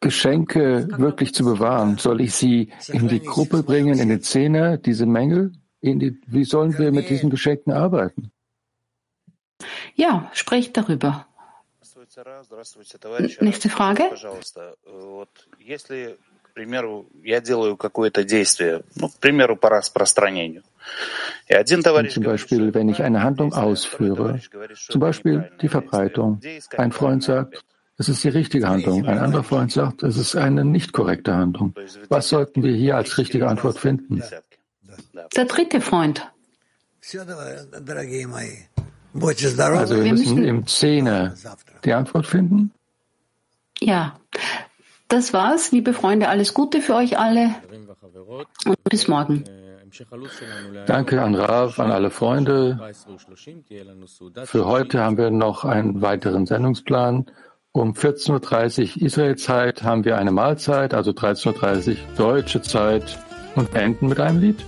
Geschenke 0.00 0.88
wirklich 0.98 1.32
zu 1.32 1.44
bewahren, 1.44 1.96
soll 1.98 2.22
ich 2.22 2.34
sie 2.34 2.72
in 2.88 3.06
die 3.06 3.20
Gruppe 3.20 3.62
bringen, 3.62 4.00
in 4.00 4.08
den 4.08 4.20
Zehner, 4.20 4.78
diese 4.78 5.06
Mängel? 5.06 5.52
In 5.81 5.99
die, 5.99 6.19
wie 6.27 6.43
sollen 6.43 6.77
wir 6.77 6.91
mit 6.91 7.09
diesen 7.09 7.29
Geschenken 7.29 7.71
arbeiten? 7.71 8.31
Ja, 9.95 10.29
sprecht 10.33 10.75
darüber. 10.77 11.27
Здравствуйте, 11.81 12.21
Ра. 12.21 12.43
Здравствуйте, 12.43 12.97
товарищи. 12.97 13.37
Nächste 13.41 13.69
Frage. 13.69 14.09
Пожалуйста, 14.09 14.75
э, 14.85 14.89
вот 14.89 15.29
если, 15.59 16.17
к 16.43 16.53
примеру, 16.53 17.05
я 17.23 17.41
делаю 17.41 17.77
какое-то 17.77 18.23
действие, 18.23 18.83
ну, 18.95 19.09
к 19.09 19.17
примеру, 19.19 19.55
по 19.55 19.69
распространению, 19.69 20.63
и 21.47 21.53
один 21.53 21.79
Und 21.79 21.83
товарищ 21.83 22.13
zum 22.13 22.23
говорит, 22.23 22.41
Beispiel, 22.41 22.73
wenn 22.73 22.89
ich 22.89 23.01
eine 23.03 23.23
Handlung 23.23 23.53
ausführe, 23.53 24.39
zum 24.89 25.01
Beispiel 25.01 25.51
die 25.61 25.67
Verbreitung. 25.67 26.39
Ein 26.77 26.91
Freund 26.91 27.23
sagt, 27.23 27.63
es 27.97 28.09
ist 28.09 28.23
die 28.23 28.29
richtige 28.29 28.67
Handlung. 28.67 29.05
Ein 29.05 29.17
anderer 29.17 29.43
Freund 29.43 29.71
sagt, 29.71 30.03
es 30.03 30.17
ist 30.17 30.35
eine 30.35 30.63
nicht 30.63 30.93
korrekte 30.93 31.35
Handlung. 31.35 31.73
Was 32.09 32.29
sollten 32.29 32.63
wir 32.63 32.73
hier 32.73 32.95
als 32.95 33.17
richtige 33.17 33.47
Antwort 33.47 33.79
finden? 33.79 34.21
Der 35.36 35.44
dritte 35.46 35.80
Freund. 35.80 36.30
Also 37.04 37.24
wir 40.04 40.12
müssen 40.12 40.44
im 40.44 40.66
Zehner 40.66 41.34
die 41.84 41.92
Antwort 41.92 42.26
finden. 42.26 42.72
Ja, 43.80 44.16
das 45.08 45.32
war's, 45.32 45.72
liebe 45.72 45.92
Freunde. 45.92 46.28
Alles 46.28 46.54
Gute 46.54 46.80
für 46.80 46.94
euch 46.94 47.18
alle 47.18 47.54
und 48.64 48.84
bis 48.84 49.08
morgen. 49.08 49.44
Danke 50.86 51.20
an 51.20 51.34
Rav, 51.34 51.78
an 51.78 51.90
alle 51.90 52.10
Freunde. 52.10 52.78
Für 54.44 54.64
heute 54.64 55.00
haben 55.00 55.18
wir 55.18 55.30
noch 55.30 55.64
einen 55.64 56.00
weiteren 56.00 56.46
Sendungsplan. 56.46 57.26
Um 57.72 57.92
14.30 57.92 58.96
Uhr 58.96 59.02
Israelzeit 59.06 59.82
haben 59.82 60.04
wir 60.04 60.16
eine 60.18 60.30
Mahlzeit, 60.30 60.94
also 60.94 61.10
13.30 61.10 61.90
Uhr 61.90 61.96
deutsche 62.16 62.62
Zeit 62.62 63.18
und 63.54 63.74
enden 63.74 64.08
mit 64.08 64.20
einem 64.20 64.40
Lied. 64.40 64.64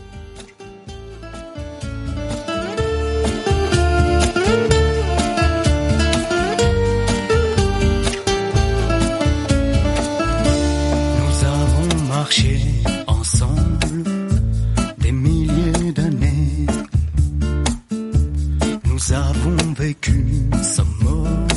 vécu 19.95 20.25
sa 20.63 20.85
mort, 21.03 21.49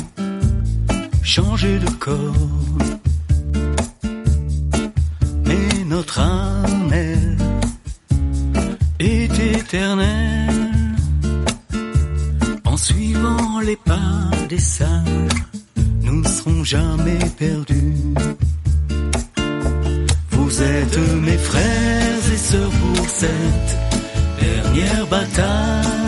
changer 1.22 1.78
de 1.78 1.90
corps. 1.90 2.78
Mais 5.46 5.84
notre 5.86 6.20
âme, 6.20 6.92
est 9.00 9.38
éternelle. 9.56 10.94
En 12.64 12.76
suivant 12.76 13.60
les 13.60 13.76
pas 13.76 14.30
des 14.48 14.58
sages, 14.58 15.42
nous 16.02 16.20
ne 16.22 16.28
serons 16.28 16.64
jamais 16.64 17.18
perdus. 17.36 18.14
Vous 20.30 20.62
êtes 20.62 20.98
mes 21.26 21.38
frères 21.38 22.24
et 22.34 22.36
sœurs 22.36 22.74
pour 22.82 23.08
cette 23.08 23.72
dernière 24.40 25.06
bataille 25.06 26.07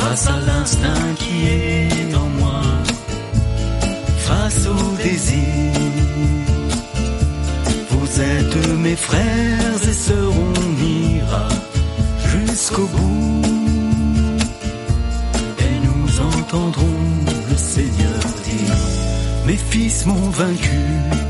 face 0.00 0.26
à 0.26 0.38
l'instinct 0.48 1.14
qui 1.18 1.36
est 1.46 2.14
en 2.14 2.28
moi, 2.40 2.62
face 4.28 4.66
au 4.66 4.96
désir. 5.02 5.72
Vous 7.90 8.20
êtes 8.20 8.68
mes 8.78 8.96
frères 8.96 9.82
et 9.90 9.98
sœurs, 10.06 10.32
on 10.48 10.70
ira 11.04 11.48
jusqu'au 12.32 12.86
bout. 12.94 13.42
Et 15.66 15.76
nous 15.86 16.10
entendrons 16.32 17.00
le 17.50 17.56
Seigneur 17.56 18.22
dire, 18.48 18.76
mes 19.46 19.60
fils 19.70 20.06
m'ont 20.06 20.30
vaincu. 20.30 21.29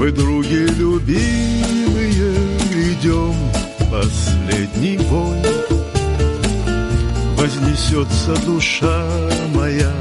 Мы, 0.00 0.10
други 0.12 0.64
любимые, 0.78 2.32
идем 2.72 3.34
последний 3.90 4.96
бой. 4.96 5.36
Вознесется 7.36 8.34
душа 8.46 9.06
моя 9.54 9.92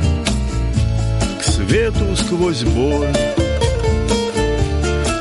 свету 1.42 2.16
сквозь 2.16 2.64
боль. 2.64 3.14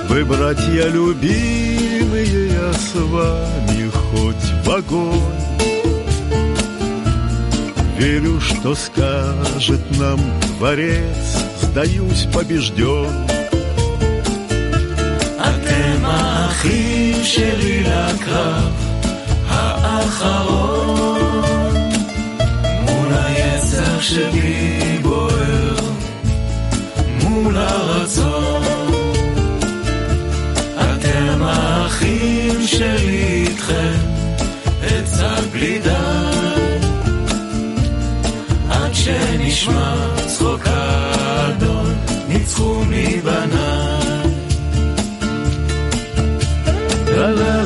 Вы, 0.08 0.24
братья 0.24 0.86
любимые, 0.90 2.52
я 2.52 2.72
с 2.72 2.94
вами 2.94 3.90
хоть 3.90 4.64
в 4.64 4.70
огонь. 4.70 5.42
Верю, 7.98 8.40
что 8.40 8.76
скажет 8.76 9.98
нам 9.98 10.20
Творец, 10.56 11.42
сдаюсь 11.62 12.28
побежден. 12.32 13.27
האחים 16.59 17.24
שלי 17.24 17.82
לקרב 17.82 18.72
האחרון 19.48 21.20
מול 22.80 23.12
היצר 23.12 24.00
שלי 24.00 24.98
מול 27.22 27.56
הרצון. 27.56 28.62
אתם 30.76 31.42
האחים 31.42 32.66
שלי 32.66 33.46
איתכם, 33.46 33.98
עצה 34.82 35.34
בלי 35.52 35.78
די. 35.78 35.90
עד 38.70 38.94
שנשמע 38.94 39.94
צחוק 40.26 40.66
האדון, 40.66 41.94
ניצחו 42.28 42.84
Bye-bye. 47.28 47.57